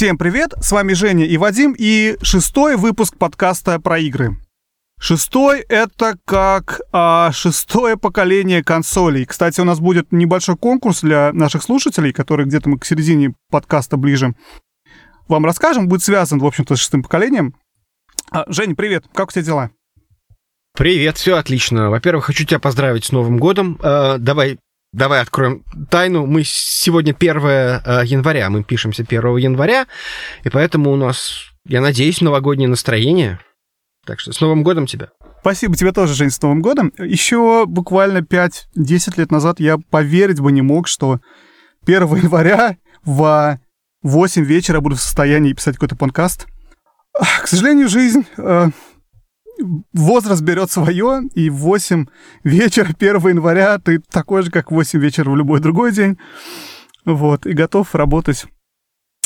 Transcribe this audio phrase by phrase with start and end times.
[0.00, 4.34] Всем привет, с вами Женя и Вадим, и шестой выпуск подкаста про игры.
[4.98, 9.26] Шестой— это как а, шестое поколение консолей.
[9.26, 13.98] Кстати, у нас будет небольшой конкурс для наших слушателей, который где-то мы к середине подкаста
[13.98, 14.34] ближе
[15.28, 15.86] вам расскажем.
[15.86, 17.54] Будет связан, в общем-то, с шестым поколением.
[18.30, 19.70] А, Жень, привет, как у тебя дела?
[20.74, 21.90] Привет, все отлично.
[21.90, 23.78] Во-первых, хочу тебя поздравить с Новым годом.
[23.82, 24.60] Э, давай,
[24.92, 26.26] давай откроем тайну.
[26.26, 29.86] Мы сегодня 1 э, января, мы пишемся 1 января,
[30.44, 33.40] и поэтому у нас, я надеюсь, новогоднее настроение.
[34.06, 35.10] Так что с Новым годом тебя.
[35.40, 36.92] Спасибо тебе тоже, Жень, с Новым годом.
[36.98, 41.20] Еще буквально 5-10 лет назад я поверить бы не мог, что
[41.86, 43.58] 1 января в
[44.02, 46.46] 8 вечера буду в состоянии писать какой-то подкаст.
[47.42, 48.68] К сожалению, жизнь э,
[49.92, 52.06] возраст берет свое, и в 8
[52.44, 56.18] вечера 1 января ты такой же, как в 8 вечера в любой другой день.
[57.04, 58.46] Вот, и готов работать,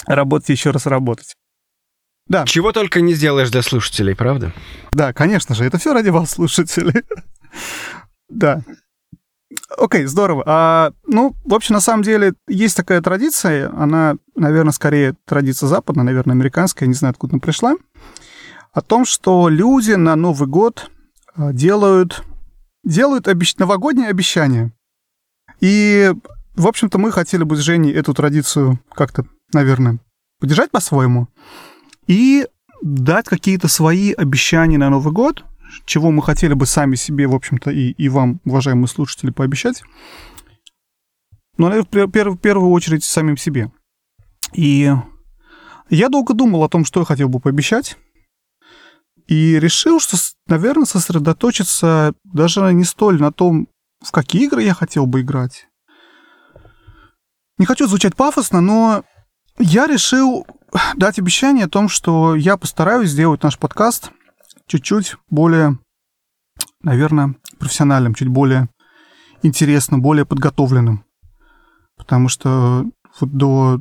[0.06, 1.34] работать еще раз работать.
[2.26, 2.44] Да.
[2.46, 4.52] Чего только не сделаешь для слушателей, правда?
[4.92, 7.04] Да, конечно же, это все ради вас, слушатели.
[8.28, 8.62] да.
[9.76, 10.42] Окей, здорово.
[10.46, 16.04] А, ну, в общем, на самом деле, есть такая традиция, она, наверное, скорее традиция западная,
[16.04, 17.74] наверное, американская, не знаю, откуда она пришла
[18.74, 20.90] о том, что люди на Новый год
[21.36, 22.24] э, делают,
[22.82, 23.54] делают обещ...
[23.56, 24.72] новогодние обещания.
[25.60, 26.12] И,
[26.54, 30.00] в общем-то, мы хотели бы с Женей эту традицию как-то, наверное,
[30.40, 31.28] поддержать по-своему
[32.08, 32.48] и
[32.82, 35.44] дать какие-то свои обещания на Новый год,
[35.86, 39.84] чего мы хотели бы сами себе, в общем-то, и, и вам, уважаемые слушатели, пообещать.
[41.56, 43.70] Но, наверное, в первую, очередь самим себе.
[44.52, 44.92] И
[45.88, 47.96] я долго думал о том, что я хотел бы пообещать.
[49.26, 53.68] И решил, что, наверное, сосредоточиться даже не столь на том,
[54.00, 55.68] в какие игры я хотел бы играть.
[57.56, 59.04] Не хочу звучать пафосно, но
[59.58, 60.46] я решил
[60.96, 64.10] дать обещание о том, что я постараюсь сделать наш подкаст
[64.66, 65.78] чуть-чуть более,
[66.82, 68.68] наверное, профессиональным, чуть более
[69.42, 71.04] интересным, более подготовленным.
[71.96, 72.84] Потому что
[73.20, 73.80] вот до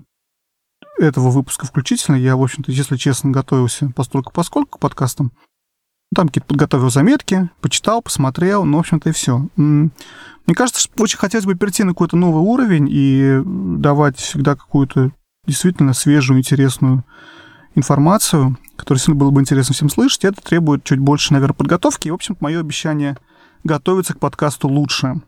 [1.00, 5.32] этого выпуска включительно я, в общем-то, если честно, готовился постольку поскольку к подкастам.
[6.16, 9.48] Там какие-то подготовил заметки, почитал, посмотрел, ну, в общем-то, и все.
[9.56, 15.12] Мне кажется, что очень хотелось бы перейти на какой-то новый уровень и давать всегда какую-то
[15.48, 17.04] действительно свежую, интересную
[17.76, 20.26] информацию, которую сильно было бы интересно всем слышать.
[20.26, 22.08] Это требует чуть больше, наверное, подготовки.
[22.08, 23.18] И, в общем мое обещание
[23.64, 25.22] готовиться к подкасту лучше.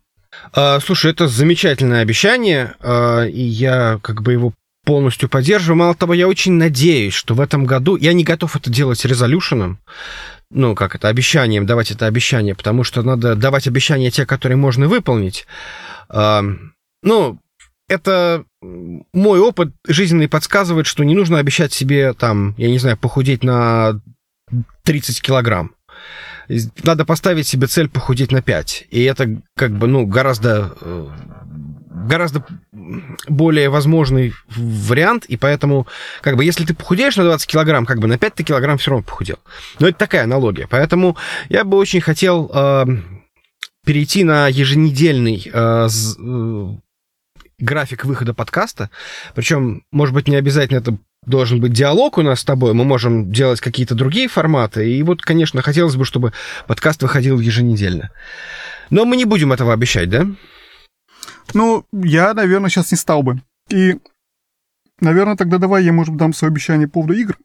[0.54, 4.54] А, слушай, это замечательное обещание, а, и я как бы его
[4.85, 5.78] полностью поддерживаю.
[5.78, 7.97] Мало того, я очень надеюсь, что в этом году...
[7.97, 9.79] Я не готов это делать резолюшеном,
[10.51, 14.88] ну, как это, обещанием, давать это обещание, потому что надо давать обещания те, которые можно
[14.88, 15.47] выполнить.
[16.07, 16.44] А,
[17.03, 17.40] ну,
[17.90, 23.44] это мой опыт жизненный подсказывает, что не нужно обещать себе, там, я не знаю, похудеть
[23.44, 24.01] на
[24.84, 25.75] 30 килограмм.
[26.84, 28.88] Надо поставить себе цель похудеть на 5.
[28.91, 31.07] И это как бы, ну, гораздо э,
[32.06, 32.46] гораздо
[33.28, 35.88] более возможный вариант, и поэтому,
[36.22, 38.92] как бы, если ты похудеешь на 20 килограмм, как бы на 5 ты килограмм все
[38.92, 39.38] равно похудел.
[39.80, 40.68] Но это такая аналогия.
[40.70, 41.18] Поэтому
[41.50, 42.86] я бы очень хотел э,
[43.86, 46.68] перейти на еженедельный э, э,
[47.60, 48.90] график выхода подкаста.
[49.34, 53.32] Причем, может быть, не обязательно это должен быть диалог у нас с тобой, мы можем
[53.32, 54.90] делать какие-то другие форматы.
[54.92, 56.34] И вот, конечно, хотелось бы, чтобы
[56.68, 58.12] подкаст выходил еженедельно.
[58.92, 60.28] Но мы не будем этого обещать, да?
[61.53, 63.41] Ну, я, наверное, сейчас не стал бы.
[63.69, 64.00] И,
[65.00, 67.38] наверное, тогда давай я, может, дам свое обещание по поводу игр.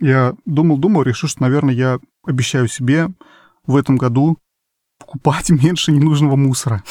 [0.00, 3.08] Я думал-думал, решил, что, наверное, я обещаю себе
[3.66, 4.38] в этом году
[4.98, 6.82] покупать меньше ненужного мусора.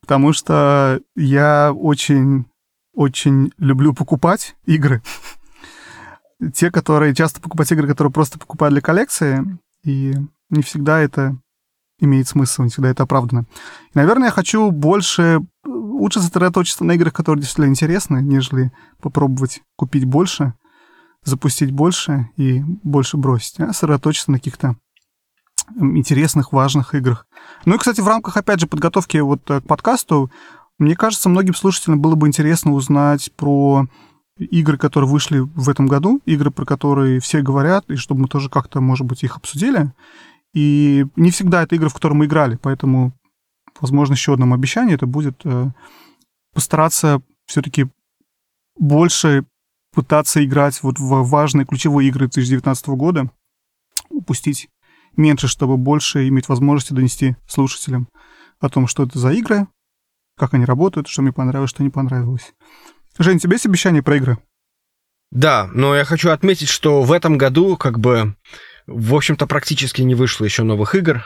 [0.00, 2.46] Потому что я очень,
[2.94, 5.02] очень люблю покупать игры.
[6.54, 10.14] Те, которые часто покупать игры, которые просто покупают для коллекции, и
[10.50, 11.36] не всегда это
[12.02, 13.46] имеет смысл, не всегда это оправдано.
[13.94, 20.04] И, наверное, я хочу больше, лучше сосредоточиться на играх, которые действительно интересны, нежели попробовать купить
[20.04, 20.54] больше,
[21.24, 24.76] запустить больше и больше бросить, а сосредоточиться на каких-то
[25.76, 27.26] интересных, важных играх.
[27.64, 30.30] Ну и, кстати, в рамках, опять же, подготовки вот э, к подкасту,
[30.78, 33.86] мне кажется, многим слушателям было бы интересно узнать про
[34.38, 38.50] игры, которые вышли в этом году, игры, про которые все говорят, и чтобы мы тоже
[38.50, 39.92] как-то, может быть, их обсудили.
[40.54, 43.12] И не всегда это игры, в которые мы играли, поэтому,
[43.80, 45.66] возможно, еще одно обещание это будет э,
[46.52, 47.88] постараться все-таки
[48.78, 49.44] больше
[49.94, 53.30] пытаться играть вот в важные ключевые игры 2019 года,
[54.08, 54.68] упустить
[55.16, 58.08] меньше, чтобы больше иметь возможности донести слушателям
[58.60, 59.66] о том, что это за игры,
[60.36, 62.54] как они работают, что мне понравилось, что не понравилось.
[63.18, 64.38] Жень, тебе есть обещание про игры?
[65.30, 68.36] Да, но я хочу отметить, что в этом году как бы,
[68.86, 71.24] в общем-то, практически не вышло еще новых игр,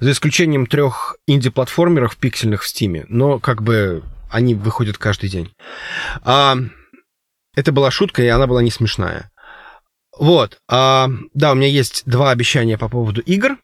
[0.00, 5.54] за исключением трех инди-платформеров пиксельных в Стиме, но как бы они выходят каждый день.
[6.22, 6.56] А,
[7.54, 9.30] это была шутка, и она была не смешная.
[10.16, 13.58] Вот, а, да, у меня есть два обещания по поводу игр.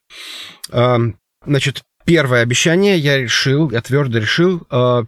[0.70, 0.98] А,
[1.44, 5.04] значит, первое обещание я решил, я твердо решил а,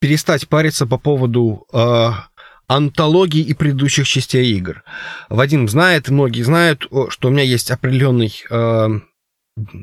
[0.00, 2.28] перестать париться по поводу а,
[2.74, 4.82] антологий и предыдущих частей игр.
[5.28, 8.88] Вадим знает, многие знают, что у меня есть определенный, э,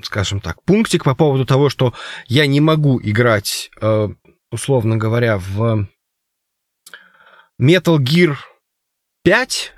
[0.04, 1.94] скажем так, пунктик по поводу того, что
[2.28, 4.10] я не могу играть, э,
[4.52, 5.88] условно говоря, в
[7.62, 8.36] Metal Gear
[9.24, 9.74] 5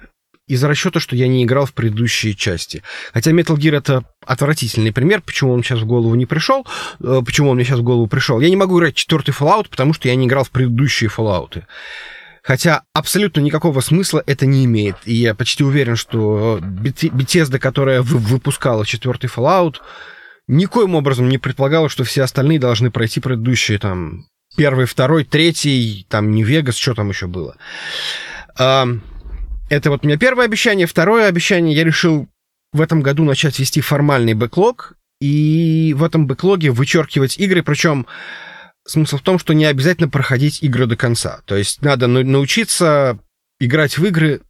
[0.47, 2.81] из расчета, что я не играл в предыдущие части.
[3.13, 6.65] Хотя Metal Gear это отвратительный пример, почему он сейчас в голову не пришел,
[7.01, 8.39] э, почему он мне сейчас в голову пришел.
[8.39, 11.63] Я не могу играть четвертый Fallout, потому что я не играл в предыдущие Fallout.
[12.43, 14.95] Хотя абсолютно никакого смысла это не имеет.
[15.05, 19.75] И я почти уверен, что Bethesda, которая выпускала четвертый Fallout,
[20.47, 24.25] никоим образом не предполагала, что все остальные должны пройти предыдущие там
[24.57, 27.55] первый, второй, третий, там не Вегас, что там еще было.
[28.55, 30.87] Это вот у меня первое обещание.
[30.87, 32.27] Второе обещание, я решил
[32.73, 38.07] в этом году начать вести формальный бэклог, и в этом бэклоге вычеркивать игры, причем
[38.91, 41.41] смысл в том, что не обязательно проходить игры до конца.
[41.45, 43.19] То есть надо научиться
[43.59, 44.41] играть в игры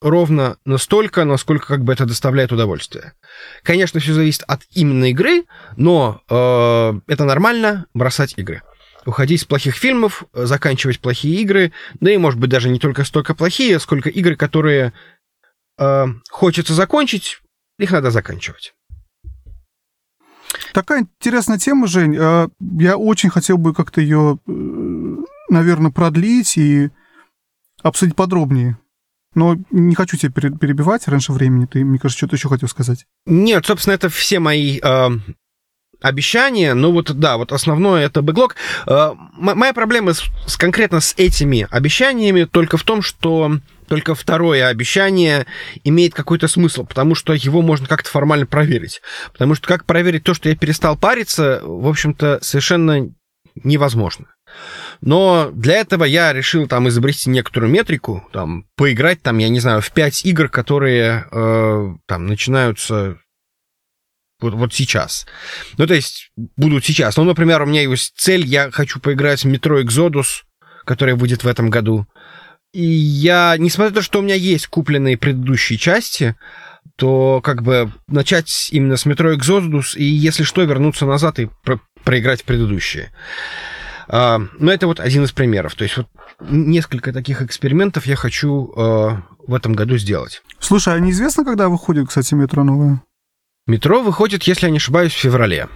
[0.00, 3.14] ровно настолько, насколько как бы это доставляет удовольствие.
[3.62, 5.44] Конечно, все зависит от именно игры,
[5.76, 8.62] но э, это нормально бросать игры.
[9.04, 13.34] Уходить с плохих фильмов, заканчивать плохие игры, да и, может быть, даже не только столько
[13.34, 14.92] плохие, сколько игры, которые
[15.78, 17.40] э, хочется закончить,
[17.78, 18.74] их надо заканчивать.
[20.72, 22.16] Такая интересная тема, Жень.
[22.18, 22.48] А,
[22.78, 25.16] я очень хотел бы как-то ее, э,
[25.50, 26.90] наверное, продлить и
[27.82, 28.78] обсудить подробнее.
[29.34, 31.66] Но не хочу тебя перебивать раньше времени.
[31.66, 33.06] Ты, мне кажется, что-то еще хотел сказать.
[33.26, 35.08] Нет, собственно, это все мои э,
[36.00, 36.74] обещания.
[36.74, 38.56] Ну вот, да, вот основное это бэклог.
[38.86, 44.68] Э, моя проблема с, с, конкретно с этими обещаниями только в том, что только второе
[44.68, 45.46] обещание
[45.84, 49.00] имеет какой-то смысл, потому что его можно как-то формально проверить.
[49.32, 53.10] Потому что как проверить то, что я перестал париться, в общем-то, совершенно
[53.62, 54.26] невозможно.
[55.00, 59.80] Но для этого я решил там изобрести некоторую метрику, там, поиграть там, я не знаю,
[59.80, 63.18] в 5 игр, которые э, там начинаются
[64.40, 65.26] вот, вот сейчас.
[65.78, 67.16] Ну, то есть, будут сейчас.
[67.16, 70.42] Ну, например, у меня есть цель, я хочу поиграть в Metro Exodus,
[70.84, 72.06] которая выйдет в этом году.
[72.76, 76.36] И я, несмотря на то, что у меня есть купленные предыдущие части,
[76.96, 81.80] то как бы начать именно с Metro Exodus и, если что, вернуться назад и про
[82.04, 83.12] проиграть предыдущие.
[84.08, 85.74] А, но это вот один из примеров.
[85.74, 86.08] То есть вот
[86.50, 90.42] несколько таких экспериментов я хочу а, в этом году сделать.
[90.58, 93.02] Слушай, а неизвестно, когда выходит, кстати, метро новое?
[93.66, 95.70] Метро выходит, если я не ошибаюсь, в феврале.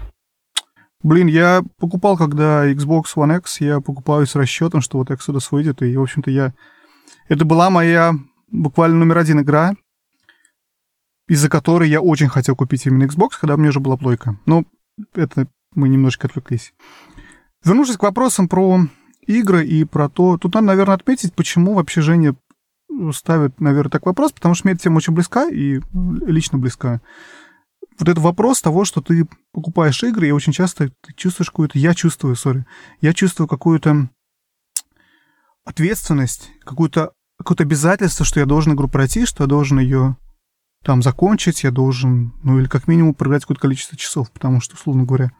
[1.02, 5.80] Блин, я покупал, когда Xbox One X, я покупаю с расчетом, что вот Exodus выйдет,
[5.80, 6.52] и, в общем-то, я
[7.30, 8.14] это была моя
[8.48, 9.74] буквально номер один игра,
[11.28, 14.36] из-за которой я очень хотел купить именно Xbox, когда у меня уже была плойка.
[14.46, 14.64] Но
[15.14, 16.74] это мы немножко отвлеклись.
[17.64, 18.80] Вернувшись к вопросам про
[19.26, 20.38] игры и про то...
[20.38, 22.34] Тут надо, наверное, отметить, почему вообще Женя
[23.12, 25.80] ставит, наверное, так вопрос, потому что мне эта тема очень близка и
[26.26, 27.00] лично близка.
[27.96, 31.78] Вот этот вопрос того, что ты покупаешь игры, и очень часто ты чувствуешь какую-то...
[31.78, 32.66] Я чувствую, сори.
[33.00, 34.10] Я чувствую какую-то
[35.64, 40.16] ответственность, какую-то какое-то обязательство, что я должен игру пройти, что я должен ее
[40.84, 45.04] там закончить, я должен, ну или как минимум проиграть какое-то количество часов, потому что, условно
[45.04, 45.30] говоря,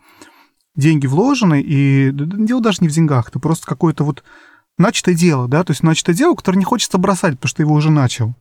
[0.75, 4.25] деньги вложены, и дело даже не в деньгах, это просто какое-то вот
[4.79, 7.91] начатое дело, да, то есть начатое дело, которое не хочется бросать, потому что его уже
[7.91, 8.35] начал.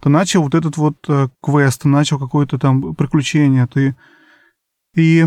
[0.00, 3.96] Ты начал вот этот вот э, квест, ты начал какое-то там приключение, ты...
[4.94, 5.26] И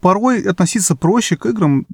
[0.00, 1.86] порой относиться проще к играм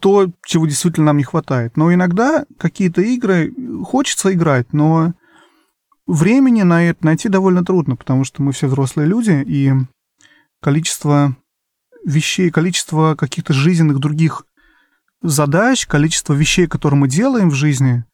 [0.00, 1.76] то, чего действительно нам не хватает.
[1.76, 3.52] Но иногда какие-то игры
[3.84, 5.14] хочется играть, но
[6.06, 9.72] времени на это найти довольно трудно, потому что мы все взрослые люди, и
[10.60, 11.36] количество
[12.04, 14.44] вещей, количество каких-то жизненных других
[15.22, 18.04] задач, количество вещей, которые мы делаем в жизни,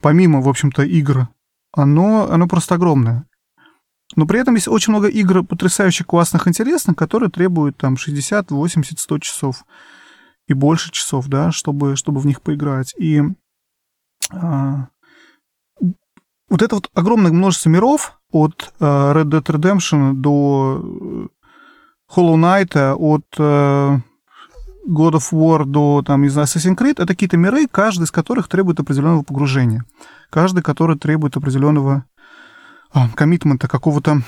[0.00, 1.28] помимо, в общем-то, игр,
[1.72, 3.26] оно, оно просто огромное.
[4.16, 8.98] Но при этом есть очень много игр потрясающих, классных, интересных, которые требуют там 60, 80,
[8.98, 9.64] 100 часов
[10.46, 12.94] и больше часов, да, чтобы, чтобы в них поиграть.
[12.98, 13.22] И
[14.30, 14.88] а,
[16.48, 21.30] вот это вот огромное множество миров от а, Red Dead Redemption до
[22.14, 24.00] Hollow Knight, от а,
[24.88, 28.48] God of War до, там, не знаю, Assassin's Creed, это какие-то миры, каждый из которых
[28.48, 29.84] требует определенного погружения.
[30.30, 32.04] Каждый, который требует определенного
[32.92, 34.22] а, коммитмента, какого-то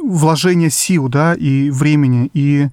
[0.00, 2.30] вложения сил, да, и времени.
[2.34, 2.68] И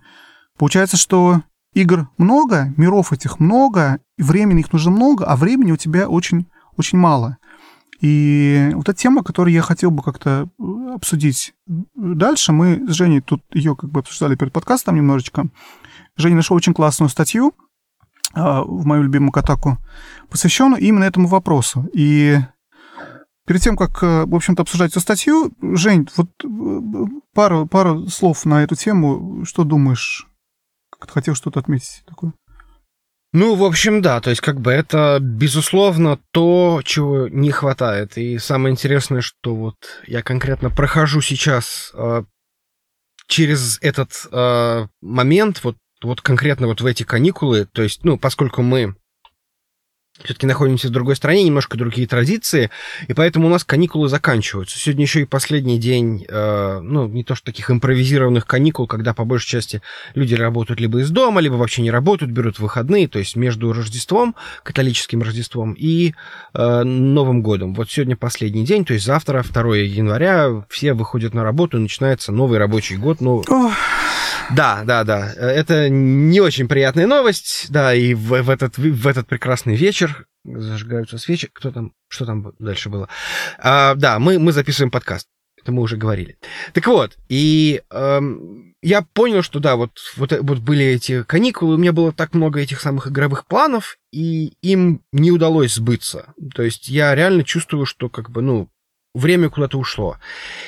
[0.58, 1.42] получается, что
[1.74, 6.48] игр много, миров этих много, и времени их нужно много, а времени у тебя очень,
[6.78, 7.38] очень мало.
[8.02, 11.54] И вот эта тема, которую я хотел бы как-то э, обсудить
[11.96, 15.48] дальше, мы с Женей тут ее как бы обсуждали перед подкастом немножечко.
[16.18, 17.54] Женя нашел очень классную статью
[18.34, 19.78] а, в мою любимую катаку,
[20.30, 21.90] посвященную именно этому вопросу.
[21.94, 22.38] И
[23.46, 28.46] перед тем, как, э, в общем-то, обсуждать эту статью, Жень, вот э, пару, пару слов
[28.46, 29.46] на эту тему.
[29.46, 30.28] Что думаешь?
[31.00, 32.34] Хотел что-то отметить такое?
[33.34, 38.18] Ну, в общем, да, то есть как бы это, безусловно, то, чего не хватает.
[38.18, 39.76] И самое интересное, что вот
[40.08, 42.24] я конкретно прохожу сейчас э,
[43.28, 48.62] через этот э, момент, вот, вот конкретно вот в эти каникулы, то есть, ну, поскольку
[48.62, 48.96] мы
[50.24, 52.70] все-таки находимся в другой стране, немножко другие традиции,
[53.08, 54.80] и поэтому у нас каникулы заканчиваются.
[54.80, 59.26] Сегодня еще и последний день, э, ну, не то что таких импровизированных каникул, когда по
[59.26, 59.82] большей части
[60.14, 64.36] люди работают либо из дома, либо вообще не работают, берут выходные, то есть между Рождеством,
[64.64, 66.14] католическим Рождеством и
[66.54, 67.74] э, Новым годом.
[67.74, 72.58] Вот сегодня последний день, то есть завтра, 2 января, все выходят на работу, начинается новый
[72.58, 73.20] рабочий год.
[73.20, 73.44] Ну,
[74.52, 75.34] да, да, да.
[75.34, 81.18] Это не очень приятная новость, да, и в, в, этот, в этот прекрасный вечер зажигаются
[81.18, 81.50] свечи.
[81.52, 83.10] Кто там, что там дальше было?
[83.60, 85.28] А, да, мы, мы записываем подкаст.
[85.62, 86.38] Это мы уже говорили.
[86.74, 91.78] Так вот, и эм, я понял, что да, вот, вот, вот были эти каникулы, у
[91.78, 96.36] меня было так много этих самых игровых планов, и им не удалось сбыться.
[96.54, 98.70] То есть я реально чувствую, что как бы, ну,
[99.16, 100.18] время куда-то ушло.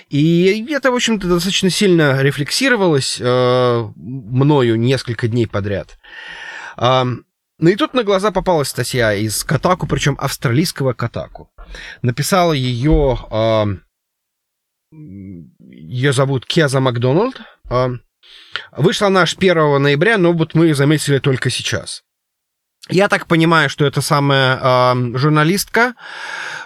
[0.09, 5.97] И это, в общем-то, достаточно сильно рефлексировалось э, мною несколько дней подряд.
[6.77, 7.03] Э,
[7.59, 11.51] ну и тут на глаза попалась статья из Катаку, причем австралийского Катаку.
[12.01, 13.17] Написала ее...
[13.29, 13.65] Э,
[14.91, 17.41] ее зовут Кеза Макдональд.
[17.69, 17.89] Э,
[18.71, 22.03] вышла она аж 1 ноября, но вот мы заметили только сейчас.
[22.89, 25.95] Я так понимаю, что это самая э, журналистка,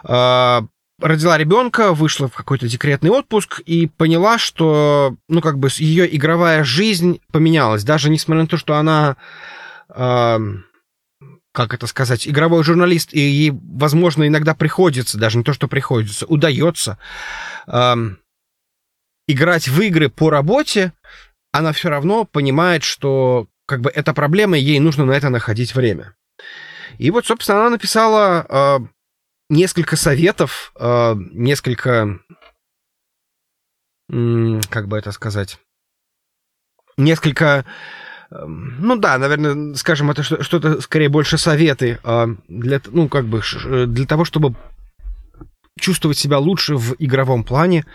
[0.03, 0.61] э,
[1.01, 6.63] родила ребенка, вышла в какой-то декретный отпуск и поняла, что, ну, как бы ее игровая
[6.63, 7.83] жизнь поменялась.
[7.83, 9.17] Даже несмотря на то, что она,
[9.89, 10.39] э,
[11.51, 16.25] как это сказать, игровой журналист, и ей, возможно, иногда приходится, даже не то, что приходится,
[16.25, 16.97] удается
[17.67, 17.95] э,
[19.27, 20.93] играть в игры по работе,
[21.51, 25.75] она все равно понимает, что как бы эта проблема, и ей нужно на это находить
[25.75, 26.15] время.
[26.97, 28.79] И вот, собственно, она написала э,
[29.51, 32.19] несколько советов, э, несколько,
[34.09, 35.59] как бы это сказать,
[36.97, 37.65] несколько,
[38.31, 43.41] эм, ну да, наверное, скажем, это что-то скорее больше советы э, для, ну как бы
[43.65, 44.55] э, для того, чтобы
[45.79, 47.85] чувствовать себя лучше в игровом плане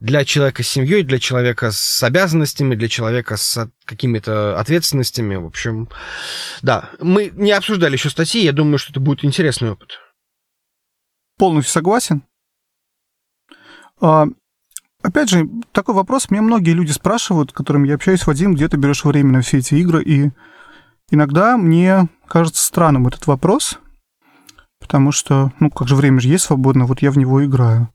[0.00, 5.36] для человека с семьей, для человека с обязанностями, для человека с какими-то ответственностями.
[5.36, 5.88] В общем,
[6.62, 9.98] да, мы не обсуждали еще статьи, я думаю, что это будет интересный опыт.
[11.38, 12.22] Полностью согласен.
[14.00, 14.26] А,
[15.02, 18.76] опять же, такой вопрос меня многие люди спрашивают, с которыми я общаюсь, Вадим, где ты
[18.76, 20.02] берешь время на все эти игры?
[20.02, 20.30] И
[21.10, 23.78] иногда мне кажется странным этот вопрос,
[24.80, 27.88] потому что, ну, как же время же есть свободно, вот я в него играю.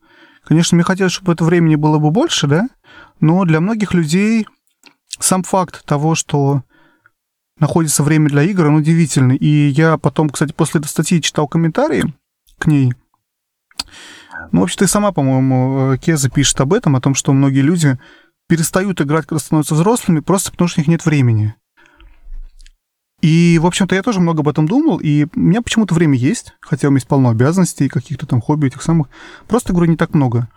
[0.43, 2.67] Конечно, мне хотелось, чтобы это времени было бы больше, да,
[3.19, 4.47] но для многих людей
[5.19, 6.63] сам факт того, что
[7.59, 9.37] находится время для игр, он удивительный.
[9.37, 12.13] И я потом, кстати, после этой статьи читал комментарии
[12.57, 12.93] к ней,
[14.51, 17.97] ну, вообще, ты сама, по-моему, э, Кеза пишет об этом, о том, что многие люди
[18.47, 21.55] перестают играть, когда становятся взрослыми, просто потому что у них нет времени.
[23.21, 26.53] И, в общем-то, я тоже много об этом думал, и у меня почему-то время есть,
[26.59, 29.07] хотя у меня есть полно обязанностей, каких-то там хобби, этих самых.
[29.47, 30.49] Просто, говорю, не так много.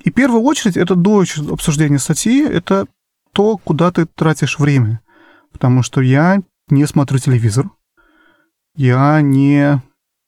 [0.00, 2.86] И в первую очередь, это до обсуждения статьи, это
[3.32, 5.00] то, куда ты тратишь время.
[5.52, 7.70] Потому что я не смотрю телевизор,
[8.74, 9.82] я не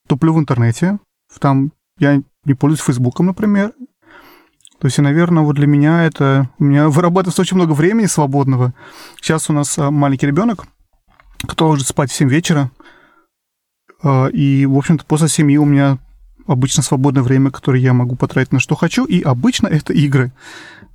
[0.06, 0.98] туплю в интернете,
[1.38, 3.72] там я не пользуюсь Фейсбуком, например.
[4.78, 6.50] То есть, наверное, вот для меня это...
[6.58, 8.74] У меня вырабатывается очень много времени свободного.
[9.20, 10.66] Сейчас у нас а, маленький ребенок,
[11.46, 12.70] который ложится спать в 7 вечера.
[14.02, 15.98] А, и, в общем-то, после семьи у меня
[16.46, 20.32] обычно свободное время, которое я могу потратить на что хочу, и обычно это игры.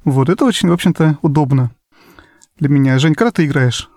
[0.03, 1.71] Вот это очень, в общем-то, удобно
[2.59, 2.97] для меня.
[2.99, 3.89] Жень, когда ты играешь?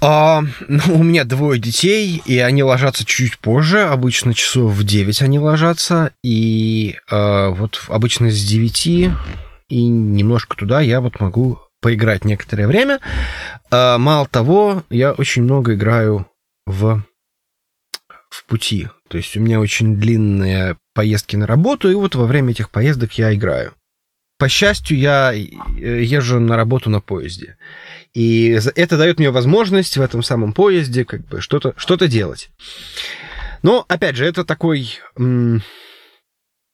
[0.00, 5.22] А, ну, у меня двое детей, и они ложатся чуть позже, обычно часов в 9
[5.22, 9.10] они ложатся, и а, вот обычно с 9
[9.68, 13.00] и немножко туда я вот могу поиграть некоторое время.
[13.70, 16.26] А, мало того, я очень много играю
[16.66, 17.02] в,
[18.30, 18.88] в пути.
[19.08, 23.12] То есть у меня очень длинные поездки на работу, и вот во время этих поездок
[23.14, 23.74] я играю.
[24.38, 25.38] По счастью, я э,
[26.02, 27.56] езжу на работу на поезде.
[28.18, 32.50] И это дает мне возможность в этом самом поезде как бы что-то что делать.
[33.62, 34.98] Но, опять же, это такой...
[35.16, 35.62] Мы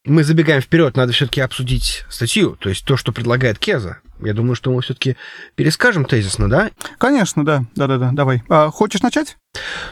[0.06, 3.98] забегаем вперед, надо все-таки обсудить статью, то есть то, что предлагает Кеза.
[4.24, 5.16] Я думаю, что мы все-таки
[5.54, 6.70] перескажем тезисно, да?
[6.98, 7.64] Конечно, да.
[7.76, 8.42] Да-да-да, давай.
[8.48, 9.36] А, хочешь начать?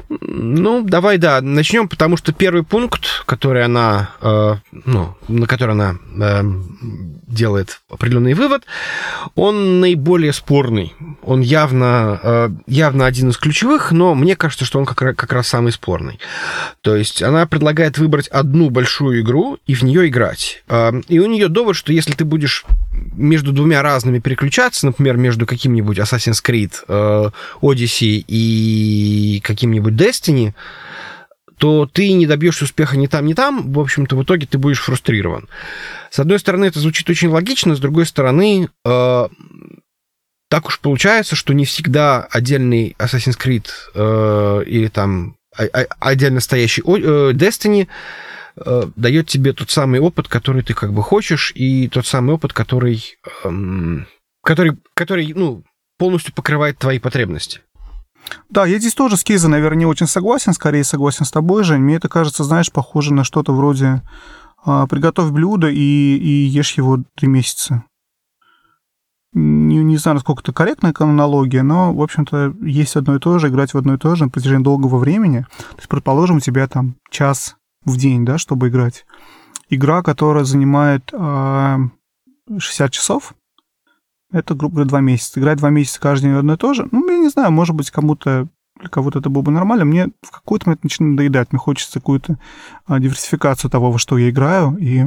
[0.09, 5.95] Ну, давай, да, начнем, потому что первый пункт, который она, э, ну, на который она
[6.21, 6.43] э,
[7.29, 8.65] делает определенный вывод,
[9.35, 10.95] он наиболее спорный.
[11.23, 15.47] Он явно, э, явно один из ключевых, но мне кажется, что он как, как раз
[15.47, 16.19] самый спорный.
[16.81, 20.65] То есть она предлагает выбрать одну большую игру и в нее играть.
[20.69, 22.65] Э, и у нее довод, что если ты будешь
[23.12, 30.54] между двумя разными переключаться, например, между каким-нибудь Assassin's Creed, э, Odyssey и каким-нибудь Destiny,
[31.59, 34.81] то ты не добьешься успеха ни там, ни там, в общем-то, в итоге ты будешь
[34.81, 35.49] фрустрирован.
[36.11, 39.28] С одной стороны, это звучит очень логично, с другой стороны, э,
[40.49, 46.40] так уж получается, что не всегда отдельный Assassin's Creed э, или там а, а, отдельно
[46.40, 47.88] стоящий э, Destiny
[48.56, 52.52] э, дает тебе тот самый опыт, который ты как бы хочешь, и тот самый опыт,
[52.52, 54.04] который, э,
[54.42, 55.64] который, который ну,
[55.99, 57.61] полностью покрывает твои потребности.
[58.50, 61.80] Да, я здесь тоже с Кейза, наверное, не очень согласен, скорее согласен с тобой, Жень.
[61.80, 64.02] Мне это кажется, знаешь, похоже на что-то вроде
[64.64, 67.85] а, «приготовь блюдо и, и ешь его три месяца».
[69.35, 73.49] Не, не знаю, насколько это корректная аналогия, но, в общем-то, есть одно и то же,
[73.49, 75.47] играть в одно и то же на протяжении долгого времени.
[75.71, 79.05] То есть, предположим, у тебя там час в день, да, чтобы играть.
[79.69, 81.79] Игра, которая занимает а,
[82.57, 83.35] 60 часов,
[84.33, 85.41] это, грубо говоря, два месяца.
[85.41, 87.91] Играть два месяца каждый день одно и то же, ну, я не знаю, может быть,
[87.91, 88.49] кому-то
[88.83, 89.85] для кого-то это было бы нормально.
[89.85, 91.52] Мне в какой-то момент начинает надоедать.
[91.52, 92.39] Мне хочется какую-то
[92.87, 94.76] а, диверсификацию того, во что я играю.
[94.76, 95.04] И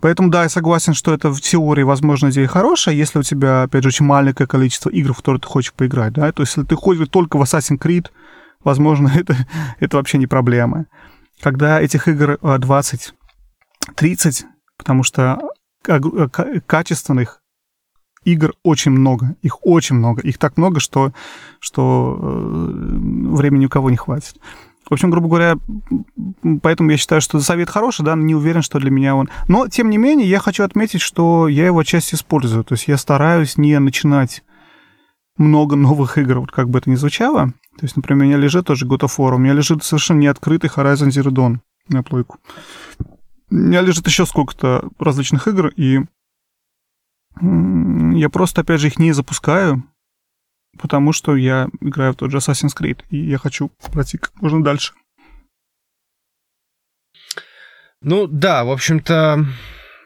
[0.00, 3.84] поэтому, да, я согласен, что это в теории, возможно, идея хорошая, если у тебя, опять
[3.84, 6.32] же, очень маленькое количество игр, в которые ты хочешь поиграть, да.
[6.32, 8.06] То есть, если ты ходишь только в Assassin's Creed,
[8.64, 9.36] возможно, это,
[9.78, 10.86] это вообще не проблема.
[11.40, 13.14] Когда этих игр 20,
[13.88, 14.46] а, 30,
[14.76, 15.40] потому что
[15.86, 16.28] а,
[16.66, 17.42] качественных
[18.24, 19.36] игр очень много.
[19.42, 20.22] Их очень много.
[20.22, 21.12] Их так много, что,
[21.60, 22.96] что э,
[23.34, 24.36] времени у кого не хватит.
[24.88, 25.56] В общем, грубо говоря,
[26.62, 29.28] поэтому я считаю, что совет хороший, да, не уверен, что для меня он...
[29.46, 32.64] Но, тем не менее, я хочу отметить, что я его отчасти использую.
[32.64, 34.42] То есть я стараюсь не начинать
[35.38, 37.52] много новых игр, вот как бы это ни звучало.
[37.78, 40.68] То есть, например, у меня лежит тоже God of War, у меня лежит совершенно неоткрытый
[40.68, 42.38] Horizon Zero Dawn на плойку.
[43.50, 46.00] У меня лежит еще сколько-то различных игр, и
[47.40, 49.84] я просто, опять же, их не запускаю,
[50.78, 54.62] потому что я играю в тот же Assassin's Creed, и я хочу пройти как можно
[54.62, 54.92] дальше.
[58.00, 59.46] Ну да, в общем-то,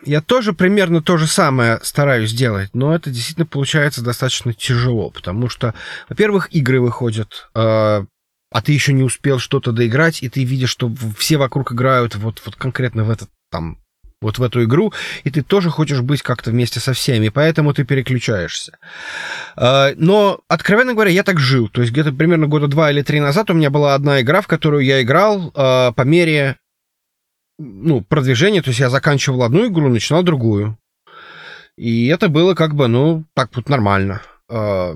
[0.05, 5.49] я тоже примерно то же самое стараюсь сделать, но это действительно получается достаточно тяжело, потому
[5.49, 5.75] что,
[6.09, 8.05] во-первых, игры выходят, э,
[8.53, 12.43] а ты еще не успел что-то доиграть, и ты видишь, что все вокруг играют вот,
[12.45, 13.79] вот конкретно в этот там
[14.23, 14.93] вот в эту игру,
[15.25, 18.79] и ты тоже хочешь быть как-то вместе со всеми, поэтому ты переключаешься.
[19.57, 21.69] А, но, откровенно говоря, я так жил.
[21.69, 24.47] То есть где-то примерно года два или три назад у меня была одна игра, в
[24.47, 26.57] которую я играл а, по мере
[27.63, 28.63] ну, продвижения.
[28.63, 30.79] То есть я заканчивал одну игру, начинал другую.
[31.77, 34.23] И это было как бы, ну, так вот нормально.
[34.51, 34.95] А,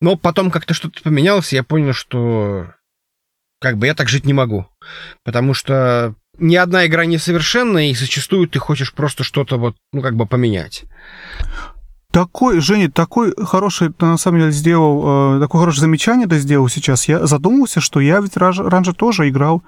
[0.00, 2.72] но потом как-то что-то поменялось, и я понял, что
[3.60, 4.66] как бы я так жить не могу.
[5.24, 10.02] Потому что ни одна игра не совершенна, и зачастую ты хочешь просто что-то вот, ну,
[10.02, 10.84] как бы поменять.
[12.10, 16.68] Такой, Женя, такой хороший, ты на самом деле сделал, э, такое хорошее замечание ты сделал
[16.68, 17.06] сейчас.
[17.06, 19.62] Я задумался, что я ведь раньше тоже играл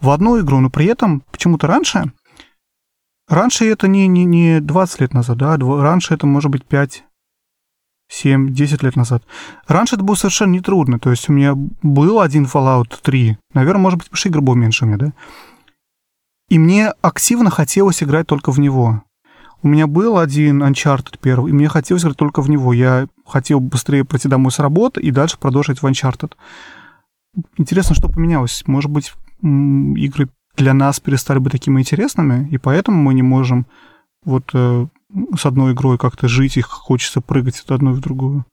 [0.00, 2.10] в одну игру, но при этом почему-то раньше,
[3.28, 7.04] раньше это не, не, не 20 лет назад, да, раньше это может быть 5,
[8.08, 9.22] 7, 10 лет назад.
[9.68, 13.98] Раньше это было совершенно нетрудно, то есть у меня был один Fallout 3, наверное, может
[13.98, 15.12] быть, потому что игр было меньше у меня, да,
[16.48, 19.02] и мне активно хотелось играть только в него.
[19.64, 22.74] У меня был один Uncharted первый, и мне хотелось играть только в него.
[22.74, 26.32] Я хотел быстрее пройти домой с работы и дальше продолжить в Uncharted.
[27.56, 28.62] Интересно, что поменялось.
[28.66, 33.66] Может быть, игры для нас перестали быть такими интересными, и поэтому мы не можем
[34.22, 34.86] вот э,
[35.34, 38.44] с одной игрой как-то жить, и хочется прыгать от одной в другую.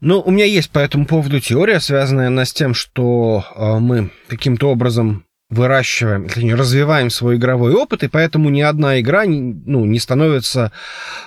[0.00, 4.70] Ну, у меня есть по этому поводу теория, связанная с тем, что э, мы каким-то
[4.70, 10.72] образом выращиваем, развиваем свой игровой опыт, и поэтому ни одна игра ну, не становится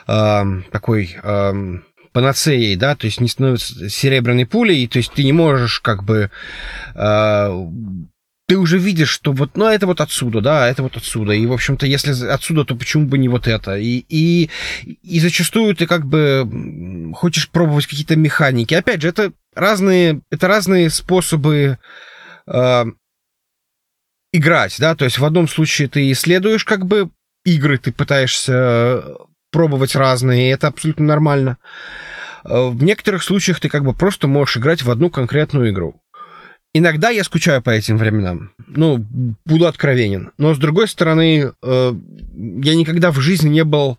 [0.08, 1.80] э, такой э,
[2.12, 6.32] панацеей, да, то есть не становится серебряной пулей, то есть ты не можешь как бы
[6.96, 7.68] э,
[8.50, 11.34] ты уже видишь, что вот, ну, это вот отсюда, да, это вот отсюда.
[11.34, 13.78] И, в общем-то, если отсюда, то почему бы не вот это?
[13.78, 14.50] И, и,
[15.04, 18.74] и зачастую ты как бы хочешь пробовать какие-то механики.
[18.74, 21.78] Опять же, это разные, это разные способы
[22.48, 22.86] э,
[24.32, 27.10] играть, да, то есть в одном случае ты исследуешь как бы
[27.46, 29.04] игры, ты пытаешься
[29.52, 31.58] пробовать разные, и это абсолютно нормально.
[32.44, 36.02] Э, в некоторых случаях ты как бы просто можешь играть в одну конкретную игру.
[36.74, 38.52] Иногда я скучаю по этим временам.
[38.68, 38.98] Ну,
[39.46, 40.32] буду откровенен.
[40.38, 43.98] Но, с другой стороны, э, я никогда в жизни не был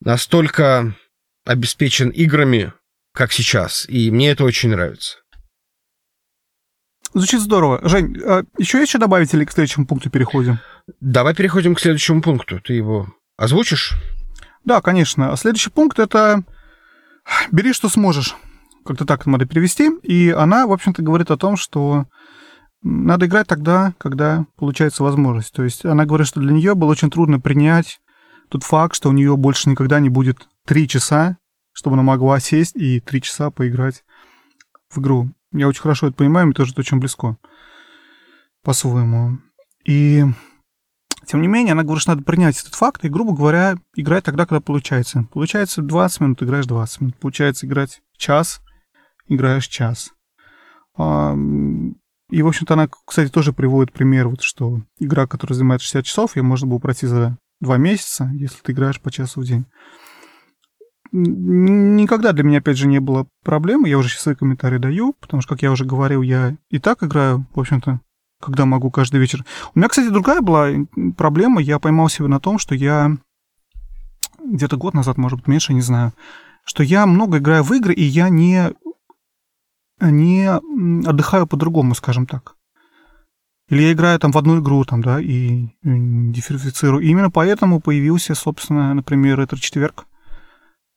[0.00, 0.94] настолько
[1.44, 2.72] обеспечен играми,
[3.12, 3.86] как сейчас.
[3.88, 5.18] И мне это очень нравится.
[7.14, 7.80] Звучит здорово.
[7.84, 10.58] Жень, а еще есть что добавить или к следующему пункту переходим?
[11.00, 12.60] Давай переходим к следующему пункту.
[12.60, 13.94] Ты его озвучишь?
[14.64, 15.32] Да, конечно.
[15.32, 16.42] А следующий пункт это
[17.52, 18.34] бери, что сможешь
[18.84, 19.92] как-то так надо перевести.
[20.02, 22.06] И она, в общем-то, говорит о том, что
[22.82, 25.52] надо играть тогда, когда получается возможность.
[25.52, 28.00] То есть она говорит, что для нее было очень трудно принять
[28.48, 31.38] тот факт, что у нее больше никогда не будет три часа,
[31.72, 34.04] чтобы она могла сесть и три часа поиграть
[34.90, 35.30] в игру.
[35.54, 37.38] Я очень хорошо это понимаю, мне тоже это очень близко
[38.64, 39.38] по-своему.
[39.84, 40.24] И
[41.26, 44.46] тем не менее, она говорит, что надо принять этот факт и, грубо говоря, играть тогда,
[44.46, 45.26] когда получается.
[45.32, 47.16] Получается 20 минут, играешь 20 минут.
[47.16, 48.60] Получается играть час,
[49.28, 50.12] играешь час.
[50.96, 51.34] А,
[52.30, 56.36] и, в общем-то, она, кстати, тоже приводит пример, вот, что игра, которая занимает 60 часов,
[56.36, 59.66] ее можно было пройти за два месяца, если ты играешь по часу в день.
[61.16, 63.88] Никогда для меня, опять же, не было проблемы.
[63.88, 67.04] Я уже сейчас свои комментарии даю, потому что, как я уже говорил, я и так
[67.04, 68.00] играю, в общем-то,
[68.42, 69.44] когда могу каждый вечер.
[69.74, 70.70] У меня, кстати, другая была
[71.16, 71.62] проблема.
[71.62, 73.16] Я поймал себя на том, что я
[74.44, 76.12] где-то год назад, может быть, меньше, не знаю,
[76.64, 78.72] что я много играю в игры, и я не
[80.00, 82.56] не отдыхаю по-другому, скажем так.
[83.68, 87.02] Или я играю там в одну игру, там, да, и дифференцирую.
[87.02, 90.06] И именно поэтому появился, собственно, например, этот четверг.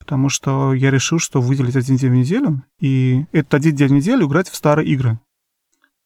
[0.07, 3.91] Потому что я решил, что выделить один день в неделю, и этот один день в
[3.91, 5.19] неделю играть в старые игры.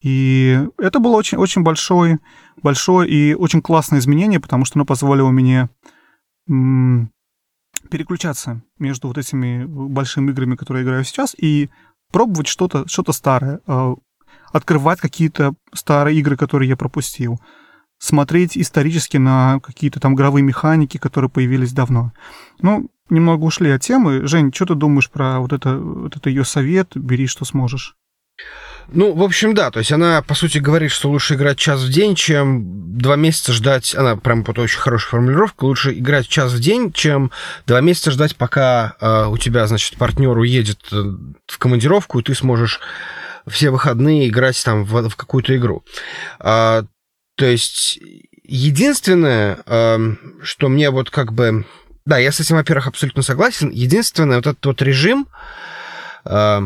[0.01, 2.17] И это было очень, очень большое,
[2.63, 5.69] большое и очень классное изменение, потому что оно позволило мне
[7.91, 11.69] переключаться между вот этими большими играми, которые я играю сейчас, и
[12.11, 13.93] пробовать что-то что старое, а,
[14.51, 17.39] открывать какие-то старые игры, которые я пропустил,
[18.01, 22.13] смотреть исторически на какие-то там игровые механики, которые появились давно.
[22.59, 24.25] Ну, немного ушли от темы.
[24.25, 26.93] Жень, что ты думаешь про вот это, вот это ее совет?
[26.95, 27.95] Бери, что сможешь.
[28.87, 31.89] Ну, в общем, да, то есть она, по сути, говорит, что лучше играть час в
[31.91, 36.59] день, чем два месяца ждать, она прям вот очень хорошая формулировка, лучше играть час в
[36.59, 37.31] день, чем
[37.67, 41.03] два месяца ждать, пока э, у тебя, значит, партнер уедет э,
[41.45, 42.79] в командировку, и ты сможешь
[43.47, 45.83] все выходные играть там в, в какую-то игру.
[46.39, 46.85] А,
[47.41, 47.97] то есть
[48.43, 49.97] единственное, э,
[50.43, 51.65] что мне вот как бы...
[52.05, 53.71] Да, я с этим, во-первых, абсолютно согласен.
[53.71, 55.27] Единственное, вот этот вот режим...
[56.23, 56.61] Э,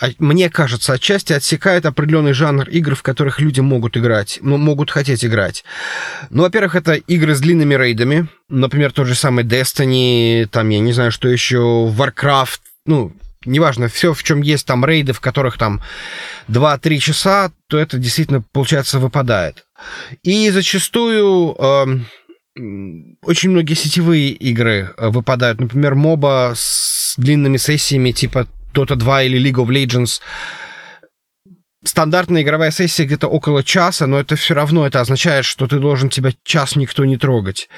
[0.00, 4.90] а, мне кажется, отчасти отсекает определенный жанр игр, в которых люди могут играть, ну, могут
[4.90, 5.64] хотеть играть.
[6.30, 10.92] Ну, во-первых, это игры с длинными рейдами, например, тот же самый Destiny, там, я не
[10.92, 11.58] знаю, что еще,
[11.96, 13.12] Warcraft, ну,
[13.46, 15.82] неважно, все, в чем есть там рейды, в которых там
[16.48, 19.66] 2-3 часа, то это действительно, получается, выпадает.
[20.22, 21.86] И зачастую э,
[23.22, 25.60] очень многие сетевые игры э, выпадают.
[25.60, 30.20] Например, моба с длинными сессиями типа Dota 2 или League of Legends,
[31.84, 36.10] стандартная игровая сессия где-то около часа, но это все равно это означает, что ты должен
[36.10, 37.68] тебя час никто не трогать.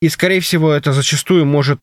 [0.00, 1.80] И, скорее всего, это зачастую может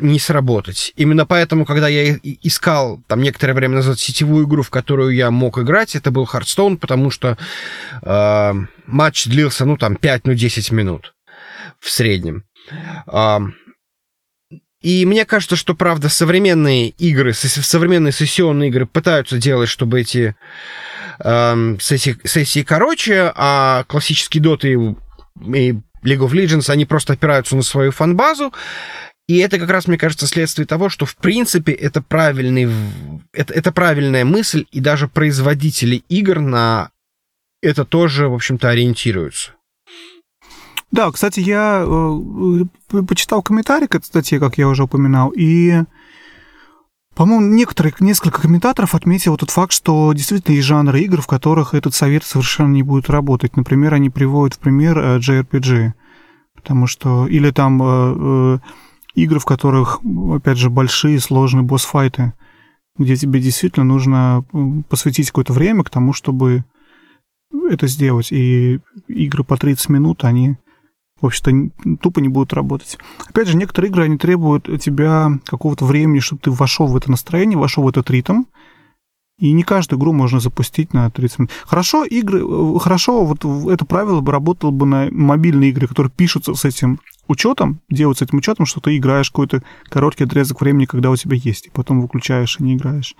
[0.00, 0.92] не сработать.
[0.96, 5.58] Именно поэтому, когда я искал там некоторое время назад сетевую игру, в которую я мог
[5.58, 7.38] играть, это был Hearthstone, потому что
[8.02, 8.52] э,
[8.86, 11.14] матч длился, ну, там, 5-10 ну, минут
[11.78, 12.44] в среднем.
[13.06, 13.38] Э,
[14.80, 20.36] и мне кажется, что, правда, современные игры, современные сессионные игры пытаются делать, чтобы эти
[21.20, 25.72] э, сессии, сессии короче, а классические доты и, и
[26.04, 28.52] League of Legends, они просто опираются на свою фан-базу.
[29.26, 32.70] И это как раз, мне кажется, следствие того, что, в принципе, это, правильный,
[33.32, 36.90] это, это правильная мысль, и даже производители игр на
[37.62, 39.52] это тоже, в общем-то, ориентируются.
[40.90, 45.82] Да, кстати, я э, почитал комментарий к этой статье, как я уже упоминал, и
[47.14, 51.94] По-моему, некоторые, несколько комментаторов отметили тот факт, что действительно есть жанры игр, в которых этот
[51.94, 53.56] совет совершенно не будет работать.
[53.56, 55.92] Например, они приводят в пример э, JRPG,
[56.54, 57.26] потому что...
[57.28, 58.58] Или там э, э,
[59.14, 60.00] игры, в которых,
[60.32, 62.32] опять же, большие сложные босс-файты,
[62.96, 64.44] где тебе действительно нужно
[64.88, 66.64] посвятить какое-то время к тому, чтобы
[67.70, 68.32] это сделать.
[68.32, 70.56] И игры по 30 минут, они
[71.20, 72.98] в общем-то, тупо не будут работать.
[73.26, 77.10] Опять же, некоторые игры, они требуют от тебя какого-то времени, чтобы ты вошел в это
[77.10, 78.42] настроение, вошел в этот ритм,
[79.38, 81.50] и не каждую игру можно запустить на 30 минут.
[81.64, 86.54] Хорошо, игры, э, хорошо, вот это правило бы работало бы на мобильные игры, которые пишутся
[86.54, 91.10] с этим учетом, делают с этим учетом, что ты играешь какой-то короткий отрезок времени, когда
[91.10, 93.16] у тебя есть, и потом выключаешь и не играешь.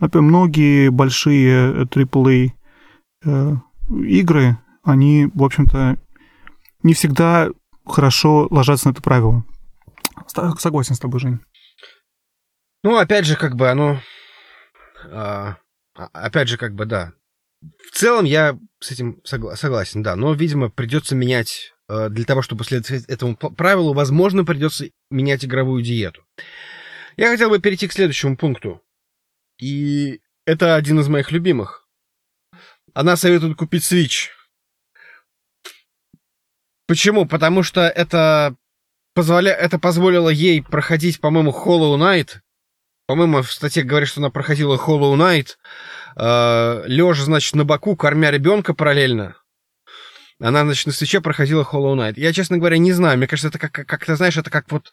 [0.00, 2.50] Например, многие большие AAA
[3.24, 3.52] э,
[3.88, 5.96] игры, они, в общем-то,
[6.82, 7.48] не всегда
[7.86, 9.44] хорошо ложатся на это правило.
[10.58, 11.40] Согласен с тобой, Жень.
[12.82, 14.00] Ну, опять же, как бы оно...
[15.10, 15.56] А,
[15.94, 17.12] опять же, как бы, да.
[17.60, 20.14] В целом я с этим согла- согласен, да.
[20.16, 21.72] Но, видимо, придется менять...
[21.88, 26.24] Э, для того, чтобы следовать этому правилу, возможно, придется менять игровую диету.
[27.16, 28.82] Я хотел бы перейти к следующему пункту.
[29.58, 31.88] И это один из моих любимых.
[32.92, 34.28] Она советует купить Switch.
[36.86, 37.26] Почему?
[37.26, 38.56] Потому что это,
[39.14, 39.54] позволя...
[39.54, 42.40] это позволило ей проходить, по-моему, Hollow Knight.
[43.06, 45.56] По-моему, в статье говорит, что она проходила Hollow Knight,
[46.16, 49.36] э, лежа, значит, на боку, кормя ребенка параллельно.
[50.40, 52.14] Она, значит, на свече проходила Hollow Knight.
[52.16, 53.16] Я, честно говоря, не знаю.
[53.16, 54.92] Мне кажется, это как, как ты знаешь, это как вот...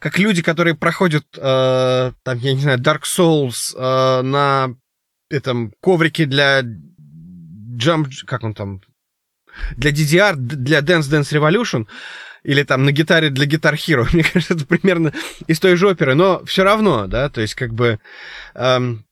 [0.00, 4.74] Как люди, которые проходят, э, там, я не знаю, Dark Souls э, на
[5.30, 8.08] этом коврике для Jump...
[8.26, 8.82] Как он там?
[9.76, 11.86] для DDR, для Dance Dance Revolution,
[12.42, 14.06] или там на гитаре для Guitar Hero.
[14.12, 15.12] Мне кажется, это примерно
[15.46, 17.98] из той же оперы, но все равно, да, то есть как бы...
[18.54, 19.04] Эм,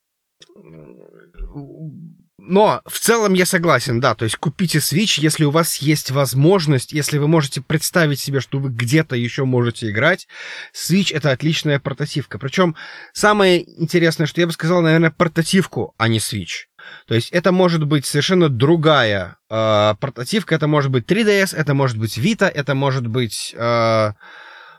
[2.50, 6.92] но в целом я согласен, да, то есть купите Switch, если у вас есть возможность,
[6.92, 10.26] если вы можете представить себе, что вы где-то еще можете играть,
[10.74, 12.38] Switch это отличная портативка.
[12.38, 12.74] Причем
[13.12, 16.66] самое интересное, что я бы сказал, наверное, портативку, а не Switch.
[17.06, 21.98] То есть это может быть совершенно другая э, портативка, это может быть 3DS, это может
[21.98, 24.12] быть Vita, это может быть, э,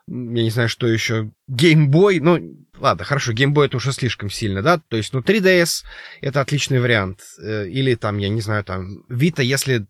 [0.07, 2.39] я не знаю, что еще, Game Boy, ну,
[2.77, 5.83] ладно, хорошо, Game Boy это уже слишком сильно, да, то есть, ну, 3DS
[6.21, 9.85] это отличный вариант, э, или там, я не знаю, там, Vita, если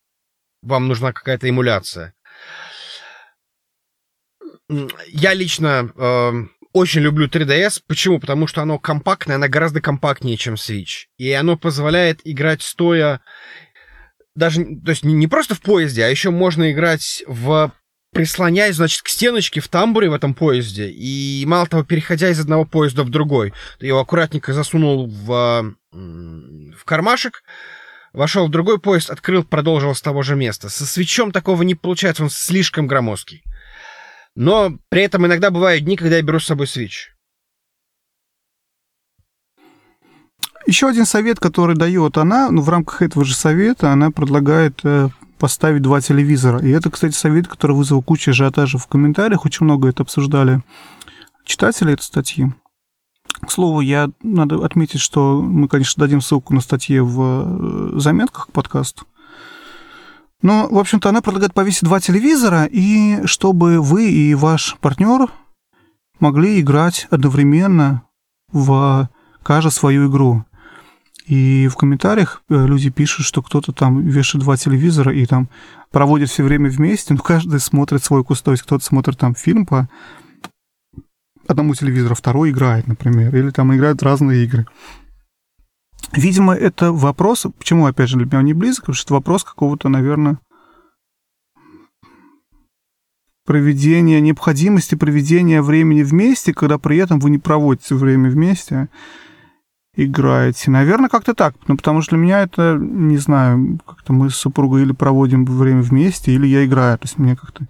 [0.62, 2.13] вам нужна какая-то эмуляция.
[5.08, 6.32] Я лично э,
[6.71, 7.82] очень люблю 3DS.
[7.88, 8.19] Почему?
[8.19, 11.08] Потому что оно компактное, оно гораздо компактнее, чем Switch.
[11.17, 13.21] И оно позволяет играть стоя
[14.36, 17.74] даже, то есть не просто в поезде, а еще можно играть в
[18.12, 22.65] прислоняясь, значит, к стеночке в тамбуре в этом поезде, и мало того, переходя из одного
[22.65, 27.43] поезда в другой, ты его аккуратненько засунул в, в кармашек,
[28.13, 30.69] вошел в другой поезд, открыл, продолжил с того же места.
[30.69, 33.43] Со свечом такого не получается, он слишком громоздкий.
[34.36, 37.12] Но при этом иногда бывают дни, когда я беру с собой Switch.
[40.67, 45.10] Еще один совет, который дает она, ну, в рамках этого же совета, она предлагает э,
[45.41, 46.60] поставить два телевизора.
[46.60, 49.43] И это, кстати, совет, который вызвал кучу ажиотажа в комментариях.
[49.43, 50.62] Очень много это обсуждали
[51.45, 52.54] читатели этой статьи.
[53.41, 58.47] К слову, я надо отметить, что мы, конечно, дадим ссылку на статье в э, заметках
[58.47, 59.08] к подкасту.
[60.43, 65.27] Ну, в общем-то, она предлагает повесить два телевизора, и чтобы вы и ваш партнер
[66.19, 68.04] могли играть одновременно
[68.51, 69.10] в
[69.41, 70.45] каждую свою игру.
[71.32, 75.48] И в комментариях э, люди пишут, что кто-то там вешает два телевизора и там
[75.89, 78.44] проводит все время вместе, но каждый смотрит свой кусок.
[78.44, 79.88] То есть кто-то смотрит там фильм по
[81.48, 84.67] одному телевизору, второй играет, например, или там играют разные игры.
[86.12, 89.46] Видимо, это вопрос, почему, опять же, для меня он не близок, потому что это вопрос
[89.46, 90.38] какого-то, наверное,
[93.46, 98.89] проведения, необходимости проведения времени вместе, когда при этом вы не проводите время вместе,
[99.95, 100.71] играете.
[100.71, 101.56] Наверное, как-то так.
[101.67, 105.82] Ну, потому что для меня это, не знаю, как-то мы с супругой или проводим время
[105.82, 106.97] вместе, или я играю.
[106.97, 107.67] То есть мне как-то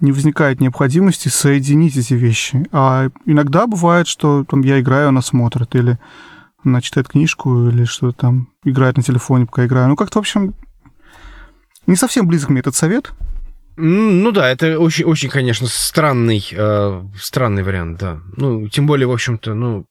[0.00, 2.66] не возникает необходимости соединить эти вещи.
[2.72, 5.98] А иногда бывает, что там я играю, она смотрит, или
[6.64, 9.88] она читает книжку или что-то там, играет на телефоне, пока играю.
[9.88, 10.54] Ну, как-то, в общем,
[11.86, 13.12] не совсем близок мне этот совет.
[13.76, 18.20] Ну да, это очень, очень, конечно, странный, э, странный вариант, да.
[18.36, 19.86] Ну, тем более, в общем-то, ну...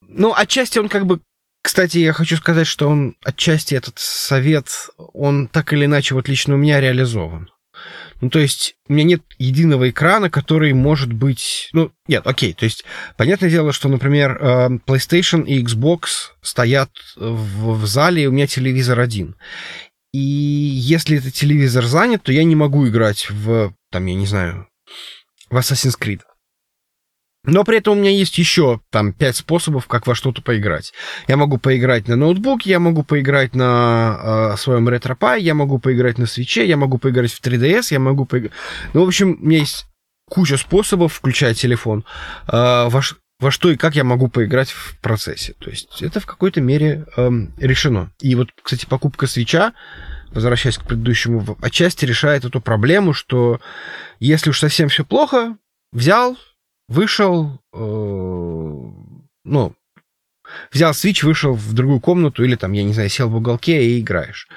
[0.00, 1.20] Ну, отчасти он как бы...
[1.62, 6.54] Кстати, я хочу сказать, что он отчасти этот совет, он так или иначе вот лично
[6.54, 7.50] у меня реализован.
[8.20, 11.68] Ну, то есть у меня нет единого экрана, который может быть...
[11.72, 12.84] Ну, нет, окей, то есть
[13.16, 18.46] понятное дело, что, например, э, PlayStation и Xbox стоят в, в зале, и у меня
[18.46, 19.36] телевизор один.
[20.12, 24.68] И если этот телевизор занят, то я не могу играть в, там, я не знаю,
[25.50, 26.20] в Assassin's Creed.
[27.44, 30.92] Но при этом у меня есть еще там пять способов, как во что-то поиграть.
[31.26, 36.18] Я могу поиграть на ноутбуке, я могу поиграть на э, своем RetroPie, я могу поиграть
[36.18, 38.52] на свече, я могу поиграть в 3DS, я могу поиграть...
[38.94, 39.86] Ну, в общем, у меня есть
[40.30, 42.04] куча способов, включая телефон,
[42.46, 43.00] э, во,
[43.40, 45.54] во что и как я могу поиграть в процессе.
[45.58, 48.12] То есть это в какой-то мере э, решено.
[48.20, 49.72] И вот, кстати, покупка свеча,
[50.30, 53.60] возвращаясь к предыдущему, отчасти решает эту проблему, что
[54.20, 55.56] если уж совсем все плохо,
[55.92, 56.36] взял,
[56.88, 57.78] вышел, э,
[59.44, 59.74] ну,
[60.70, 64.00] взял Switch, вышел в другую комнату или там, я не знаю, сел в уголке и
[64.00, 64.48] играешь.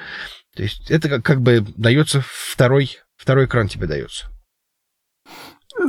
[0.56, 4.28] То есть это как, как бы дается второй, второй экран тебе дается.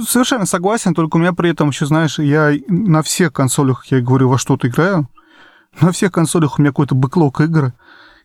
[0.04, 4.28] Совершенно согласен, только у меня при этом еще, знаешь, я на всех консолях, я говорю,
[4.28, 5.08] во что-то играю,
[5.80, 7.72] на всех консолях у меня какой-то бэклог игр,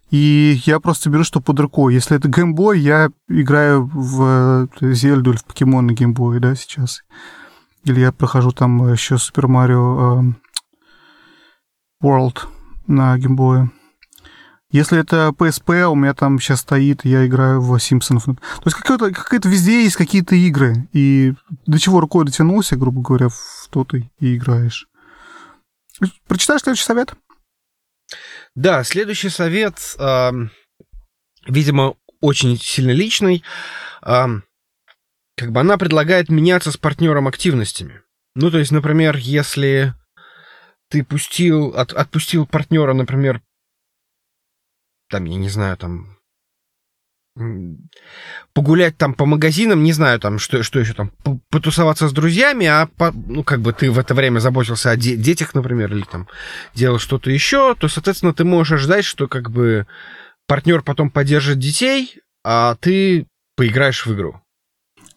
[0.10, 1.94] и я просто беру, что под рукой.
[1.94, 7.04] Если это геймбой, я играю в Зельду или в покемон на геймбое, да, сейчас.
[7.84, 10.34] Или я прохожу там еще Super Mario э,
[12.04, 12.40] World
[12.88, 13.72] на геймбое.
[14.72, 18.24] Если это PSP, у меня там сейчас стоит, я играю в Симпсонов.
[18.24, 20.88] То есть какая-то, какая-то везде есть какие-то игры.
[20.94, 21.34] И
[21.66, 24.88] до чего рукой дотянулся, грубо говоря, в то ты и играешь.
[26.28, 27.14] Прочитаешь следующий совет?
[28.56, 30.32] Да, следующий совет, э,
[31.48, 33.44] видимо, очень сильно личный.
[34.04, 34.26] Э,
[35.42, 38.02] как бы она предлагает меняться с партнером активностями.
[38.36, 39.96] Ну, то есть, например, если
[40.90, 43.42] ты пустил, от, отпустил партнера, например,
[45.10, 46.20] там, я не знаю, там,
[48.54, 51.12] погулять там по магазинам, не знаю там, что, что еще там,
[51.50, 55.16] потусоваться с друзьями, а по, ну, как бы ты в это время заботился о де-
[55.16, 56.28] детях, например, или там
[56.76, 59.88] делал что-то еще, то, соответственно, ты можешь ожидать, что как бы
[60.46, 63.26] партнер потом поддержит детей, а ты
[63.56, 64.41] поиграешь в игру.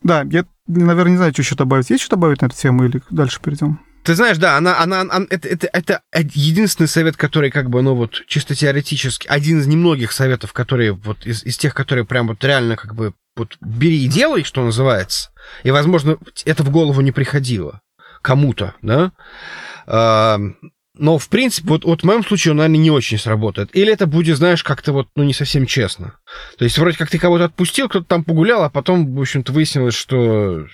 [0.05, 1.91] Да, я, наверное, не знаю, что еще добавить.
[1.91, 3.81] Есть что добавить на эту тему или дальше перейдем?
[4.05, 7.95] Ты знаешь, да, она, она, она это, это, это единственный совет, который как бы, ну
[7.95, 12.45] вот, чисто теоретически, один из немногих советов, которые вот из, из тех, которые прям вот
[12.45, 15.31] реально как бы вот бери и делай, что называется.
[15.63, 17.81] И, возможно, это в голову не приходило
[18.21, 19.13] кому-то, да.
[20.97, 23.75] Но, в принципе, вот, вот в моем случае он, наверное, не очень сработает.
[23.75, 26.19] Или это будет, знаешь, как-то вот, ну, не совсем честно.
[26.57, 29.95] То есть, вроде как ты кого-то отпустил, кто-то там погулял, а потом, в общем-то, выяснилось,
[29.95, 30.67] что...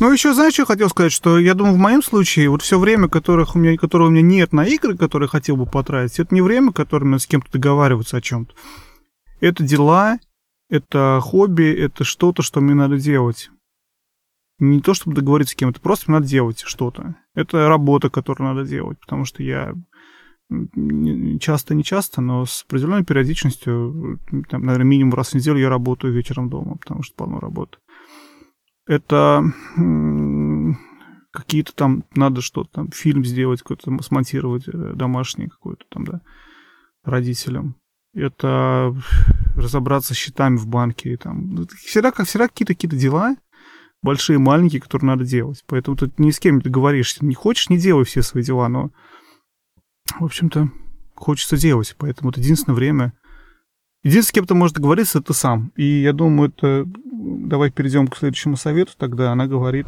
[0.00, 3.08] Ну, еще знаешь, что хотел сказать, что я думаю, в моем случае, вот все время,
[3.08, 6.42] которых у меня, которого у меня нет на игры, которые хотел бы потратить, это не
[6.42, 8.54] время, которое надо с кем-то договариваться о чем-то.
[9.40, 10.18] Это дела,
[10.68, 13.50] это хобби, это что-то, что мне надо делать
[14.58, 17.16] не то чтобы договориться с кем-то, просто надо делать что-то.
[17.34, 19.74] Это работа, которую надо делать, потому что я
[21.40, 26.12] часто, не часто, но с определенной периодичностью, там, наверное, минимум раз в неделю я работаю
[26.12, 27.78] вечером дома, потому что полно работы.
[28.86, 29.42] Это
[31.32, 36.20] какие-то там, надо что-то там, фильм сделать, какой-то смонтировать э, домашний какой-то там, да,
[37.02, 37.74] родителям.
[38.14, 38.94] Это
[39.56, 43.34] разобраться с счетами в банке, там, всегда, как всегда какие-то какие-то дела,
[44.04, 45.64] большие, маленькие, которые надо делать.
[45.66, 47.24] Поэтому тут ни с кем не договоришься.
[47.24, 48.90] Не хочешь, не делай все свои дела, но,
[50.20, 50.70] в общем-то,
[51.16, 51.96] хочется делать.
[51.98, 53.14] Поэтому это единственное время.
[54.02, 55.72] Единственное, с кем ты можешь договориться, это сам.
[55.74, 56.84] И я думаю, это...
[56.86, 58.92] Давай перейдем к следующему совету.
[58.98, 59.86] Тогда она говорит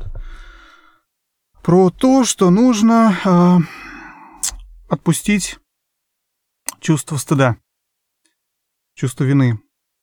[1.62, 3.58] про то, что нужно э,
[4.88, 5.58] отпустить
[6.80, 7.58] чувство стыда,
[8.94, 9.58] чувство вины.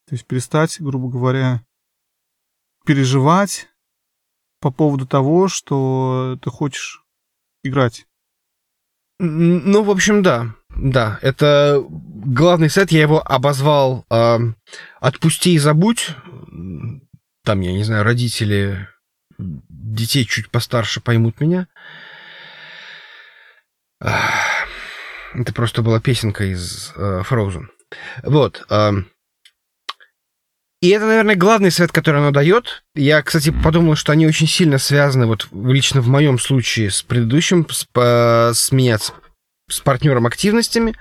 [0.07, 1.63] То есть перестать, грубо говоря,
[2.85, 3.72] переживать
[4.63, 7.03] по поводу того, что ты хочешь
[7.63, 8.05] играть.
[9.19, 10.55] Ну, в общем, да.
[10.69, 14.37] Да, это главный сет, я его обозвал э,
[15.01, 16.11] «Отпусти и забудь».
[17.43, 18.87] Там, я не знаю, родители
[19.37, 21.67] детей чуть постарше поймут меня.
[23.99, 27.65] Это просто была песенка из э, Frozen.
[28.23, 28.65] Вот.
[28.69, 28.93] Э,
[30.83, 32.83] и это, наверное, главный совет, который она дает.
[32.93, 37.65] Я, кстати, подумал, что они очень сильно связаны, вот лично в моем случае, с предыдущим,
[37.69, 39.13] с, с меня, с,
[39.69, 40.93] с партнером активностями.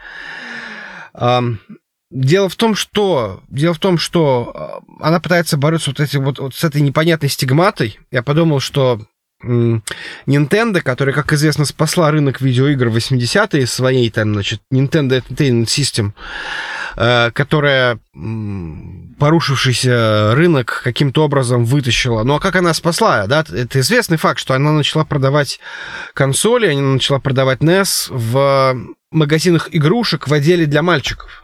[2.13, 6.39] Дело в том, что дело в том, что а, она пытается бороться вот, эти, вот,
[6.39, 7.99] вот с этой непонятной стигматой.
[8.13, 9.01] Я подумал, что
[9.43, 16.11] Nintendo, которая, как известно, спасла рынок видеоигр в 80-е своей, там, значит, Nintendo Entertainment System,
[16.11, 16.13] э,
[16.95, 17.99] которая
[19.19, 22.23] порушившийся рынок каким-то образом вытащила.
[22.25, 23.45] Ну а как она спасла, да?
[23.51, 25.61] Это известный факт, что она начала продавать
[26.15, 28.77] консоли, она начала продавать NES в
[29.11, 31.43] магазинах игрушек в отделе для мальчиков.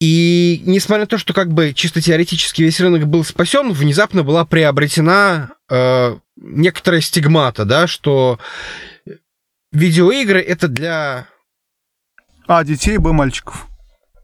[0.00, 4.46] И несмотря на то, что как бы чисто теоретически весь рынок был спасен, внезапно была
[4.46, 8.38] приобретена э, некоторая стигмата, да, что
[9.72, 11.26] видеоигры это для...
[12.50, 13.68] А, детей, б, мальчиков.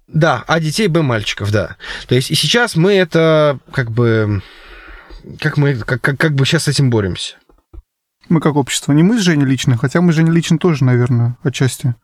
[0.08, 1.76] Да, а детей, б, мальчиков, да.
[2.08, 4.42] То есть и сейчас мы это как бы...
[5.40, 7.36] Как мы, как, как, как бы сейчас с этим боремся?
[8.28, 11.36] Мы как общество, не мы с Женей лично, хотя мы с Женей лично тоже, наверное,
[11.42, 11.94] отчасти.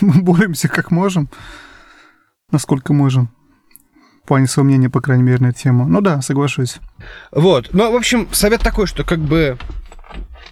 [0.00, 1.28] Мы боремся как можем
[2.50, 3.30] насколько можем.
[4.24, 5.86] В плане своего мнения, по крайней мере, на эту тему.
[5.86, 6.78] Ну да, соглашусь.
[7.30, 7.68] Вот.
[7.72, 9.56] Ну, в общем, совет такой, что как бы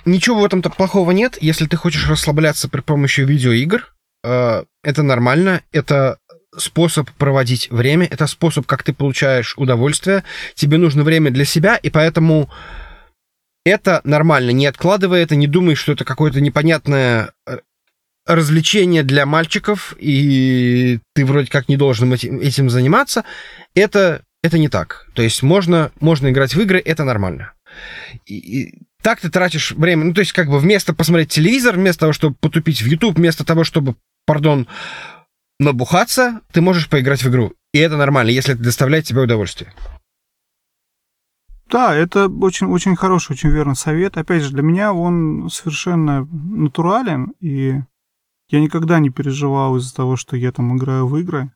[0.04, 3.93] ничего в этом-то плохого нет, если ты хочешь расслабляться при помощи видеоигр.
[4.24, 6.18] Э, это нормально, это
[6.56, 10.24] способ проводить время, это способ, как ты получаешь удовольствие.
[10.54, 12.50] Тебе нужно время для себя, и поэтому
[13.64, 14.50] это нормально.
[14.50, 17.58] Не откладывай это, не думай, что это какое-то непонятное э,
[18.26, 23.24] развлечение для мальчиков, и ты вроде как не должен этим, этим заниматься,
[23.74, 25.06] это, это не так.
[25.14, 27.52] То есть можно, можно играть в игры, это нормально.
[28.24, 32.00] И, и так ты тратишь время, ну, то есть как бы вместо посмотреть телевизор, вместо
[32.00, 33.96] того, чтобы потупить в YouTube, вместо того, чтобы,
[34.26, 34.66] пардон,
[35.58, 37.52] набухаться, ты можешь поиграть в игру.
[37.72, 39.72] И это нормально, если это доставляет тебе удовольствие.
[41.70, 44.16] Да, это очень, очень хороший, очень верный совет.
[44.16, 47.80] Опять же, для меня он совершенно натурален, и
[48.48, 51.50] я никогда не переживал из-за того, что я там играю в игры.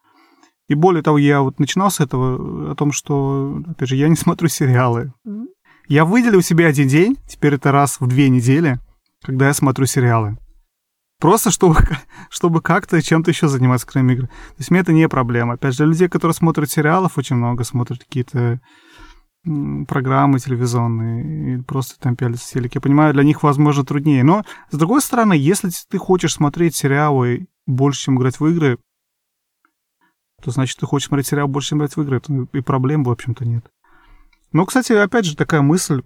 [0.68, 4.16] И более того, я вот начинал с этого, о том, что, опять же, я не
[4.16, 5.12] смотрю сериалы.
[5.88, 8.78] Я выделил себе один день, теперь это раз в две недели,
[9.22, 10.36] когда я смотрю сериалы.
[11.20, 11.76] Просто чтобы,
[12.30, 14.26] чтобы как-то чем-то еще заниматься, кроме игр.
[14.26, 15.54] То есть мне это не проблема.
[15.54, 18.60] Опять же, для людей, которые смотрят сериалов, очень много смотрят какие-то
[19.44, 22.74] программы телевизионные, и просто там пялятся в телек.
[22.74, 24.22] Я понимаю, для них, возможно, труднее.
[24.22, 28.78] Но, с другой стороны, если ты хочешь смотреть сериалы больше, чем играть в игры,
[30.42, 32.20] то значит, ты хочешь смотреть сериал больше, чем играть в игры,
[32.52, 33.64] и проблем, в общем-то, нет.
[34.52, 36.02] Но, кстати, опять же, такая мысль,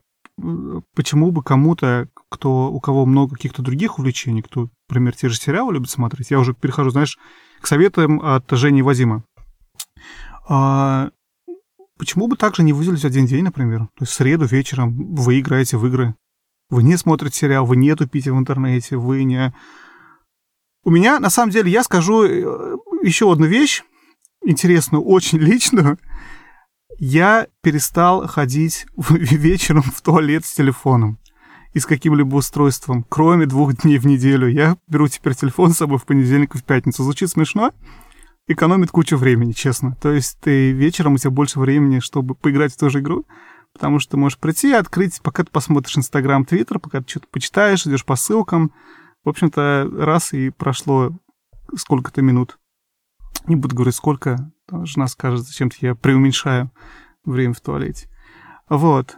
[0.94, 5.74] почему бы кому-то, кто, у кого много каких-то других увлечений, кто, например, те же сериалы
[5.74, 7.18] любит смотреть, я уже перехожу, знаешь,
[7.60, 9.24] к советам от Жени Вадима.
[10.48, 11.10] А,
[12.02, 13.82] Почему бы также не выделить один день, например?
[13.94, 16.16] То есть в среду вечером вы играете в игры.
[16.68, 19.54] Вы не смотрите сериал, вы не тупите в интернете, вы не...
[20.82, 23.84] У меня, на самом деле, я скажу э, еще одну вещь,
[24.44, 25.96] интересную, очень личную.
[27.04, 31.18] Я перестал ходить вечером в туалет с телефоном
[31.72, 34.46] и с каким-либо устройством, кроме двух дней в неделю.
[34.46, 37.02] Я беру теперь телефон с собой в понедельник и в пятницу.
[37.02, 37.72] Звучит смешно,
[38.46, 39.96] экономит кучу времени, честно.
[40.00, 43.26] То есть ты вечером у тебя больше времени, чтобы поиграть в ту же игру,
[43.72, 47.84] потому что ты можешь прийти, открыть, пока ты посмотришь Инстаграм, Твиттер, пока ты что-то почитаешь,
[47.84, 48.70] идешь по ссылкам.
[49.24, 51.10] В общем-то, раз и прошло
[51.74, 52.58] сколько-то минут.
[53.46, 56.70] Не буду говорить сколько, жена скажет, зачем-то я преуменьшаю
[57.24, 58.08] время в туалете.
[58.68, 59.16] Вот.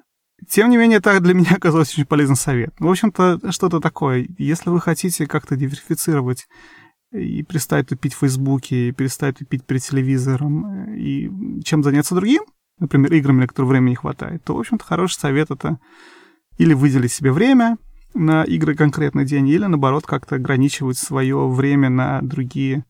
[0.48, 2.74] Тем не менее, это для меня оказался очень полезный совет.
[2.78, 4.26] В общем-то, что-то такое.
[4.38, 6.48] Если вы хотите как-то диверсифицировать
[7.12, 12.42] и перестать тупить в Фейсбуке, и перестать тупить перед телевизором, и чем заняться другим,
[12.78, 15.78] например, играми, на которые времени не хватает, то, в общем-то, хороший совет это
[16.58, 17.78] или выделить себе время
[18.14, 22.84] на игры конкретный день, или, наоборот, как-то ограничивать свое время на другие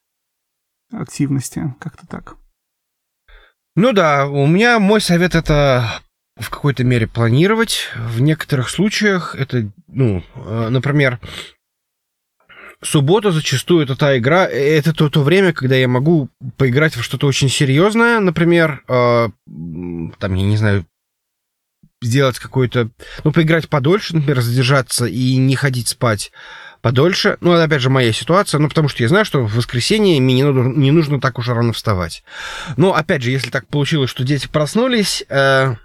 [1.01, 2.37] активности, как-то так.
[3.77, 6.01] Ну да, у меня мой совет это
[6.37, 7.91] в какой-то мере планировать.
[7.97, 11.21] В некоторых случаях это, ну, э, например,
[12.83, 17.27] суббота зачастую это та игра, это то, то время, когда я могу поиграть во что-то
[17.27, 19.29] очень серьезное, например, э,
[20.19, 20.87] там, я не знаю,
[22.03, 22.91] сделать какой-то,
[23.25, 26.33] ну, поиграть подольше, например, задержаться и не ходить спать
[26.85, 27.39] подольше.
[27.41, 30.35] Ну, это, опять же, моя ситуация, ну, потому что я знаю, что в воскресенье мне
[30.35, 32.23] не нужно, не нужно так уж рано вставать.
[32.77, 35.77] Но, опять же, если так получилось, что дети проснулись, э,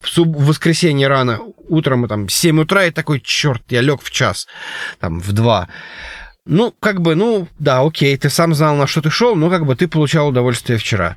[0.00, 4.10] в, суб- в воскресенье рано, утром, там, 7 утра, и такой, черт, я лег в
[4.10, 4.46] час,
[5.00, 5.68] там, в 2.
[6.46, 9.66] Ну, как бы, ну, да, окей, ты сам знал, на что ты шел, но как
[9.66, 11.16] бы ты получал удовольствие вчера.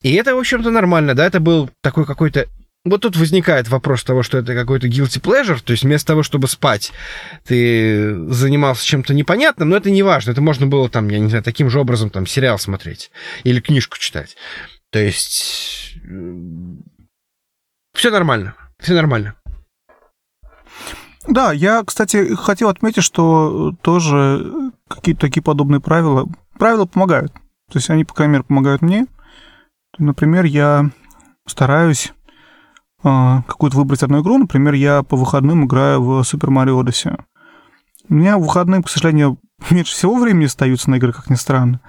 [0.00, 2.46] И это, в общем-то, нормально, да, это был такой какой-то
[2.84, 6.48] вот тут возникает вопрос того, что это какой-то guilty pleasure, то есть вместо того, чтобы
[6.48, 6.92] спать,
[7.44, 11.44] ты занимался чем-то непонятным, но это не важно, это можно было там, я не знаю,
[11.44, 13.10] таким же образом там сериал смотреть
[13.44, 14.36] или книжку читать.
[14.90, 15.96] То есть
[17.94, 19.34] все нормально, все нормально.
[21.26, 26.26] Да, я, кстати, хотел отметить, что тоже какие-то такие подобные правила,
[26.58, 27.32] правила помогают.
[27.70, 29.06] То есть они, по крайней мере, помогают мне.
[29.98, 30.90] Например, я
[31.46, 32.12] стараюсь
[33.02, 34.38] какую-то выбрать одну игру.
[34.38, 37.18] Например, я по выходным играю в Super Mario Odyssey.
[38.08, 39.38] У меня выходные, к сожалению,
[39.70, 41.80] меньше всего времени остаются на игры, как ни странно.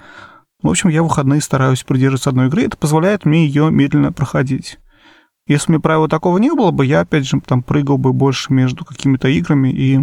[0.62, 2.64] В общем, я в выходные стараюсь придерживаться одной игры.
[2.64, 4.78] Это позволяет мне ее медленно проходить.
[5.46, 8.52] Если у меня правила такого не было бы, я, опять же, там прыгал бы больше
[8.52, 10.00] между какими-то играми и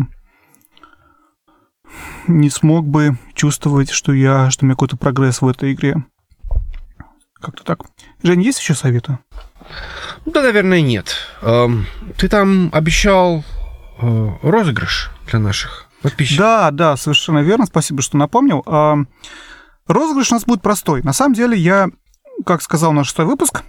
[2.28, 6.04] не смог бы чувствовать, что я, что у меня какой-то прогресс в этой игре.
[7.36, 7.86] Как-то так.
[8.24, 9.20] Жень, есть еще советы?
[10.28, 11.16] Да, наверное, нет.
[11.42, 13.44] Эм, ты там обещал
[14.02, 16.40] э, розыгрыш для наших подписчиков.
[16.40, 17.66] Да, да, совершенно верно.
[17.66, 18.64] Спасибо, что напомнил.
[19.88, 21.02] Розыгрыш у нас будет простой.
[21.02, 21.90] На самом деле, я,
[22.46, 23.64] как сказал наш шестой выпуск,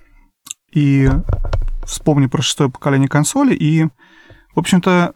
[0.73, 1.09] и
[1.87, 3.85] вспомню про шестое поколение консоли, и,
[4.55, 5.15] в общем-то,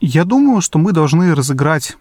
[0.00, 1.96] я думаю, что мы должны разыграть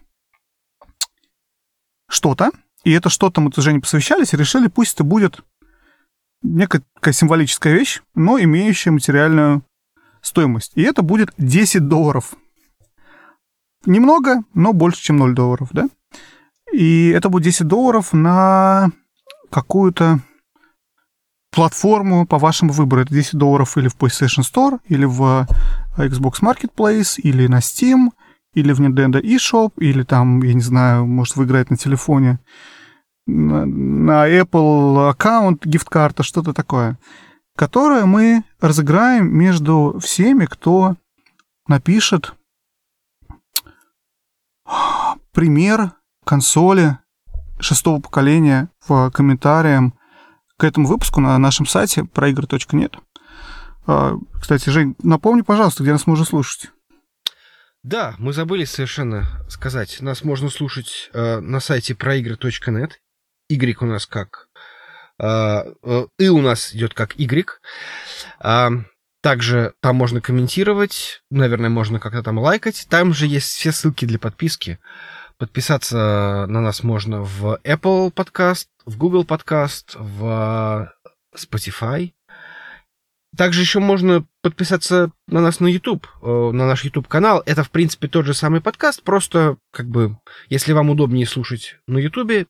[2.09, 2.51] что-то,
[2.83, 5.39] и это что-то мы тоже не посвящались и решили, пусть это будет
[6.41, 9.63] некая такая символическая вещь, но имеющая материальную
[10.21, 10.73] стоимость.
[10.75, 12.35] И это будет 10 долларов.
[13.85, 15.87] Немного, но больше, чем 0 долларов, да?
[16.73, 18.91] И это будет 10 долларов на
[19.49, 20.19] какую-то
[21.51, 23.01] платформу по вашему выбору.
[23.01, 25.47] Это 10 долларов или в PlayStation Store, или в
[25.97, 28.11] Xbox Marketplace, или на Steam,
[28.53, 32.39] или в Nintendo eShop, или там, я не знаю, может, вы играете на телефоне,
[33.27, 36.97] на, Apple аккаунт, гифт-карта, что-то такое,
[37.55, 40.95] которое мы разыграем между всеми, кто
[41.67, 42.33] напишет
[45.33, 45.91] пример
[46.25, 46.97] консоли
[47.59, 49.91] шестого поколения в комментариях
[50.57, 52.95] к этому выпуску на нашем сайте проигр.нет.
[53.85, 56.71] А, кстати, Жень, напомни, пожалуйста, где нас можно слушать.
[57.83, 60.01] Да, мы забыли совершенно сказать.
[60.01, 62.99] Нас можно слушать э, на сайте проигры.нет.
[63.49, 64.49] Y у нас как...
[65.19, 67.47] Э, э, И у нас идет как Y.
[68.39, 68.69] А,
[69.21, 72.87] также там можно комментировать, наверное, можно как-то там лайкать.
[72.89, 74.79] Там же есть все ссылки для подписки.
[75.37, 80.91] Подписаться на нас можно в Apple подкаст, в Google подкаст, в
[81.35, 82.13] Spotify.
[83.35, 87.43] Также еще можно подписаться на нас на YouTube, э, на наш YouTube канал.
[87.45, 90.17] Это, в принципе, тот же самый подкаст, просто, как бы,
[90.49, 92.47] если вам удобнее слушать на YouTube,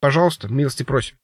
[0.00, 1.16] пожалуйста, милости просим.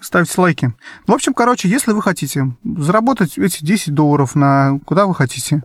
[0.00, 0.74] Ставьте лайки.
[1.06, 5.62] В общем, короче, если вы хотите заработать эти 10 долларов на куда вы хотите,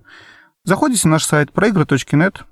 [0.63, 2.45] заходите на наш сайт проигры.нет,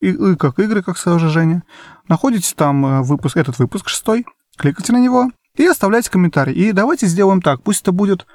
[0.00, 1.62] и, и как игры, как Женя,
[2.08, 6.54] находите там э, выпуск, этот выпуск шестой, кликайте на него и оставляйте комментарий.
[6.54, 8.26] И давайте сделаем так, пусть это будет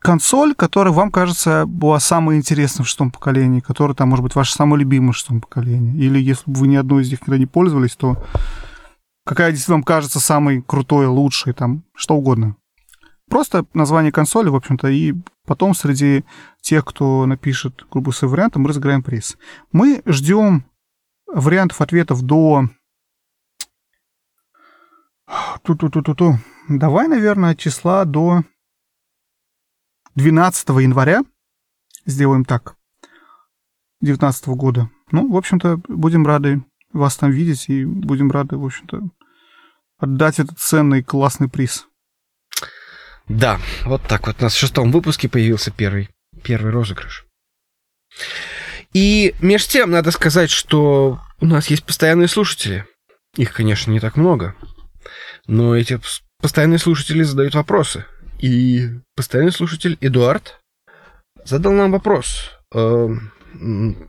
[0.00, 4.54] консоль, которая вам кажется была самой интересной в шестом поколении, которая там, может быть, ваша
[4.54, 6.00] самая любимая в шестом поколении.
[6.00, 8.24] Или если бы вы ни одной из них никогда не пользовались, то
[9.28, 12.56] какая действительно вам кажется самой крутой, лучшей, там, что угодно.
[13.28, 15.12] Просто название консоли, в общем-то, и
[15.44, 16.24] потом среди
[16.62, 19.36] тех, кто напишет грубо свой вариант, мы разыграем приз.
[19.70, 20.64] Мы ждем
[21.26, 22.70] вариантов ответов до...
[25.62, 26.38] Ту-ту-ту-ту-ту.
[26.70, 28.44] Давай, наверное, числа до
[30.14, 31.20] 12 января
[32.06, 32.76] сделаем так.
[34.00, 34.88] 19 года.
[35.10, 36.64] Ну, в общем-то, будем рады
[36.94, 39.10] вас там видеть и будем рады, в общем-то,
[39.98, 41.86] отдать этот ценный классный приз.
[43.28, 44.36] Да, вот так вот.
[44.40, 46.08] У нас в шестом выпуске появился первый,
[46.42, 47.26] первый розыгрыш.
[48.94, 52.86] И между тем, надо сказать, что у нас есть постоянные слушатели.
[53.36, 54.54] Их, конечно, не так много.
[55.46, 56.00] Но эти
[56.40, 58.06] постоянные слушатели задают вопросы.
[58.38, 60.60] И постоянный слушатель Эдуард
[61.44, 63.08] задал нам вопрос э,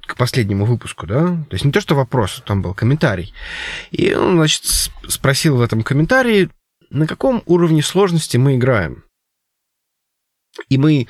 [0.05, 1.27] к последнему выпуску, да?
[1.27, 3.33] То есть не то, что вопрос, там был комментарий.
[3.91, 4.63] И он, значит,
[5.07, 6.49] спросил в этом комментарии,
[6.89, 9.03] на каком уровне сложности мы играем.
[10.67, 11.07] И мы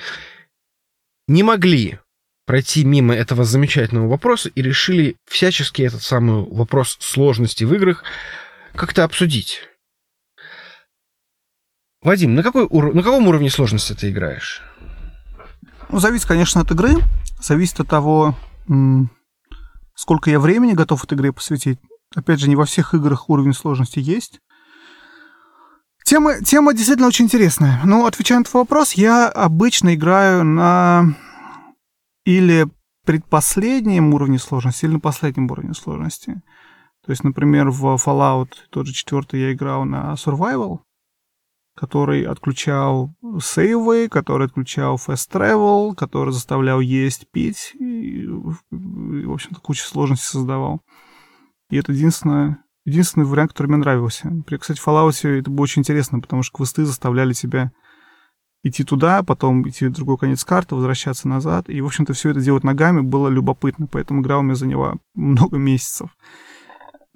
[1.27, 1.99] не могли
[2.45, 8.03] пройти мимо этого замечательного вопроса и решили всячески этот самый вопрос сложности в играх
[8.73, 9.61] как-то обсудить.
[12.01, 12.93] Вадим, на, какой ур...
[12.93, 14.63] на каком уровне сложности ты играешь?
[15.91, 16.97] Ну, зависит, конечно, от игры.
[17.41, 18.35] Зависит от того,
[19.95, 21.79] сколько я времени готов этой игре посвятить.
[22.15, 24.39] Опять же, не во всех играх уровень сложности есть.
[26.05, 27.81] Тема, тема действительно очень интересная.
[27.85, 31.15] Но, отвечая на твой вопрос, я обычно играю на
[32.23, 32.67] или
[33.05, 36.41] предпоследнем уровне сложности, или на последнем уровне сложности.
[37.05, 40.79] То есть, например, в Fallout, тот же четвертый, я играл на Survival,
[41.79, 49.85] который отключал сейвы, который отключал fast travel, который заставлял есть, пить, и, в общем-то, кучу
[49.85, 50.81] сложностей создавал.
[51.69, 54.29] И это единственное, единственный вариант, который мне нравился.
[54.45, 57.71] При, кстати, Fallout это было очень интересно, потому что квесты заставляли тебя
[58.61, 61.69] идти туда, потом идти в другой конец карты, возвращаться назад.
[61.69, 65.57] И, в общем-то, все это делать ногами было любопытно, поэтому игра у меня заняла много
[65.57, 66.09] месяцев.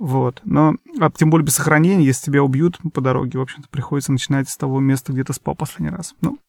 [0.04, 0.42] Вот.
[0.44, 4.50] Но, а тем более без сохранения, если тебя убьют по дороге, в общем-то, приходится начинать
[4.50, 6.14] с того места, где ты спал последний раз.
[6.20, 6.40] Ну,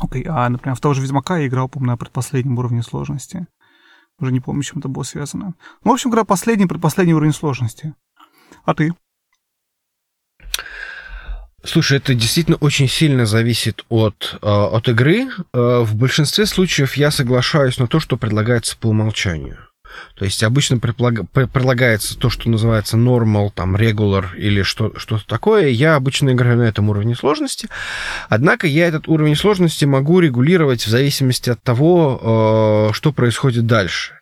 [0.00, 0.24] окей.
[0.28, 3.48] А, например, в того же Ведьмака я играл, по-моему, на предпоследнем уровне сложности.
[4.20, 5.54] Уже не помню, чем это было связано.
[5.82, 7.94] Ну, в общем, игра последний, предпоследний уровень сложности.
[8.64, 8.94] А ты?
[11.64, 15.30] Слушай, это действительно очень сильно зависит от, э, от игры.
[15.52, 19.63] Э, в большинстве случаев я соглашаюсь на то, что предлагается по умолчанию.
[20.16, 25.68] То есть обычно предлагается то, что называется normal, там, regular или что, что-то такое.
[25.68, 27.68] Я обычно играю на этом уровне сложности.
[28.28, 34.14] Однако я этот уровень сложности могу регулировать в зависимости от того, э, что происходит дальше.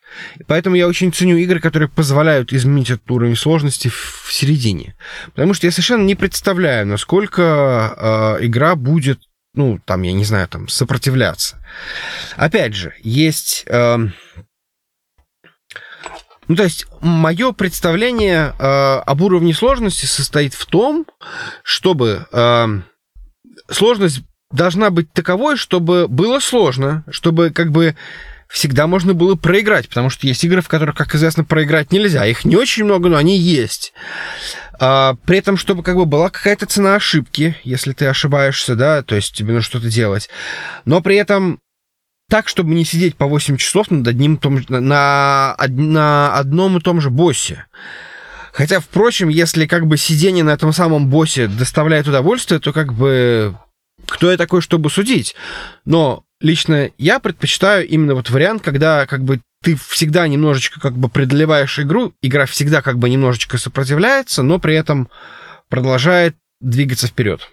[0.46, 4.94] Поэтому я очень ценю игры, которые позволяют изменить этот уровень сложности в середине.
[5.34, 9.20] Потому что я совершенно не представляю, насколько э, игра будет,
[9.54, 11.64] ну, там, я не знаю, там, сопротивляться.
[12.36, 13.64] Опять же, есть...
[13.66, 13.98] Э,
[16.48, 21.06] ну, то есть, мое представление э, об уровне сложности состоит в том,
[21.62, 22.66] чтобы э,
[23.70, 27.96] сложность должна быть таковой, чтобы было сложно, чтобы как бы
[28.48, 32.26] всегда можно было проиграть, потому что есть игры, в которых, как известно, проиграть нельзя.
[32.26, 33.94] Их не очень много, но они есть.
[34.78, 39.14] А, при этом, чтобы как бы была какая-то цена ошибки, если ты ошибаешься, да, то
[39.14, 40.28] есть тебе нужно что-то делать.
[40.84, 41.60] Но при этом
[42.32, 46.98] так, чтобы не сидеть по 8 часов над одним том, на, на одном и том
[46.98, 47.66] же боссе.
[48.54, 53.54] Хотя, впрочем, если как бы сидение на этом самом боссе доставляет удовольствие, то как бы
[54.06, 55.34] кто я такой, чтобы судить?
[55.84, 61.10] Но лично я предпочитаю именно вот вариант, когда как бы ты всегда немножечко как бы
[61.10, 65.10] преодолеваешь игру, игра всегда как бы немножечко сопротивляется, но при этом
[65.68, 67.51] продолжает двигаться вперед.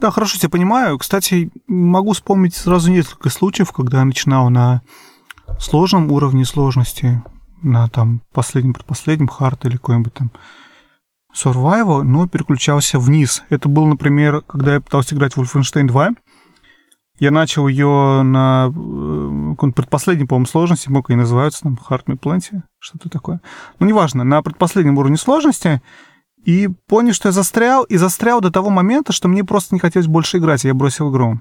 [0.00, 0.98] Да, хорошо тебя понимаю.
[0.98, 4.82] Кстати, могу вспомнить сразу несколько случаев, когда я начинал на
[5.58, 7.22] сложном уровне сложности,
[7.62, 10.30] на там последнем, предпоследнем хард или какой-нибудь там
[11.34, 13.42] survival, но переключался вниз.
[13.48, 16.10] Это был, например, когда я пытался играть в Wolfenstein 2,
[17.18, 22.62] я начал ее на э, предпоследней, по-моему, сложности, мог и называются, там, Hard Me Plenty,
[22.78, 23.40] что-то такое.
[23.78, 25.82] Ну, неважно, на предпоследнем уровне сложности,
[26.44, 30.08] и понял, что я застрял, и застрял до того момента, что мне просто не хотелось
[30.08, 31.40] больше играть, и я бросил игру.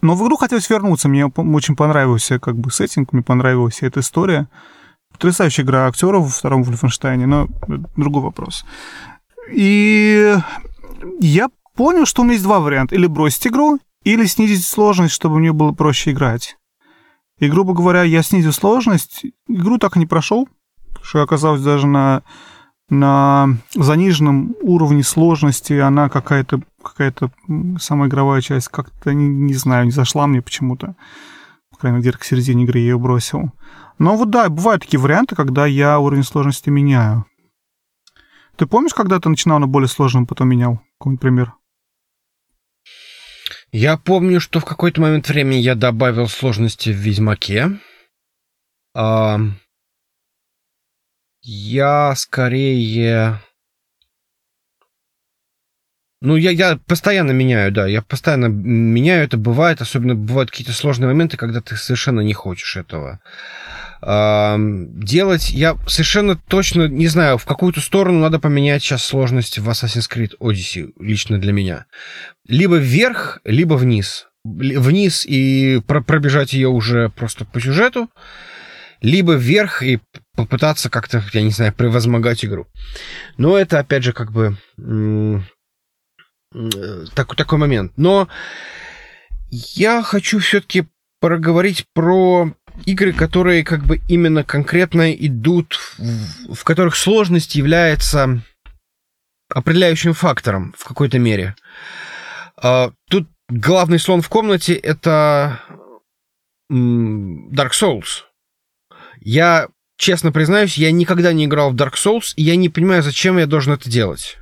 [0.00, 4.48] Но в игру хотелось вернуться, мне очень понравился как бы сеттинг, мне понравилась эта история.
[5.10, 7.48] Потрясающая игра актеров во втором Вольфенштайне, но
[7.96, 8.64] другой вопрос.
[9.50, 10.36] И
[11.20, 12.94] я понял, что у меня есть два варианта.
[12.94, 16.56] Или бросить игру, или снизить сложность, чтобы мне было проще играть.
[17.38, 20.48] И, грубо говоря, я снизил сложность, игру так и не прошел,
[21.02, 22.22] что оказалось даже на,
[22.90, 27.30] на заниженном уровне сложности она какая-то какая-то
[27.78, 30.94] самая игровая часть как-то, не, не знаю, не зашла мне почему-то.
[31.70, 33.52] По крайней мере, где-то к середине игры я ее бросил.
[33.98, 37.26] Но вот да, бывают такие варианты, когда я уровень сложности меняю.
[38.56, 40.80] Ты помнишь, когда ты начинал на более сложном, потом менял?
[40.98, 41.54] Какой-нибудь пример?
[43.70, 47.78] Я помню, что в какой-то момент времени я добавил сложности в Ведьмаке.
[48.94, 49.38] А...
[51.50, 53.40] Я скорее...
[56.20, 61.08] Ну, я, я постоянно меняю, да, я постоянно меняю, это бывает, особенно бывают какие-то сложные
[61.08, 63.20] моменты, когда ты совершенно не хочешь этого
[64.02, 65.50] делать.
[65.50, 70.32] Я совершенно точно не знаю, в какую-то сторону надо поменять сейчас сложность в Assassin's Creed
[70.40, 71.86] Odyssey, лично для меня.
[72.46, 74.28] Либо вверх, либо вниз.
[74.44, 78.10] Вниз и пробежать ее уже просто по сюжету,
[79.00, 80.00] либо вверх и
[80.38, 82.68] попытаться как-то, я не знаю, превозмогать игру.
[83.38, 84.56] Но это, опять же, как бы
[87.14, 87.92] так, такой момент.
[87.96, 88.28] Но
[89.50, 90.86] я хочу все-таки
[91.20, 92.54] проговорить про
[92.86, 98.40] игры, которые как бы именно конкретно идут, в, в которых сложность является
[99.52, 101.56] определяющим фактором в какой-то мере.
[102.62, 105.60] Uh, тут главный слон в комнате это
[106.70, 108.22] Dark Souls.
[109.20, 109.68] Я,
[109.98, 113.46] честно признаюсь, я никогда не играл в Dark Souls, и я не понимаю, зачем я
[113.46, 114.38] должен это делать.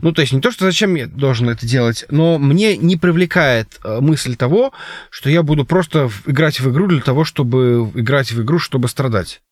[0.00, 3.78] Ну, то есть не то, что зачем я должен это делать, но мне не привлекает
[3.84, 4.72] э, мысль того,
[5.10, 9.42] что я буду просто играть в игру для того, чтобы играть в игру, чтобы страдать.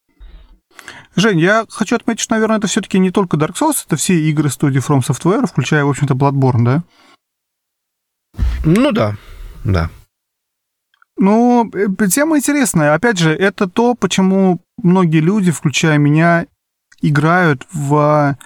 [1.15, 4.49] Жень, я хочу отметить, что, наверное, это все-таки не только Dark Souls, это все игры
[4.51, 6.83] студии From Software, включая, в общем-то, Bloodborne, да?
[8.65, 9.17] Ну да,
[9.63, 9.91] да.
[11.17, 12.95] Ну, э, тема интересная.
[12.95, 16.47] Опять же, это то, почему многие люди, включая меня,
[17.03, 18.37] играют в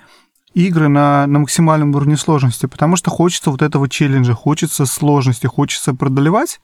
[0.55, 5.95] игры на, на максимальном уровне сложности, потому что хочется вот этого челленджа, хочется сложности, хочется
[5.95, 6.61] продолевать,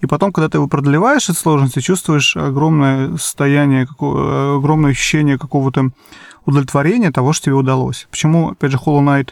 [0.00, 5.90] и потом, когда ты его продолеваешь от сложности, чувствуешь огромное состояние, огромное ощущение какого-то
[6.44, 8.06] удовлетворения того, что тебе удалось.
[8.10, 9.30] Почему, опять же, Hollow Knight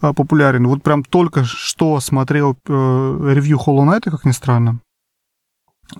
[0.00, 0.68] а, популярен?
[0.68, 4.80] Вот прям только что смотрел э, ревью Hollow Knight, как ни странно.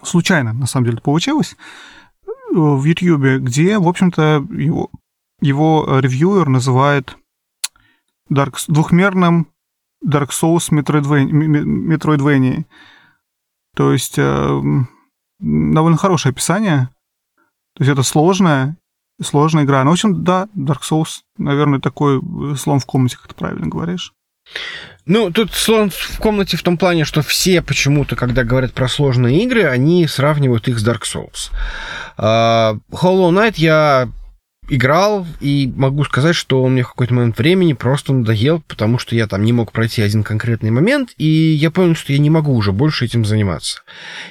[0.03, 1.57] Случайно, на самом деле, получилось
[2.53, 4.91] в YouTube, где, в общем-то, его,
[5.41, 7.17] его ревьюер называет
[8.31, 9.49] Dark, двухмерным
[10.05, 12.65] Dark Souls Metroidvania.
[13.75, 14.61] То есть э,
[15.39, 16.91] довольно хорошее описание.
[17.75, 18.77] То есть это сложная,
[19.23, 19.85] сложная игра.
[19.85, 22.21] Ну, в общем, да, Dark Souls, наверное, такой
[22.57, 24.13] слон в комнате, как ты правильно говоришь.
[25.07, 29.43] Ну, тут слон в комнате в том плане, что все почему-то, когда говорят про сложные
[29.43, 31.51] игры, они сравнивают их с Dark Souls.
[32.19, 34.11] Uh, Hollow Knight я
[34.69, 39.15] играл, и могу сказать, что он мне в какой-то момент времени просто надоел, потому что
[39.15, 42.55] я там не мог пройти один конкретный момент, и я понял, что я не могу
[42.55, 43.83] уже больше этим заниматься.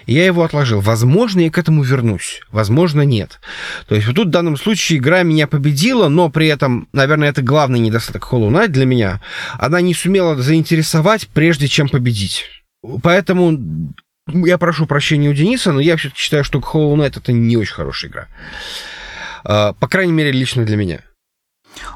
[0.05, 0.79] И я его отложил.
[0.79, 2.41] Возможно, я к этому вернусь.
[2.51, 3.39] Возможно, нет.
[3.88, 7.41] То есть вот тут в данном случае игра меня победила, но при этом, наверное, это
[7.41, 9.21] главный недостаток Hollow Knight для меня.
[9.57, 12.45] Она не сумела заинтересовать, прежде чем победить.
[13.01, 13.93] Поэтому
[14.27, 17.73] я прошу прощения у Дениса, но я все-таки считаю, что Hollow Knight это не очень
[17.73, 18.27] хорошая игра.
[19.47, 21.01] А, по крайней мере, лично для меня.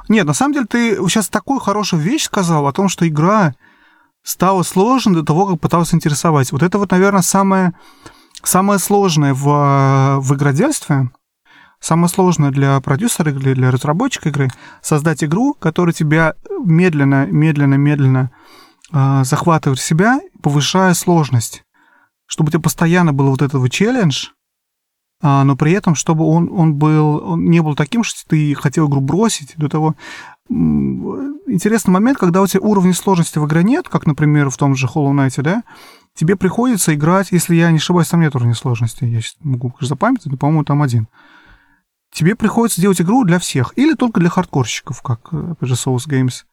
[0.08, 3.56] Нет, на самом деле ты сейчас такую хорошую вещь сказал о том, что игра
[4.24, 6.52] стала сложной до того, как пытался интересовать.
[6.52, 7.74] Вот это вот, наверное, самое,
[8.42, 11.12] самое сложное в, в игродельстве,
[11.82, 14.48] самое сложное для продюсера или для разработчика игры
[14.82, 18.32] создать игру, которая тебя медленно, медленно, медленно
[18.94, 21.64] э, захватывает в себя, повышая сложность.
[22.28, 24.28] Чтобы у тебя постоянно был вот этот вот челлендж,
[25.22, 29.02] но при этом, чтобы он, он, был, он не был таким, что ты хотел игру
[29.02, 29.96] бросить до того.
[30.50, 34.88] Интересный момент, когда у тебя уровня сложности в игре нет, как, например, в том же
[34.88, 35.64] Hollow Knight, да,
[36.16, 40.32] тебе приходится играть, если я не ошибаюсь, там нет уровня сложности, я сейчас могу запамятовать,
[40.32, 41.08] но, по-моему, там один.
[42.14, 46.44] Тебе приходится делать игру для всех, или только для хардкорщиков, как, опять же, Souls Games.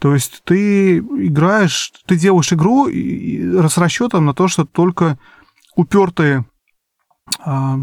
[0.00, 5.18] То есть ты играешь, ты делаешь игру с расчетом на то, что только
[5.74, 6.44] упертые а,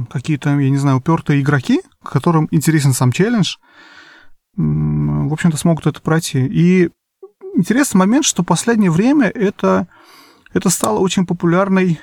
[0.09, 3.55] какие-то, я не знаю, упертые игроки, которым интересен сам челлендж,
[4.55, 6.45] в общем-то, смогут это пройти.
[6.45, 6.89] И
[7.55, 9.87] интересный момент, что в последнее время это,
[10.53, 11.99] это стало очень популярной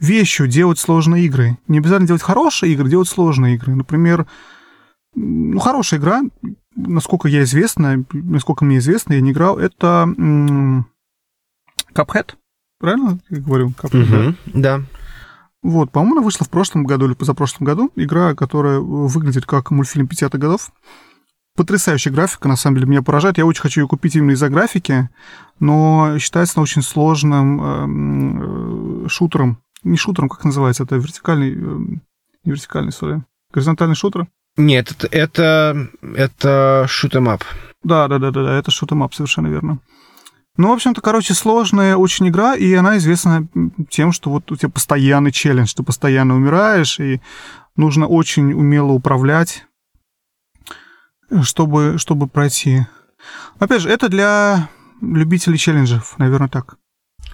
[0.00, 1.58] вещью делать сложные игры.
[1.68, 3.74] Не обязательно делать хорошие игры, делать сложные игры.
[3.74, 4.26] Например,
[5.14, 6.22] ну, хорошая игра,
[6.74, 10.08] насколько я известна, насколько мне известно, я не играл, это
[11.94, 12.34] Cuphead.
[12.80, 13.72] Правильно я говорю?
[13.80, 14.78] Cuphead, угу, да.
[14.78, 14.84] да.
[15.62, 17.92] Вот, по-моему, она вышла в прошлом году или позапрошлом году.
[17.94, 20.72] Игра, которая выглядит как мультфильм 50-х годов.
[21.54, 23.38] Потрясающая графика, на самом деле, меня поражает.
[23.38, 25.10] Я очень хочу ее купить именно из-за графики,
[25.60, 29.58] но считается она очень сложным э, шутером.
[29.84, 31.78] Не шутером, как называется, это вертикальный, э,
[32.44, 34.28] не вертикальный, сори, горизонтальный шутер?
[34.56, 37.40] Нет, это, это, shoot'em
[37.84, 39.78] Да, да, да, да, да, это shoot'em совершенно верно.
[40.56, 43.48] Ну, в общем-то, короче, сложная очень игра, и она известна
[43.88, 47.22] тем, что вот у тебя постоянный челлендж, ты постоянно умираешь, и
[47.74, 49.64] нужно очень умело управлять,
[51.42, 52.86] чтобы, чтобы пройти.
[53.58, 54.68] Опять же, это для
[55.00, 56.76] любителей челленджев, наверное, так.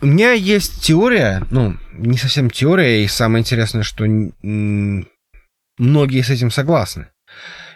[0.01, 4.05] У меня есть теория, ну, не совсем теория, и самое интересное, что
[4.45, 7.09] многие с этим согласны,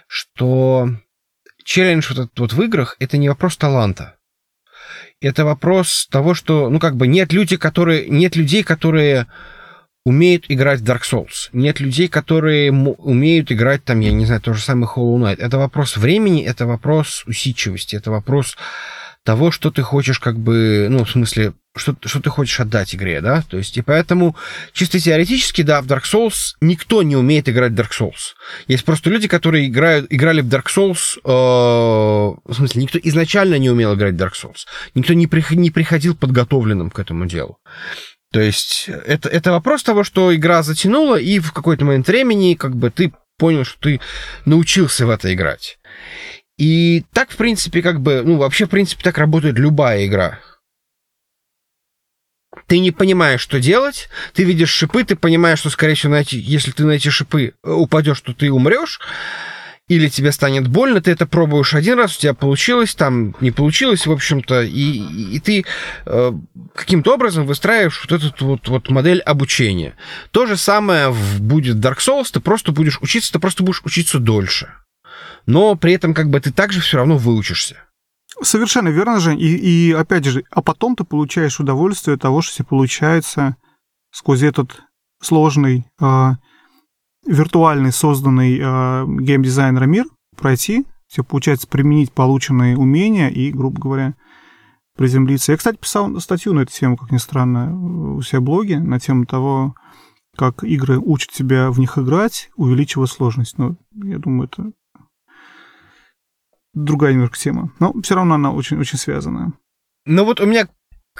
[0.07, 0.88] что
[1.64, 4.18] челлендж вот этот вот в играх— это не вопрос таланта
[5.22, 9.26] это вопрос того, что, ну, как бы нет людей, которые, нет людей, которые
[10.04, 11.48] умеют играть в Dark Souls.
[11.52, 15.36] Нет людей, которые умеют играть там, я не знаю, то же самое Hollow Knight.
[15.38, 18.56] Это вопрос времени, это вопрос усидчивости, это вопрос
[19.24, 23.20] того, что ты хочешь как бы, ну, в смысле, что, что ты хочешь отдать игре,
[23.20, 23.42] да?
[23.48, 24.36] То есть, и поэтому
[24.72, 28.34] чисто теоретически, да, в Dark Souls никто не умеет играть в Dark Souls.
[28.66, 31.28] Есть просто люди, которые играют, играли в Dark Souls, э,
[32.44, 34.66] в смысле, никто изначально не умел играть в Dark Souls.
[34.94, 37.58] Никто не, при, не приходил подготовленным к этому делу.
[38.32, 42.74] То есть, это, это вопрос того, что игра затянула, и в какой-то момент времени, как
[42.74, 44.00] бы, ты понял, что ты
[44.44, 45.78] научился в это играть.
[46.59, 50.38] И так, в принципе, как бы, ну, вообще, в принципе, так работает любая игра.
[52.66, 56.36] Ты не понимаешь, что делать, ты видишь шипы, ты понимаешь, что, скорее всего, на эти,
[56.36, 59.00] если ты на эти шипы э, упадешь, то ты умрешь,
[59.88, 64.07] или тебе станет больно, ты это пробуешь один раз, у тебя получилось, там не получилось,
[64.07, 65.64] в общем-то, и, и ты
[66.07, 66.32] э,
[66.74, 69.96] каким-то образом выстраиваешь вот эту вот, вот модель обучения.
[70.30, 73.82] То же самое в, будет в Dark Souls, ты просто будешь учиться, ты просто будешь
[73.84, 74.68] учиться дольше.
[75.46, 77.76] Но при этом как бы ты также все равно выучишься.
[78.40, 79.40] Совершенно верно, Жень.
[79.40, 83.56] И, и опять же, а потом ты получаешь удовольствие от того, что тебе получается
[84.10, 84.82] сквозь этот
[85.20, 86.30] сложный, э,
[87.26, 90.06] виртуальный, созданный э, геймдизайнера мир
[90.36, 90.86] пройти.
[91.08, 94.14] Тебе получается применить полученные умения и, грубо говоря,
[94.96, 95.52] приземлиться.
[95.52, 98.98] Я, кстати, писал статью на эту тему, как ни странно, у себя в блоге на
[98.98, 99.74] тему того,
[100.36, 103.58] как игры учат тебя в них играть, увеличивая сложность.
[103.58, 104.72] Но я думаю, это
[106.74, 107.72] другая немножко тема.
[107.78, 109.52] Но все равно она очень-очень связана.
[110.04, 110.68] Ну вот у меня,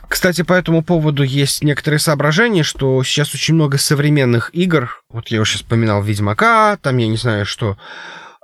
[0.09, 5.41] кстати, по этому поводу есть некоторые соображения, что сейчас очень много современных игр, вот я
[5.41, 7.77] уже вспоминал Ведьмака, там я не знаю что,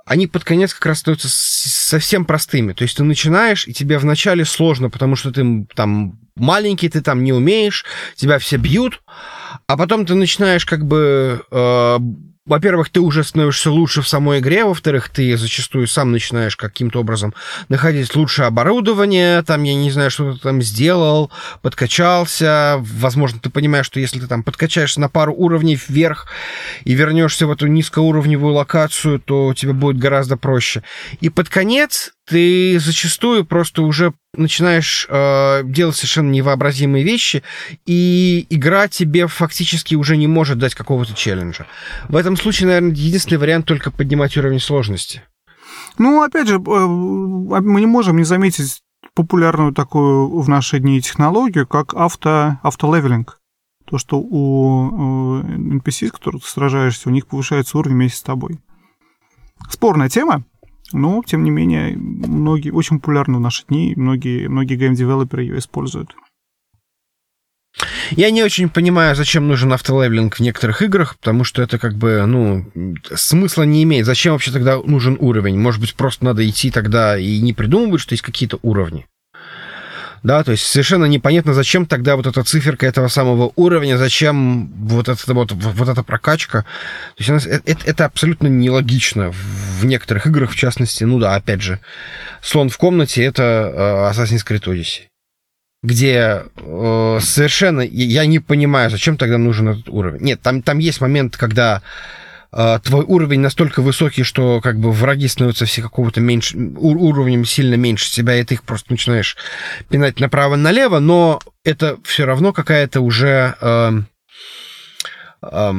[0.09, 2.73] они под конец как раз становятся совсем простыми.
[2.73, 7.23] То есть ты начинаешь, и тебе вначале сложно, потому что ты там маленький, ты там
[7.23, 7.85] не умеешь,
[8.15, 9.03] тебя все бьют,
[9.67, 11.97] а потом ты начинаешь как бы э,
[12.49, 17.33] во-первых, ты уже становишься лучше в самой игре, во-вторых, ты зачастую сам начинаешь каким-то образом
[17.69, 21.31] находить лучшее оборудование, там, я не знаю, что ты там сделал,
[21.61, 26.27] подкачался, возможно, ты понимаешь, что если ты там подкачаешься на пару уровней вверх
[26.85, 30.81] и вернешься в эту низкоуровневую локацию, то тебе будет гораздо проще.
[31.21, 37.41] И под конец ты зачастую просто уже начинаешь э, делать совершенно невообразимые вещи,
[37.87, 41.65] и игра тебе фактически уже не может дать какого-то челленджа.
[42.07, 45.23] В этом случае, наверное, единственный вариант только поднимать уровень сложности.
[45.97, 48.83] Ну, опять же, э, мы не можем не заметить
[49.15, 53.39] популярную такую в наши дни технологию, как auto, auto-leveling.
[53.85, 58.59] То, что у NPC, с которых ты сражаешься, у них повышается уровень вместе с тобой.
[59.67, 60.45] Спорная тема,
[60.91, 65.43] но, тем не менее, многие, очень популярны в наши дни, многие, многие game developer ы
[65.43, 66.15] ее используют.
[68.11, 72.25] Я не очень понимаю, зачем нужен автолевелинг в некоторых играх, потому что это как бы,
[72.25, 72.65] ну,
[73.13, 74.05] смысла не имеет.
[74.05, 75.59] Зачем вообще тогда нужен уровень?
[75.59, 79.05] Может быть, просто надо идти тогда и не придумывать, что есть какие-то уровни
[80.23, 85.09] да, то есть совершенно непонятно, зачем тогда вот эта циферка этого самого уровня, зачем вот
[85.09, 86.65] эта вот, вот эта прокачка.
[87.15, 91.61] То есть это, это, это абсолютно нелогично в некоторых играх, в частности, ну да, опять
[91.61, 91.79] же,
[92.41, 95.09] слон в комнате— это э, Assassin's Creed Odyssey
[95.81, 100.21] где э, совершенно я не понимаю, зачем тогда нужен этот уровень.
[100.21, 101.81] Нет, там, там есть момент, когда
[102.51, 108.11] твой уровень настолько высокий, что как бы враги становятся все какого-то меньше, уровнем сильно меньше
[108.11, 109.37] тебя, и ты их просто начинаешь
[109.89, 113.55] пинать направо-налево, но это все равно какая-то уже...
[113.61, 114.01] Э,
[115.43, 115.73] э,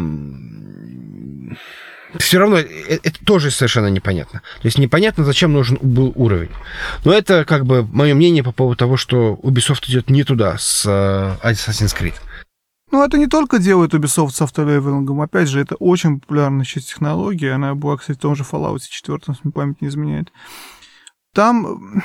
[2.18, 4.42] все равно это, это тоже совершенно непонятно.
[4.60, 6.50] То есть непонятно, зачем нужен был уровень.
[7.04, 10.84] Но это как бы мое мнение по поводу того, что Ubisoft идет не туда с
[10.86, 12.14] э, Assassin's Creed.
[12.90, 15.20] Ну, это не только делает Ubisoft с автолевелингом.
[15.20, 17.52] Опять же, это очень популярная сейчас технология.
[17.52, 20.32] Она была, кстати, в том же Fallout 4, если память не изменяет.
[21.32, 22.02] Там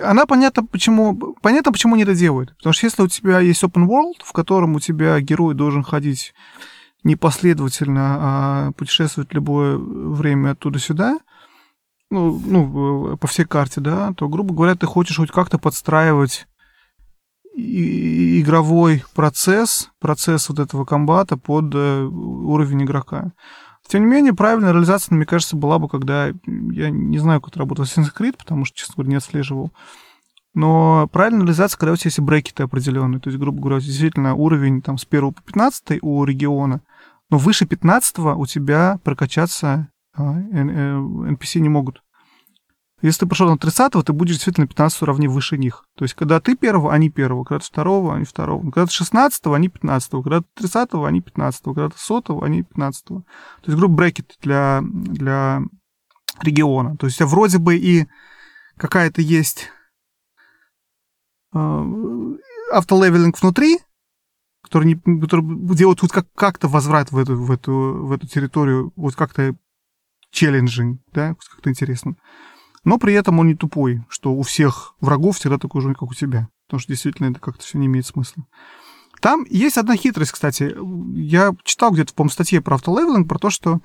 [0.00, 2.54] она понятно, почему, понятно, почему они это делают.
[2.56, 6.32] Потому что если у тебя есть open world, в котором у тебя герой должен ходить
[7.02, 11.18] непоследовательно, а путешествовать любое время оттуда-сюда,
[12.10, 16.46] ну, ну, по всей карте, да, то, грубо говоря, ты хочешь хоть как-то подстраивать
[17.56, 23.32] игровой процесс, процесс вот этого комбата под э, уровень игрока.
[23.86, 26.28] Тем не менее, правильная реализация, мне кажется, была бы, когда...
[26.46, 29.72] Я не знаю, как это работает Assassin's Creed, потому что, честно говоря, не отслеживал.
[30.54, 33.20] Но правильная реализация, когда у тебя есть брекеты определенные.
[33.20, 36.82] То есть, грубо говоря, действительно уровень там, с 1 по 15 у региона,
[37.30, 42.02] но выше 15 у тебя прокачаться NPC а, не могут.
[43.02, 45.86] Если ты пошел на 30 ты будешь действительно 15 уровней выше них.
[45.96, 48.62] То есть, когда ты первого, они первого, когда ты второго, они второго.
[48.62, 53.04] Когда ты 16 они 15 когда ты 30 они 15 когда ты 100 они 15
[53.06, 53.24] То
[53.64, 55.62] есть, грубо брекет для, для
[56.42, 56.96] региона.
[56.96, 58.06] То есть, тебя вроде бы и
[58.76, 59.68] какая-то есть
[61.54, 61.84] э,
[62.72, 63.78] автолевелинг внутри,
[64.62, 65.44] который, не, который
[65.74, 69.54] делает вот как, как-то возврат в эту, в, эту, в эту территорию, вот как-то
[70.30, 72.16] челленджинг, да, как-то интересно.
[72.84, 76.14] Но при этом он не тупой, что у всех врагов всегда такой же, как у
[76.14, 76.48] тебя.
[76.66, 78.46] Потому что действительно это как-то все не имеет смысла.
[79.20, 80.74] Там есть одна хитрость, кстати.
[81.14, 83.80] Я читал где-то, по-моему, статье про автолевелинг, про то, что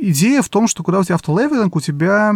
[0.00, 2.34] идея в том, что когда у тебя автолевелинг, у тебя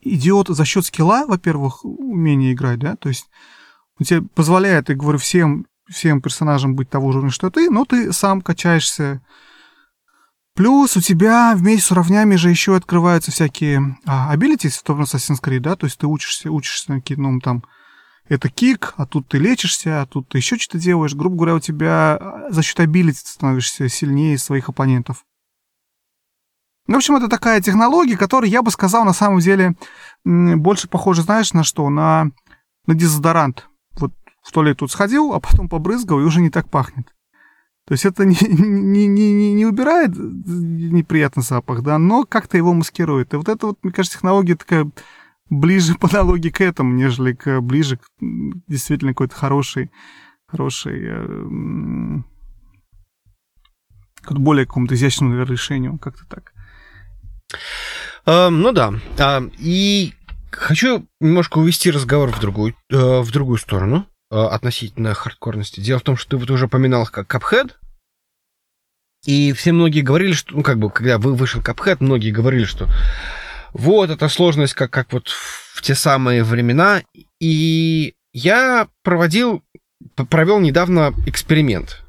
[0.00, 3.28] идет за счет скилла, во-первых, умение играть, да, то есть
[3.98, 7.84] он тебе позволяет, я говорю, всем, всем персонажам быть того же уровня, что ты, но
[7.84, 9.20] ты сам качаешься
[10.54, 15.42] Плюс у тебя вместе с уровнями же еще открываются всякие а, abilities в том Assassin's
[15.42, 17.64] Creed, да, то есть ты учишься, учишься на какие-то, ну, там,
[18.28, 21.14] это кик, а тут ты лечишься, а тут ты еще что-то делаешь.
[21.14, 25.24] Грубо говоря, у тебя а, за счет ability становишься сильнее своих оппонентов.
[26.86, 29.76] В общем, это такая технология, которая, я бы сказал, на самом деле
[30.24, 31.88] больше похожа, знаешь, на что?
[31.88, 32.30] На,
[32.86, 33.68] на дезодорант.
[33.98, 37.06] Вот в туалет тут сходил, а потом побрызгал, и уже не так пахнет.
[37.86, 43.34] То есть это не, не, не, не убирает неприятный запах, да, но как-то его маскирует.
[43.34, 44.90] И вот это вот, мне кажется, технология такая
[45.50, 49.90] ближе по аналогии к этому, нежели к ближе к действительно какой-то хороший,
[50.46, 52.22] хороший, э,
[54.30, 56.52] более какому-то изящному решению, как-то так.
[58.24, 58.94] Uh, ну да.
[59.16, 60.14] Uh, и
[60.52, 65.80] хочу немножко увести разговор в другую, uh, в другую сторону относительно хардкорности.
[65.80, 67.72] Дело в том, что ты вот уже упоминал как Cuphead,
[69.24, 72.88] и все многие говорили, что, ну, как бы, когда вы вышел Cuphead, многие говорили, что
[73.72, 77.02] вот, эта сложность, как, как вот в те самые времена.
[77.40, 79.62] И я проводил,
[80.28, 82.02] провел недавно эксперимент.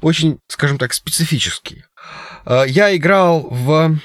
[0.00, 1.84] Очень, скажем так, специфический.
[2.46, 3.98] Э, я играл в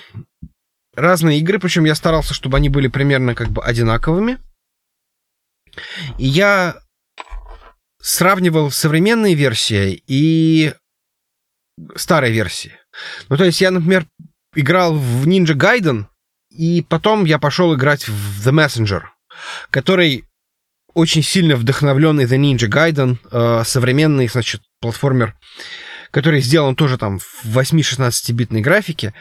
[0.96, 4.38] разные игры, причем я старался, чтобы они были примерно как бы одинаковыми.
[6.18, 6.76] И я
[8.02, 10.74] сравнивал современные версии и
[11.96, 12.74] старые версии.
[13.30, 14.08] Ну, то есть я, например,
[14.56, 16.06] играл в Ninja Gaiden,
[16.50, 19.04] и потом я пошел играть в The Messenger,
[19.70, 20.26] который
[20.94, 25.36] очень сильно вдохновленный The Ninja Gaiden, э, современный, значит, платформер,
[26.10, 29.14] который сделан тоже там в 8-16-битной графике.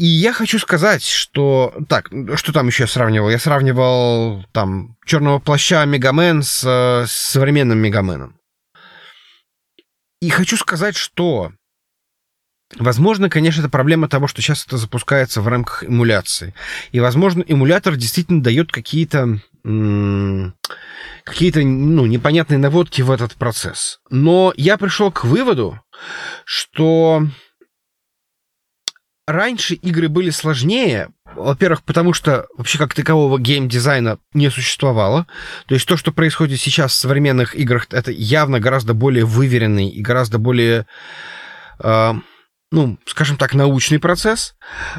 [0.00, 1.74] И я хочу сказать, что...
[1.86, 3.28] Так, что там еще я сравнивал?
[3.28, 6.62] Я сравнивал там черного плаща Мегамен с,
[7.06, 8.40] с современным Мегаменом.
[10.22, 11.52] И хочу сказать, что
[12.78, 16.54] Возможно, конечно, это проблема того, что сейчас это запускается в рамках эмуляции.
[16.92, 19.40] И, возможно, эмулятор действительно дает какие-то
[21.24, 24.00] какие-то ну, непонятные наводки в этот процесс.
[24.08, 25.78] Но я пришел к выводу,
[26.46, 27.26] что
[29.32, 35.26] раньше игры были сложнее, во-первых, потому что вообще как такового геймдизайна не существовало.
[35.66, 40.02] То есть то, что происходит сейчас в современных играх, это явно гораздо более выверенный и
[40.02, 40.86] гораздо более
[41.78, 42.14] э,
[42.72, 44.54] ну, скажем так, научный процесс.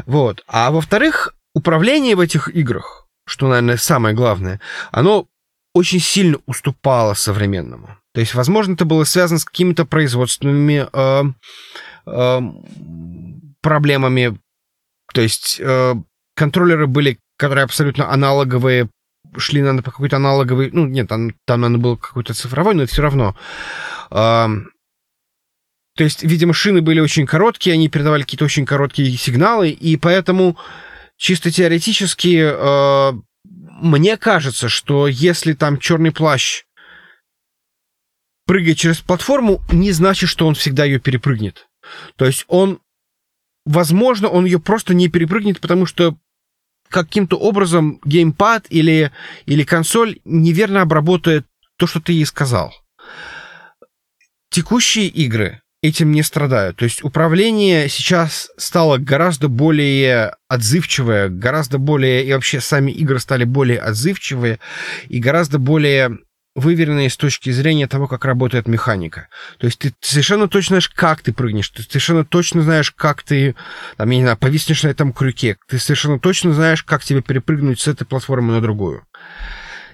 [0.06, 0.44] Вот.
[0.48, 4.60] А во-вторых, управление в этих играх, что, наверное, самое главное,
[4.92, 5.28] оно
[5.74, 7.98] очень сильно уступало современному.
[8.14, 11.24] То есть, возможно, это было связано с какими-то производственными э,
[13.62, 14.40] проблемами.
[15.14, 15.96] То есть э,
[16.36, 18.90] контроллеры были, которые абсолютно аналоговые,
[19.38, 20.72] шли, наверное, по какой-то аналоговой...
[20.72, 23.36] Ну, нет, там, там наверное, был какой-то цифровой, но это все равно.
[24.10, 24.48] Э,
[25.98, 30.58] то есть, видимо, шины были очень короткие, они передавали какие-то очень короткие сигналы, и поэтому
[31.18, 33.14] чисто теоретически э,
[33.82, 36.64] мне кажется, что если там черный плащ
[38.46, 41.68] прыгает через платформу, не значит, что он всегда ее перепрыгнет.
[42.16, 42.80] То есть он,
[43.66, 46.18] возможно, он ее просто не перепрыгнет, потому что
[46.90, 49.12] каким-то образом геймпад или,
[49.46, 51.46] или консоль неверно обработает
[51.78, 52.74] то, что ты ей сказал.
[54.50, 56.78] Текущие игры, этим не страдают.
[56.78, 63.46] То есть управление сейчас стало гораздо более отзывчивое, гораздо более, и вообще сами игры стали
[63.46, 64.60] более отзывчивые
[65.08, 66.20] и гораздо более
[66.56, 69.28] выверенные с точки зрения того, как работает механика.
[69.58, 73.56] То есть ты совершенно точно знаешь, как ты прыгнешь, ты совершенно точно знаешь, как ты,
[73.98, 77.80] там, я не знаю, повиснешь на этом крюке, ты совершенно точно знаешь, как тебе перепрыгнуть
[77.80, 79.06] с этой платформы на другую.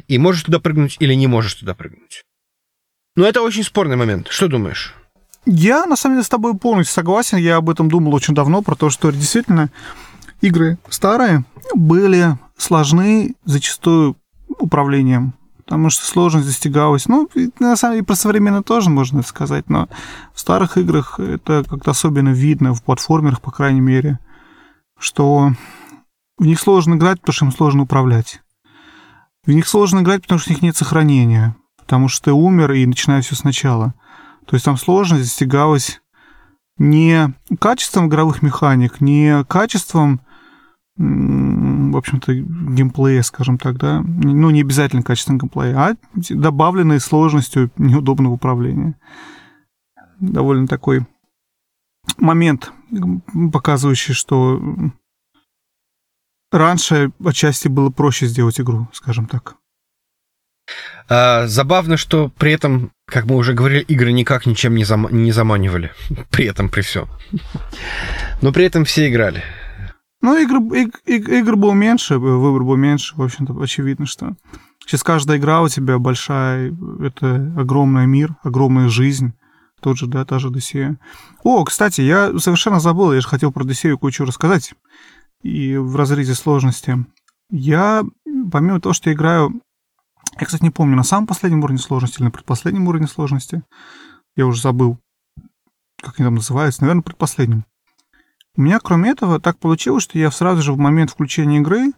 [0.08, 2.24] И можешь туда прыгнуть или не можешь туда прыгнуть.
[3.16, 4.28] Но это очень спорный момент.
[4.30, 4.94] Что думаешь?
[5.46, 7.38] Я, на самом деле, с тобой полностью согласен.
[7.38, 9.70] Я об этом думал очень давно, про то, что действительно
[10.42, 15.34] игры старые были сложны зачастую управлением,
[15.68, 17.08] потому что сложность достигалась.
[17.08, 19.90] Ну, на самом деле, про современно тоже можно сказать, но
[20.34, 24.20] в старых играх это как-то особенно видно, в платформерах, по крайней мере,
[24.98, 25.52] что
[26.38, 28.42] в них сложно играть, потому что им сложно управлять.
[29.46, 32.86] В них сложно играть, потому что у них нет сохранения, потому что ты умер и
[32.86, 33.94] начинаешь все сначала–
[34.48, 36.02] то есть там сложность достигалась
[36.78, 40.22] не качеством игровых механик, не качеством,
[40.98, 48.34] в общем-то, геймплея, скажем так, да, ну, не обязательно качеством геймплея, а добавленной сложностью неудобного
[48.34, 48.96] управления.
[50.20, 51.06] Довольно такой
[52.18, 52.72] момент,
[53.54, 54.60] показывающий, что
[56.52, 59.56] раньше отчасти было проще сделать игру, скажем так.
[61.10, 65.08] А, забавно, что при этом, как мы уже говорили, игры никак ничем не, зам...
[65.12, 65.92] не заманивали.
[66.32, 67.08] При этом, при всем.
[68.42, 69.44] Но при этом все играли.
[70.22, 73.16] Ну, игр, иг, иг, игр было меньше, выбор был меньше.
[73.16, 74.36] В общем-то, очевидно, что
[74.84, 79.34] сейчас каждая игра у тебя большая, это огромный мир, огромная жизнь,
[79.80, 80.98] Тот же, да, та же Одиссея.
[81.44, 84.74] О, кстати, я совершенно забыл, я же хотел про Одиссею кое-что рассказать.
[85.44, 87.06] И в разрезе сложности.
[87.52, 88.04] Я,
[88.52, 89.62] помимо того, что я играю...
[90.40, 93.64] Я, кстати, не помню, на самом последнем уровне сложности или на предпоследнем уровне сложности.
[94.36, 94.98] Я уже забыл,
[96.02, 96.82] как они там называются.
[96.82, 97.66] Наверное, предпоследнем.
[98.58, 101.94] У меня, кроме этого, так получилось, что я сразу же в момент включения игры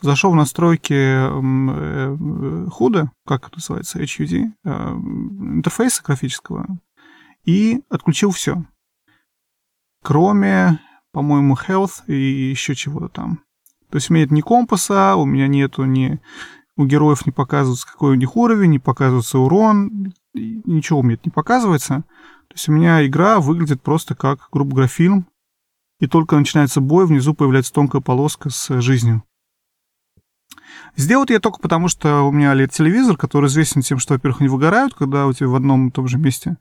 [0.00, 6.66] зашел в настройки э, худо, как это называется, HUD, э, интерфейса графического,
[7.44, 8.64] и отключил все.
[10.02, 10.80] Кроме,
[11.12, 13.44] по-моему, health и еще чего-то там.
[13.90, 16.20] То есть у меня нет ни компаса, у меня нету ни...
[16.76, 21.30] У героев не показывается, какой у них уровень, не показывается урон, ничего у меня не
[21.30, 22.04] показывается.
[22.48, 25.26] То есть у меня игра выглядит просто как, грубо говоря, фильм,
[26.02, 29.22] и только начинается бой, внизу появляется тонкая полоска с жизнью.
[30.96, 34.94] Сделал я только потому, что у меня LED-телевизор, который известен тем, что, во-первых, они выгорают,
[34.94, 36.56] когда у тебя в одном и том же месте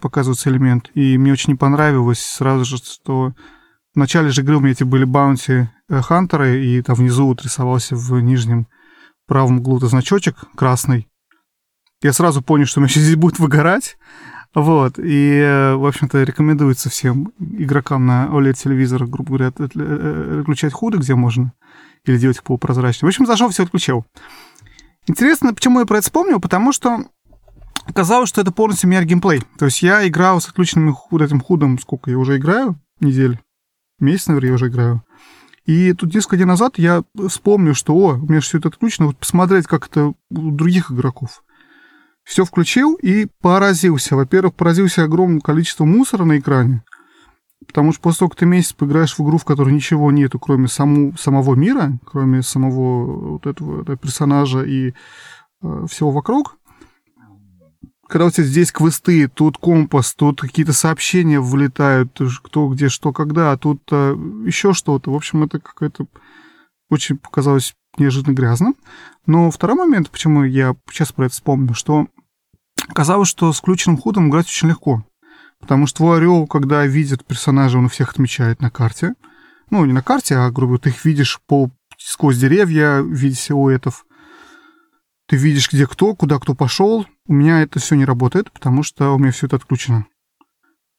[0.00, 0.90] показывается элемент.
[0.94, 3.34] И мне очень не понравилось сразу же, что
[3.94, 7.42] в начале же игры у меня эти были баунти э, хантеры, и там внизу вот
[7.42, 8.66] рисовался в нижнем
[9.26, 11.06] правом углу значочек красный.
[12.00, 13.98] Я сразу понял, что у меня сейчас здесь будет выгорать,
[14.54, 20.98] вот, и, э, в общем-то, рекомендуется всем игрокам на OLED-телевизорах, грубо говоря, э, выключать худы,
[20.98, 21.52] где можно,
[22.04, 23.10] или делать их полупрозрачными.
[23.10, 24.06] В общем, зашел, все отключил.
[25.08, 27.04] Интересно, почему я про это вспомнил, потому что
[27.84, 29.42] оказалось, что это полностью меня геймплей.
[29.58, 33.40] То есть я играл с отключенным вот этим худом, сколько я уже играю, недель,
[33.98, 35.02] месяц, наверное, я уже играю.
[35.66, 39.06] И тут несколько дней назад я вспомнил, что, о, у меня же все это отключено,
[39.06, 41.43] вот посмотреть, как это у других игроков
[42.24, 44.16] все включил и поразился.
[44.16, 46.82] Во-первых, поразился огромным количеством мусора на экране,
[47.66, 50.68] потому что после того, как ты месяц поиграешь в игру, в которой ничего нету, кроме
[50.68, 54.94] саму, самого мира, кроме самого вот этого, этого персонажа и
[55.62, 56.58] э, всего вокруг,
[58.08, 63.52] когда у тебя здесь квесты, тут компас, тут какие-то сообщения вылетают, кто, где, что, когда,
[63.52, 64.14] а тут э,
[64.44, 65.10] еще что-то.
[65.10, 66.06] В общем, это какая-то
[66.90, 68.74] очень показалось неожиданно грязно.
[69.26, 72.08] Но второй момент, почему я сейчас про это вспомню, что
[72.92, 75.04] Казалось, что с включенным ходом играть очень легко.
[75.60, 79.14] Потому что твой орел, когда видит персонажа, он всех отмечает на карте.
[79.70, 83.34] Ну, не на карте, а, грубо говоря, ты их видишь по, сквозь деревья в виде
[83.34, 84.04] силуэтов.
[85.26, 87.06] Ты видишь, где кто, куда кто пошел.
[87.26, 90.06] У меня это все не работает, потому что у меня все это отключено.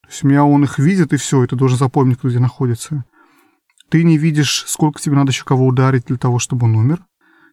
[0.01, 3.05] То есть у меня он их видит, и все, и ты должен запомнить, где находится.
[3.89, 7.05] Ты не видишь, сколько тебе надо еще кого ударить для того, чтобы он умер.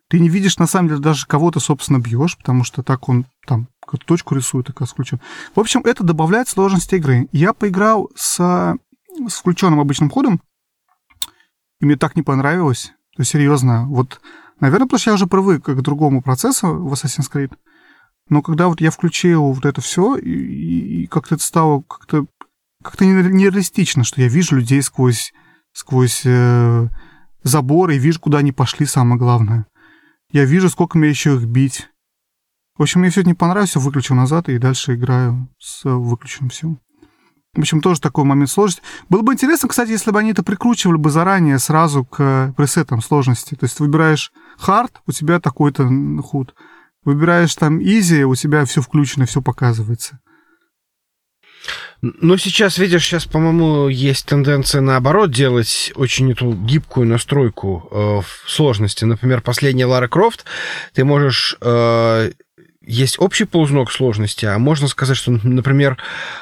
[0.09, 3.27] Ты не видишь, на самом деле, даже кого ты, собственно, бьешь, потому что так он
[3.47, 5.21] там какую-то точку рисует, так включен.
[5.55, 7.29] В общем, это добавляет сложности игры.
[7.33, 10.41] Я поиграл с, с включенным обычным ходом,
[11.81, 12.93] и мне так не понравилось.
[13.17, 14.21] То серьезно, вот,
[14.61, 17.53] наверное, потому что я уже привык к другому процессу в Assassin's Creed.
[18.29, 22.27] Но когда вот я включил вот это все, и, и, и как-то это стало как-то
[22.83, 25.33] как-то нереалистично, что я вижу людей сквозь,
[25.73, 26.89] сквозь э,
[27.43, 29.67] заборы и вижу, куда они пошли, самое главное.
[30.31, 31.89] Я вижу, сколько мне еще их бить.
[32.77, 36.81] В общем, мне все это не понравилось, выключил назад и дальше играю с выключенным всем.
[37.55, 38.83] В общем, тоже такой момент сложности.
[39.11, 43.55] Было бы интересно, кстати, если бы они это прикручивали бы заранее сразу к пресетам сложности.
[43.55, 45.87] То есть ты выбираешь hard, у тебя такой-то
[46.23, 46.55] HUD.
[47.05, 50.21] Выбираешь там easy, у тебя все включено, все показывается.
[52.01, 58.51] Но сейчас, видишь, сейчас, по-моему, есть тенденция наоборот делать очень эту гибкую настройку э, в
[58.51, 59.05] сложности.
[59.05, 60.45] Например, последняя Лара Крофт,
[60.95, 61.57] ты можешь...
[61.61, 62.33] Э,
[62.85, 65.99] есть общий ползунок сложности, а можно сказать, что, например,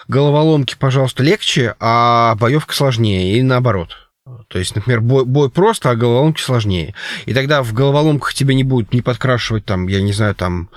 [0.08, 4.10] головоломки, пожалуйста, легче, а боевка сложнее, и наоборот.
[4.48, 6.94] То есть, например, бой, бой просто, а головоломки сложнее.
[7.26, 10.70] И тогда в головоломках тебе не будут не подкрашивать там, я не знаю, там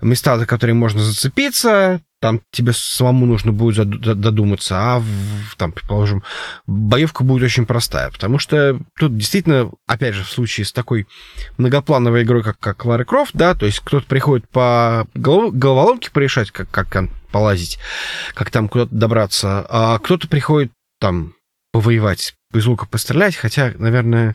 [0.00, 6.22] места, за которые можно зацепиться, там тебе самому нужно будет додуматься, а, в, там, предположим,
[6.66, 11.06] боевка будет очень простая, потому что тут действительно, опять же, в случае с такой
[11.58, 16.50] многоплановой игрой, как, как Лара Крофт, да, то есть кто-то приходит по голов, головоломке порешать,
[16.50, 17.78] как, как там полазить,
[18.34, 21.34] как там куда-то добраться, а кто-то приходит там
[21.72, 24.34] повоевать, из лука пострелять, хотя, наверное,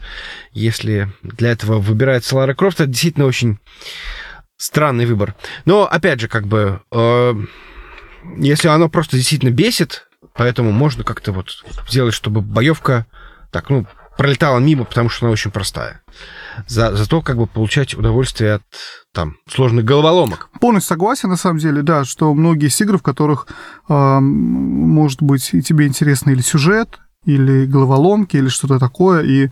[0.51, 3.57] если для этого выбирается Лара Крофт, это действительно очень
[4.57, 5.35] странный выбор.
[5.65, 6.81] Но, опять же, как бы...
[6.91, 7.33] Э,
[8.37, 13.05] если оно просто действительно бесит, поэтому можно как-то вот сделать, чтобы боевка
[13.51, 13.85] так, ну,
[14.17, 16.01] пролетала мимо, потому что она очень простая.
[16.67, 18.63] За, зато как бы получать удовольствие от
[19.11, 20.49] там сложных головоломок.
[20.59, 23.47] Полностью согласен, на самом деле, да, что многие из игр, в которых,
[23.89, 29.47] э, может быть, и тебе интересно или сюжет, или головоломки, или что-то такое, и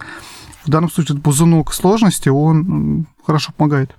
[0.63, 3.95] в данном случае ползунок сложности, он хорошо помогает.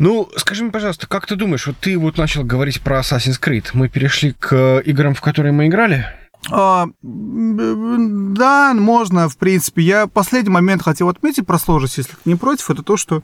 [0.00, 3.66] Ну, скажи мне, пожалуйста, как ты думаешь, вот ты вот начал говорить про Assassin's Creed,
[3.74, 6.06] мы перешли к играм, в которые мы играли?
[6.50, 9.82] А, да, можно, в принципе.
[9.82, 13.22] Я последний момент хотел отметить про сложность, если не против, это то, что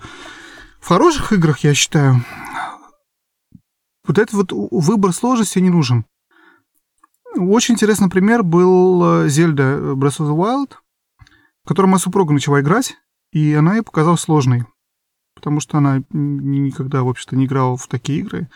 [0.78, 2.22] в хороших играх, я считаю,
[4.06, 6.04] вот этот вот выбор сложности не нужен.
[7.34, 10.72] Очень интересный пример был Зельда Breath of the Wild,
[11.64, 12.96] в которой моя супруга начала играть,
[13.32, 14.66] и она ей показалась сложной,
[15.36, 18.48] потому что она никогда, в общем-то, не играла в такие игры.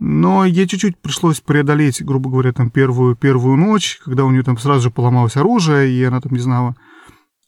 [0.00, 4.56] Но ей чуть-чуть пришлось преодолеть, грубо говоря, там первую, первую ночь, когда у нее там
[4.56, 6.74] сразу же поломалось оружие, и она там не знала,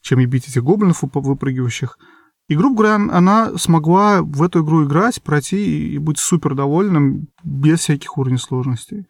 [0.01, 1.97] чем ей бить этих гоблинов выпрыгивающих.
[2.47, 7.79] И, грубо говоря, она смогла в эту игру играть, пройти и быть супер довольным без
[7.79, 9.07] всяких уровней сложности.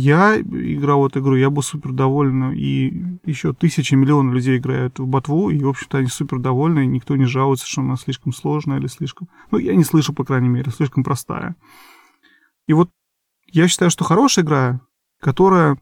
[0.00, 5.06] Я играл эту игру, я был супер доволен, и еще тысячи, миллионов людей играют в
[5.06, 8.78] ботву, и, в общем-то, они супер довольны, и никто не жалуется, что она слишком сложная
[8.78, 9.28] или слишком...
[9.50, 11.54] Ну, я не слышу, по крайней мере, слишком простая.
[12.66, 12.90] И вот
[13.46, 14.80] я считаю, что хорошая игра,
[15.20, 15.76] которая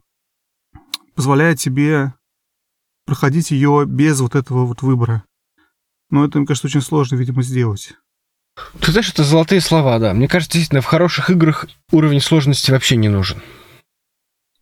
[1.15, 2.12] позволяет тебе
[3.07, 5.23] проходить ее без вот этого вот выбора.
[6.11, 7.95] Но это, мне кажется, очень сложно, видимо, сделать.
[8.81, 10.12] Ты знаешь, это золотые слова, да.
[10.12, 13.40] Мне кажется, действительно, в хороших играх уровень сложности вообще не нужен.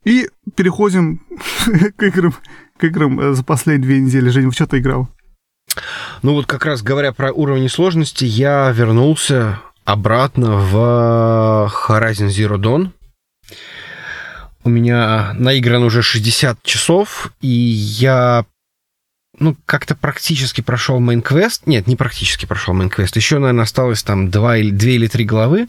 [0.06, 1.20] И переходим
[1.96, 2.34] к играм,
[2.78, 4.28] к играм э, за последние две недели.
[4.28, 5.08] Женя, в что ты играл?
[6.22, 12.92] Ну вот как раз говоря про уровень сложности, я вернулся обратно в Horizon Zero Dawn.
[14.62, 18.46] У меня наигран уже 60 часов, и я
[19.38, 21.62] ну, как-то практически прошел main quest.
[21.66, 23.16] Нет, не практически прошел main quest.
[23.16, 25.68] Еще, наверное, осталось там 2 или, 2 или 3 главы.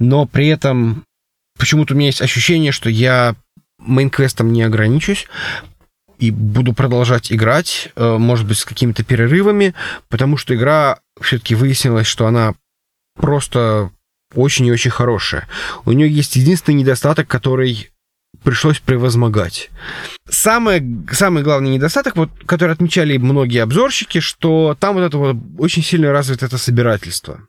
[0.00, 1.04] Но при этом
[1.58, 3.34] почему-то у меня есть ощущение, что я
[3.80, 5.26] main quest ом не ограничусь
[6.18, 9.74] и буду продолжать играть, э, может быть, с какими-то перерывами,
[10.08, 12.54] потому что игра все-таки выяснилась, что она
[13.16, 13.90] просто
[14.34, 15.48] очень и очень хорошая.
[15.84, 17.90] У нее есть единственный недостаток, который
[18.44, 19.70] пришлось превозмогать.
[20.28, 25.82] Самое, самый главный недостаток, вот, который отмечали многие обзорщики, что там вот это вот очень
[25.82, 27.46] сильно развито это собирательство,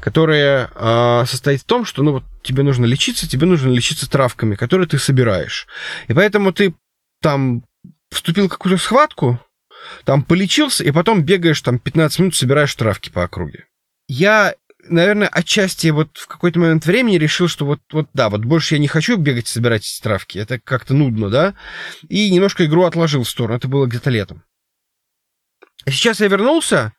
[0.00, 4.54] которое э, состоит в том, что ну, вот, тебе нужно лечиться, тебе нужно лечиться травками,
[4.54, 5.66] которые ты собираешь.
[6.08, 6.74] И поэтому ты
[7.20, 7.64] там
[8.10, 9.40] вступил в какую-то схватку,
[10.04, 13.66] там полечился, и потом бегаешь там 15 минут, собираешь травки по округе.
[14.08, 14.54] Я
[14.88, 18.78] наверное, отчасти вот в какой-то момент времени решил, что вот, вот да, вот больше я
[18.78, 21.54] не хочу бегать и собирать эти травки, это как-то нудно, да,
[22.08, 24.42] и немножко игру отложил в сторону, это было где-то летом.
[25.84, 26.92] А сейчас я вернулся,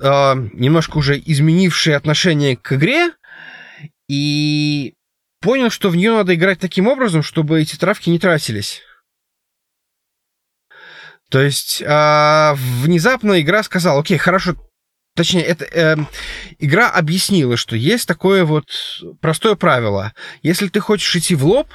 [0.00, 3.12] э, немножко уже изменивший отношение к игре,
[4.08, 4.94] и
[5.40, 8.82] понял, что в нее надо играть таким образом, чтобы эти травки не тратились.
[11.30, 14.56] То есть э, внезапно игра сказала, окей, хорошо,
[15.18, 15.96] Точнее, это, э,
[16.60, 18.66] игра объяснила, что есть такое вот
[19.20, 20.12] простое правило.
[20.42, 21.66] Если ты хочешь идти в лоб,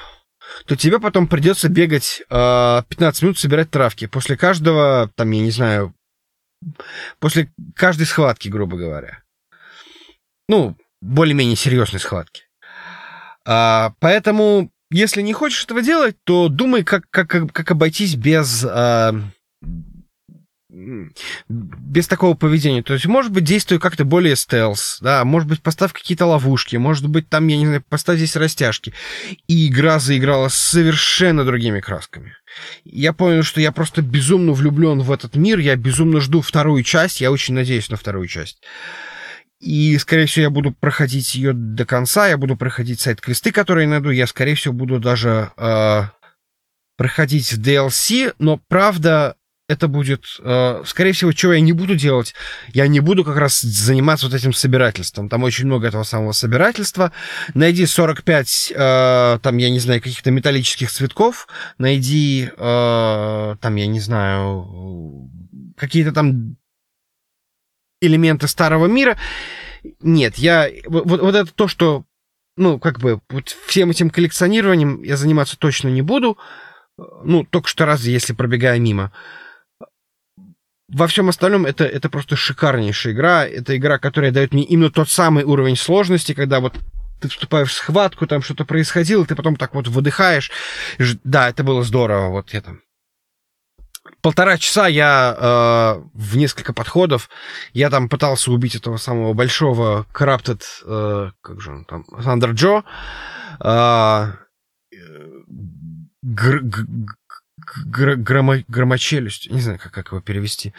[0.64, 4.06] то тебе потом придется бегать э, 15 минут, собирать травки.
[4.06, 5.94] После каждого, там, я не знаю,
[7.18, 9.22] после каждой схватки, грубо говоря.
[10.48, 12.42] Ну, более-менее серьезной схватки.
[13.46, 18.64] А, поэтому, если не хочешь этого делать, то думай, как, как, как обойтись без...
[18.64, 19.14] А,
[21.48, 22.82] без такого поведения.
[22.82, 27.08] То есть, может быть, действуй как-то более стелс, да, может быть, поставь какие-то ловушки, может
[27.08, 28.92] быть, там, я не знаю, поставь здесь растяжки.
[29.46, 32.34] И игра заиграла совершенно другими красками.
[32.84, 37.20] Я понял, что я просто безумно влюблен в этот мир, я безумно жду вторую часть,
[37.20, 38.62] я очень надеюсь на вторую часть.
[39.60, 44.10] И, скорее всего, я буду проходить ее до конца, я буду проходить сайт-квесты, которые найду,
[44.10, 46.02] я, скорее всего, буду даже э,
[46.96, 52.34] проходить DLC, но, правда, это будет, э, скорее всего, чего я не буду делать,
[52.72, 55.28] я не буду как раз заниматься вот этим собирательством.
[55.28, 57.12] Там очень много этого самого собирательства.
[57.54, 64.00] Найди 45, э, там, я не знаю, каких-то металлических цветков, найди, э, там, я не
[64.00, 65.30] знаю,
[65.76, 66.56] какие-то там
[68.02, 69.16] элементы старого мира.
[70.00, 70.68] Нет, я...
[70.86, 72.04] Вот, вот это то, что,
[72.58, 76.36] ну, как бы, вот всем этим коллекционированием я заниматься точно не буду.
[76.96, 79.10] Ну, только что раз, если пробегая мимо
[80.88, 83.46] во всем остальном это, это просто шикарнейшая игра.
[83.46, 86.74] Это игра, которая дает мне именно тот самый уровень сложности, когда вот
[87.20, 90.50] ты вступаешь в схватку, там что-то происходило, ты потом так вот выдыхаешь.
[91.24, 92.28] Да, это было здорово.
[92.28, 92.80] Вот я там
[94.20, 97.30] полтора часа я э, в несколько подходов
[97.72, 102.84] я там пытался убить этого самого большого Corrupted, э, как же он там, Thunder Джо.
[103.60, 104.32] Э,
[106.22, 106.62] гр-
[107.86, 110.72] гр- громо, громочелюсть, не знаю, как, как его перевести.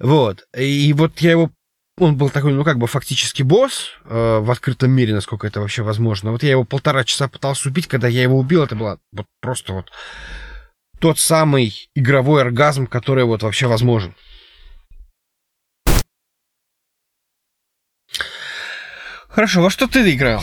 [0.00, 0.44] Вот.
[0.56, 1.50] И вот я его
[1.98, 5.82] он был такой, ну, как бы фактически босс э, в открытом мире, насколько это вообще
[5.82, 6.32] возможно.
[6.32, 9.74] Вот я его полтора часа пытался убить, когда я его убил, это было вот просто
[9.74, 9.90] вот
[11.00, 14.14] тот самый игровой оргазм, который вот вообще возможен.
[19.28, 20.42] Хорошо, во что ты играл?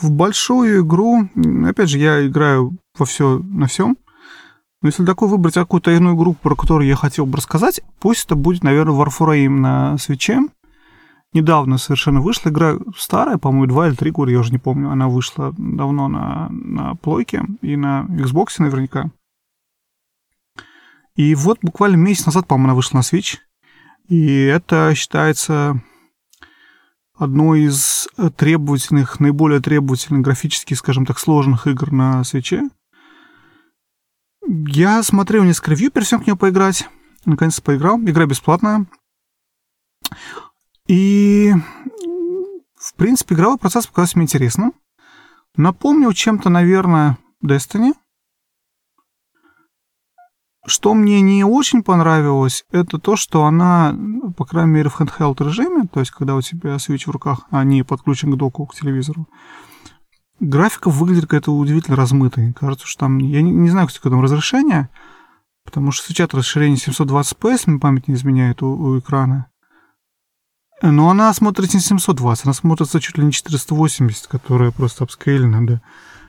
[0.00, 1.28] В большую игру,
[1.66, 3.96] опять же, я играю во все на всем.
[4.82, 8.36] Но если такой выбрать какую-то иную игру, про которую я хотел бы рассказать, пусть это
[8.36, 10.42] будет, наверное, Warframe на свече.
[11.32, 14.90] Недавно совершенно вышла игра старая, по-моему, два или три года, я уже не помню.
[14.90, 19.10] Она вышла давно на, на плойке и на Xbox наверняка.
[21.14, 23.38] И вот буквально месяц назад, по-моему, она вышла на Switch.
[24.08, 25.82] И это считается
[27.16, 32.68] одной из требовательных, наиболее требовательных графически, скажем так, сложных игр на свече.
[34.46, 36.88] Я смотрел несколько ревью перед тем, как нее поиграть.
[37.24, 37.98] Наконец-то поиграл.
[38.00, 38.86] Игра бесплатная.
[40.86, 41.52] И,
[42.76, 44.74] в принципе, игровой процесс показался мне интересным.
[45.56, 47.94] Напомнил чем-то, наверное, Destiny.
[50.66, 53.96] Что мне не очень понравилось, это то, что она,
[54.36, 57.62] по крайней мере, в handheld режиме, то есть когда у тебя Switch в руках, а
[57.62, 59.28] не подключен к доку, к телевизору,
[60.40, 62.52] графика выглядит какая-то удивительно размытой.
[62.52, 63.18] Кажется, что там...
[63.18, 64.88] Я не, не знаю, кстати, какое там разрешение,
[65.64, 69.46] потому что сейчас расширение 720p, если мне память не изменяет, у, у экрана.
[70.82, 75.82] Но она смотрится не 720, она смотрится чуть ли не 480, которая просто обскейлена до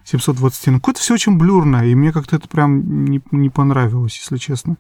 [0.07, 0.67] 720.
[0.67, 4.77] Ну, какое-то все очень блюрно, и мне как-то это прям не, не понравилось, если честно.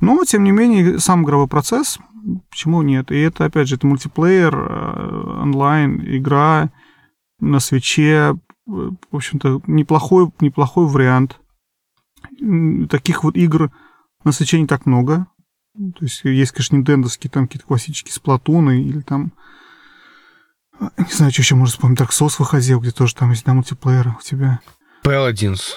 [0.00, 1.98] Но, тем не менее, сам игровой процесс,
[2.50, 3.12] почему нет?
[3.12, 6.70] И это, опять же, это мультиплеер, э, онлайн, игра
[7.40, 11.38] на свече, в общем-то, неплохой, неплохой вариант.
[12.88, 13.70] Таких вот игр
[14.24, 15.26] на свече не так много.
[15.74, 19.32] То есть есть, конечно, нинтендовские, там какие-то классические сплатуны или там...
[20.80, 22.00] А, не знаю, что еще можно вспомнить.
[22.00, 24.60] Dark Souls выходил, где тоже там есть, да, мультиплеер у тебя.
[25.04, 25.76] Paladins.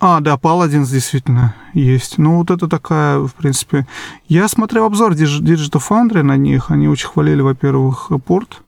[0.00, 2.18] А, да, Paladins действительно есть.
[2.18, 3.86] Ну, вот это такая, в принципе...
[4.26, 6.70] Я смотрел обзор Digital Foundry на них.
[6.70, 8.62] Они очень хвалили, во-первых, порт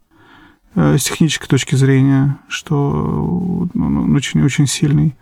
[0.75, 5.17] э, с технической точки зрения, что ну, очень-очень ну, сильный.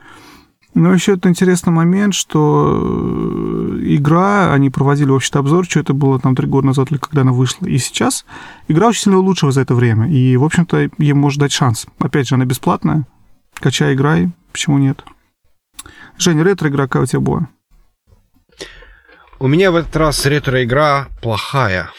[0.74, 6.18] Но еще это интересный момент, что э, игра, они проводили вообще-то обзор, что это было
[6.18, 7.66] там три года назад или когда она вышла.
[7.66, 8.26] И сейчас
[8.66, 10.10] игра очень сильно улучшила за это время.
[10.10, 11.86] И, в общем-то, ей может дать шанс.
[12.00, 13.06] Опять же, она бесплатная.
[13.54, 14.30] Качай, играй.
[14.50, 15.04] Почему нет?
[16.18, 17.48] Женя, ретро-игра какая у тебя была?
[19.38, 21.90] У меня в этот раз ретро-игра плохая.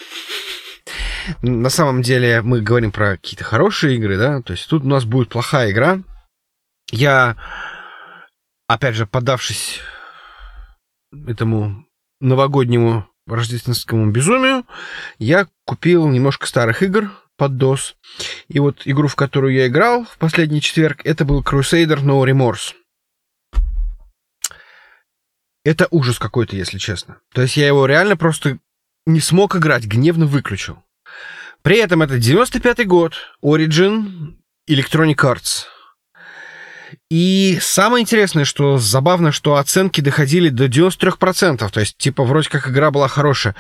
[1.42, 4.42] На самом деле мы говорим про какие-то хорошие игры, да?
[4.42, 6.00] То есть тут у нас будет плохая игра.
[6.92, 7.36] Я
[8.68, 9.80] опять же, подавшись
[11.28, 11.86] этому
[12.20, 14.66] новогоднему рождественскому безумию,
[15.18, 17.96] я купил немножко старых игр под DOS.
[18.48, 22.74] И вот игру, в которую я играл в последний четверг, это был Crusader No Remorse.
[25.64, 27.20] Это ужас какой-то, если честно.
[27.34, 28.60] То есть я его реально просто
[29.08, 30.84] не смог играть, гневно выключил.
[31.64, 34.36] При этом это 95-й год, Origin,
[34.70, 35.66] Electronic Arts.
[37.10, 41.70] И самое интересное, что забавно, что оценки доходили до 93%.
[41.70, 43.56] То есть, типа, вроде как игра была хорошая,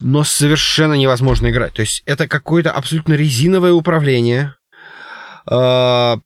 [0.00, 1.74] но совершенно невозможно играть.
[1.74, 4.54] То есть, это какое-то абсолютно резиновое управление.
[5.46, 6.18] А,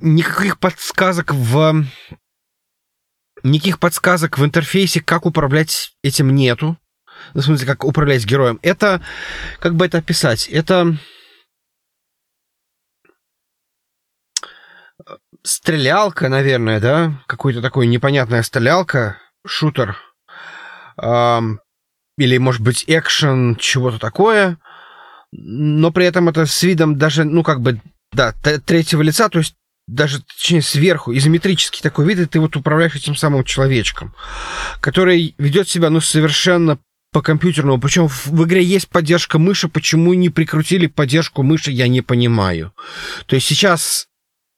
[0.00, 1.84] никаких подсказок в...
[3.42, 6.76] Никаких подсказок в интерфейсе, как управлять этим нету.
[7.34, 8.58] В смысле, как управлять героем.
[8.62, 9.02] Это,
[9.60, 10.46] как бы это описать?
[10.48, 10.96] Это
[15.42, 17.22] стрелялка, наверное, да?
[17.26, 19.96] Какой-то такой непонятная стрелялка, шутер.
[20.96, 21.60] Эм,
[22.18, 24.58] или, может быть, экшен, чего-то такое.
[25.32, 27.80] Но при этом это с видом даже, ну, как бы,
[28.12, 29.54] да, третьего лица, то есть
[29.86, 34.14] даже, точнее, сверху, изометрический такой вид, и ты вот управляешь этим самым человечком,
[34.80, 36.78] который ведет себя, ну, совершенно
[37.12, 37.80] по компьютерному.
[37.80, 39.68] Причем в игре есть поддержка мыши.
[39.68, 42.72] Почему не прикрутили поддержку мыши, я не понимаю.
[43.26, 44.06] То есть сейчас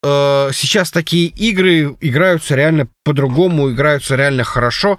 [0.03, 4.99] э, сейчас такие игры играются реально по-другому, играются реально хорошо,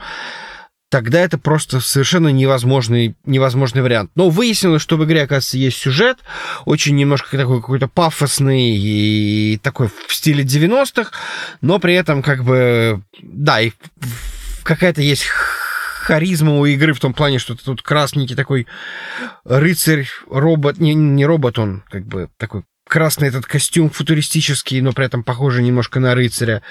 [0.93, 4.11] тогда это просто совершенно невозможный, невозможный вариант.
[4.13, 6.19] Но выяснилось, что в игре, оказывается, есть сюжет,
[6.65, 11.11] очень немножко такой какой-то пафосный и такой в стиле 90-х,
[11.61, 13.71] но при этом как бы, да, и
[14.63, 18.67] какая-то есть харизма у игры в том плане, что тут красненький такой
[19.45, 25.05] рыцарь, робот, не, не робот он, как бы такой красный этот костюм футуристический, но при
[25.05, 26.61] этом похожий немножко на рыцаря.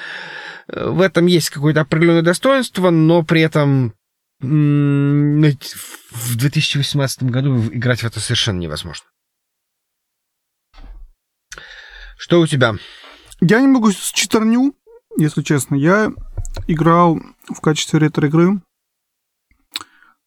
[0.68, 3.94] В этом есть какое-то определенное достоинство, но при этом
[4.40, 9.06] в 2018 году играть в это совершенно невозможно.
[12.16, 12.74] Что у тебя?
[13.40, 14.74] Я немного с читерню,
[15.18, 15.74] если честно.
[15.74, 16.12] Я
[16.66, 18.60] играл в качестве ретро-игры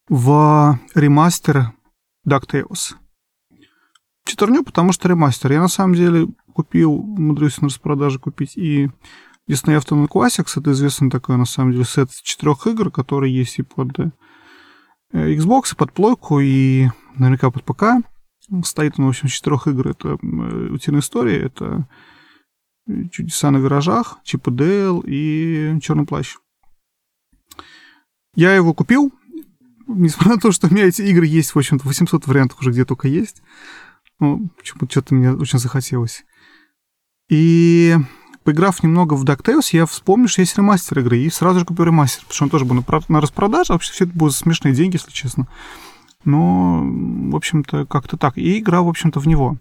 [0.08, 1.72] в ремастер
[2.28, 2.96] DuckTales.
[4.26, 5.52] Читерню, потому что ремастер.
[5.52, 8.90] Я на самом деле купил, умудрился на распродаже купить и
[9.50, 10.60] Disney Afternoon Classics.
[10.60, 14.12] Это известный такой, на самом деле, сет четырех игр, которые есть и под э,
[15.14, 17.84] Xbox, и под плойку, и наверняка под ПК.
[18.64, 19.88] Стоит он, в общем, четырех игр.
[19.88, 21.88] Это э, «Утиная история», это
[23.12, 26.38] «Чудеса на виражах», «Чип и Дейл» и «Черный плащ».
[28.36, 29.14] Я его купил,
[29.88, 32.86] несмотря на то, что у меня эти игры есть, в общем-то, 800 вариантов уже где
[32.86, 33.42] только есть.
[34.20, 36.24] Ну, почему-то что-то мне очень захотелось.
[37.30, 37.96] И
[38.44, 42.22] поиграв немного в DuckTales, я вспомнил, что есть ремастер игры, и сразу же купил ремастер,
[42.22, 45.48] потому что он тоже был на, распродаже, вообще все это за смешные деньги, если честно.
[46.24, 48.38] Но, в общем-то, как-то так.
[48.38, 49.58] И играл, в общем-то, в него.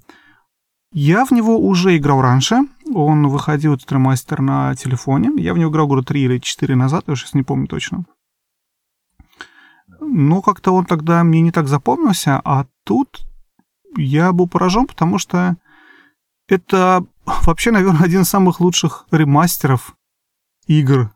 [0.93, 2.61] Я в него уже играл раньше.
[2.95, 5.31] Он выходил, этот ремастер, на телефоне.
[5.43, 8.05] Я в него играл года 3 или 4 назад, я сейчас не помню точно.
[10.01, 13.27] Но как-то он тогда мне не так запомнился, а тут
[13.97, 15.57] я был поражен, потому что
[16.49, 19.97] это вообще, наверное, один из самых лучших ремастеров
[20.67, 21.13] игр,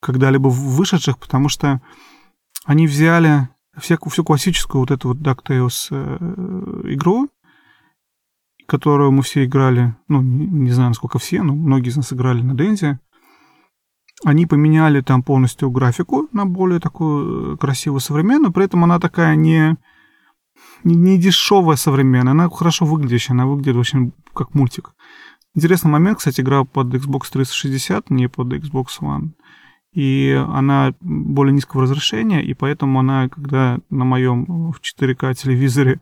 [0.00, 1.80] когда-либо вышедших, потому что
[2.64, 7.28] они взяли всякую, всю классическую вот эту вот DuckTales э, игру,
[8.66, 12.42] которую мы все играли, ну, не, не знаю, насколько все, но многие из нас играли
[12.42, 13.00] на Денде.
[14.24, 19.34] Они поменяли там полностью графику на более такую э, красивую, современную, при этом она такая
[19.34, 19.76] не,
[20.84, 24.94] не, не дешевая современная, она хорошо выглядящая, она выглядит очень как мультик.
[25.54, 29.30] Интересный момент, кстати, игра под Xbox 360, не под Xbox One.
[29.92, 36.00] И она более низкого разрешения, и поэтому она, когда на моем в 4К телевизоре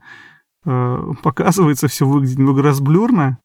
[0.67, 3.39] э, показывается, все выглядит немного разблюрно,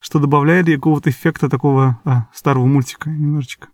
[0.00, 3.68] что добавляет какого-то эффекта такого а, старого мультика немножечко.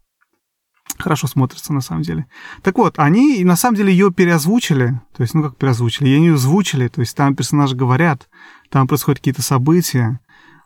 [0.99, 2.27] Хорошо смотрится, на самом деле.
[2.63, 5.01] Так вот, они на самом деле ее переозвучили.
[5.17, 6.09] То есть, ну как переозвучили?
[6.09, 6.89] Ее озвучили.
[6.89, 8.29] То есть, там персонажи говорят,
[8.71, 10.21] там происходят какие-то события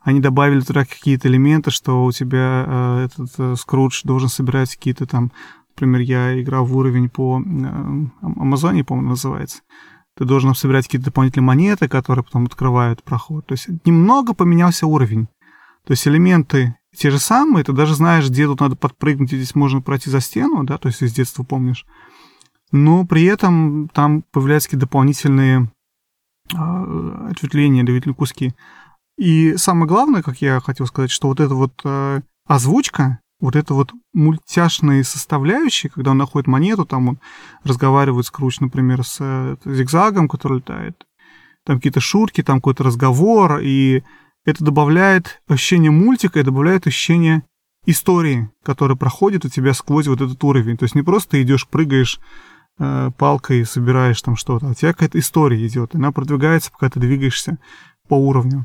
[0.08, 5.04] они добавили туда какие-то элементы, что у тебя э, этот э, Скрудж должен собирать какие-то
[5.04, 5.32] там,
[5.74, 9.60] например, я играл в уровень по э, Амазоне, по-моему, называется.
[10.16, 13.46] Ты должен собирать какие-то дополнительные монеты, которые потом открывают проход.
[13.46, 15.26] То есть немного поменялся уровень.
[15.84, 19.54] То есть элементы те же самые, ты даже знаешь, где тут надо подпрыгнуть, и здесь
[19.54, 21.86] можно пройти за стену, да, то есть из детства помнишь.
[22.72, 25.70] Но при этом там появляются какие-то дополнительные
[26.52, 28.54] э, ответвления, дополнительные куски.
[29.16, 33.74] И самое главное, как я хотел сказать, что вот эта вот э, озвучка, вот это
[33.74, 37.18] вот мультяшные составляющие, когда он находит монету, там он
[37.64, 41.06] разговаривает с Круч, например, с э, зигзагом, который летает,
[41.64, 44.02] там какие-то шутки, там какой-то разговор, и
[44.48, 47.42] это добавляет ощущение мультика и добавляет ощущение
[47.84, 50.78] истории, которая проходит у тебя сквозь вот этот уровень.
[50.78, 52.18] То есть не просто идешь, прыгаешь
[52.78, 56.98] э, палкой, собираешь там что-то, а у тебя какая-то история идет, она продвигается, пока ты
[56.98, 57.58] двигаешься
[58.08, 58.64] по уровню.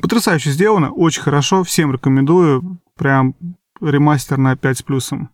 [0.00, 2.78] Потрясающе сделано, очень хорошо, всем рекомендую.
[2.96, 3.34] Прям
[3.80, 5.30] ремастер на 5 с плюсом.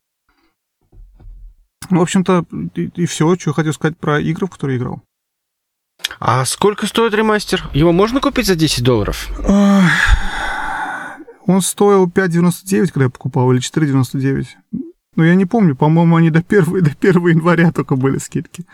[1.90, 2.47] В общем-то,
[2.77, 5.02] и, и все, что я хотел сказать про игры, в которые играл.
[6.20, 7.69] А сколько стоит ремастер?
[7.74, 9.29] Его можно купить за 10 долларов?
[11.47, 14.47] Он стоил 5,99, когда я покупал, или 4,99.
[15.16, 18.65] Но я не помню, по-моему, они до 1, до 1 января только были скидки.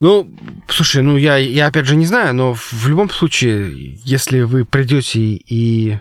[0.00, 0.30] Ну,
[0.68, 5.20] слушай, ну я, я опять же не знаю, но в любом случае, если вы придете
[5.20, 5.98] и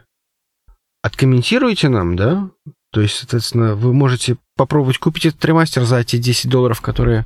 [1.01, 2.49] откомментируете нам, да,
[2.91, 7.25] то есть, соответственно, вы можете попробовать купить этот ремастер за эти 10 долларов, которые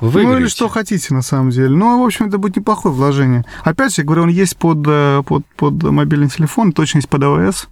[0.00, 0.38] вы выиграете.
[0.38, 1.68] Ну, или что хотите, на самом деле.
[1.68, 3.44] Ну, в общем, это будет неплохое вложение.
[3.62, 7.22] Опять же, я говорю, он есть под, э, под, под мобильный телефон, точно есть под
[7.22, 7.68] АВС.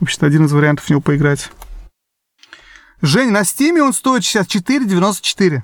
[0.00, 1.50] В общем-то, один из вариантов в него поиграть.
[3.02, 5.62] Жень, на Стиме он стоит сейчас 4,94.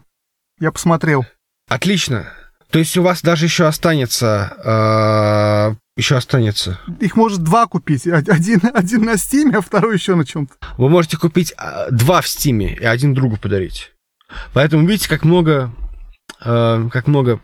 [0.59, 1.25] Я посмотрел.
[1.69, 2.31] Отлично.
[2.71, 5.75] То есть у вас даже еще останется...
[5.75, 6.81] Э, еще останется.
[7.01, 8.07] Их может два купить.
[8.07, 10.55] Один, один на Стиме, а второй еще на чем-то.
[10.79, 13.93] Вы можете купить а, два в Стиме и один другу подарить.
[14.55, 15.73] Поэтому видите, как много,
[16.43, 17.41] э, как много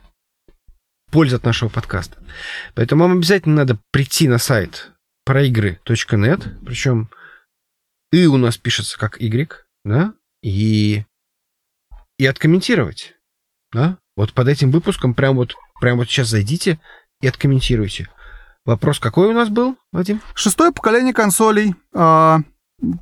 [1.11, 2.17] пользы от нашего подкаста.
[2.75, 4.93] Поэтому вам обязательно надо прийти на сайт
[5.25, 7.11] проигры.нет, причем
[8.13, 11.05] и у нас пишется как Y, да, и,
[12.19, 13.15] и откомментировать,
[13.73, 16.81] да, вот под этим выпуском прям вот, прям вот сейчас зайдите
[17.21, 18.09] и откомментируйте.
[18.65, 20.21] Вопрос какой у нас был, Вадим?
[20.35, 21.75] Шестое поколение консолей.
[21.95, 22.41] А,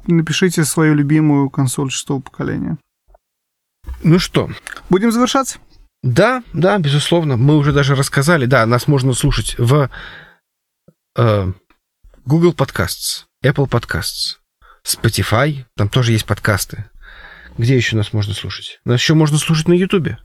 [0.06, 2.76] напишите свою любимую консоль шестого поколения.
[4.02, 4.50] Ну что?
[4.90, 5.58] Будем завершаться?
[6.02, 7.36] Да, да, безусловно.
[7.36, 8.44] Мы уже даже рассказали.
[8.44, 9.88] Да, нас можно слушать в
[11.16, 11.52] э,
[12.26, 14.36] Google Podcasts, Apple Podcasts,
[14.86, 15.64] Spotify.
[15.76, 16.84] Там тоже есть подкасты.
[17.56, 18.80] Где еще нас можно слушать?
[18.84, 20.18] Нас еще можно слушать на YouTube.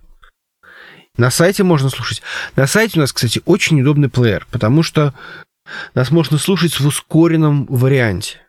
[1.18, 2.22] На сайте можно слушать.
[2.56, 5.14] На сайте у нас, кстати, очень удобный плеер, потому что
[5.94, 8.41] нас можно слушать в ускоренном варианте.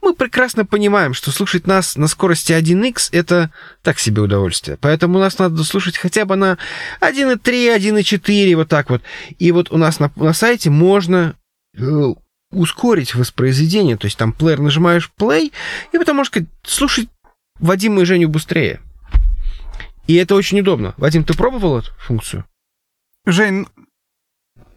[0.00, 3.50] Мы прекрасно понимаем, что слушать нас на скорости 1х это
[3.82, 4.78] так себе удовольствие.
[4.80, 6.58] Поэтому нас надо слушать хотя бы на
[7.00, 9.02] 1.3, 1.4, вот так вот.
[9.38, 11.34] И вот у нас на, на сайте можно
[11.76, 12.14] э,
[12.50, 13.96] ускорить воспроизведение.
[13.96, 15.52] То есть там плеер нажимаешь play,
[15.92, 16.32] и потом можешь
[16.64, 17.08] слушать
[17.60, 18.80] Вадима и Женю быстрее.
[20.08, 20.94] И это очень удобно.
[20.96, 22.44] Вадим, ты пробовал эту функцию?
[23.26, 23.66] Жень,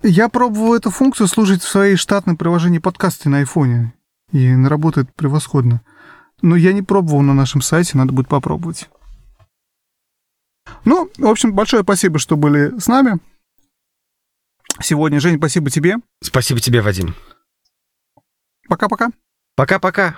[0.04, 3.94] я пробовал эту функцию служить в своей штатной приложении подкасты на айфоне
[4.34, 5.82] и работает превосходно.
[6.42, 8.90] Но я не пробовал на нашем сайте, надо будет попробовать.
[10.84, 13.20] Ну, в общем, большое спасибо, что были с нами.
[14.82, 15.96] Сегодня, Жень, спасибо тебе.
[16.22, 17.16] Спасибо тебе, Вадим.
[18.68, 19.12] Пока-пока.
[19.56, 20.18] Пока-пока.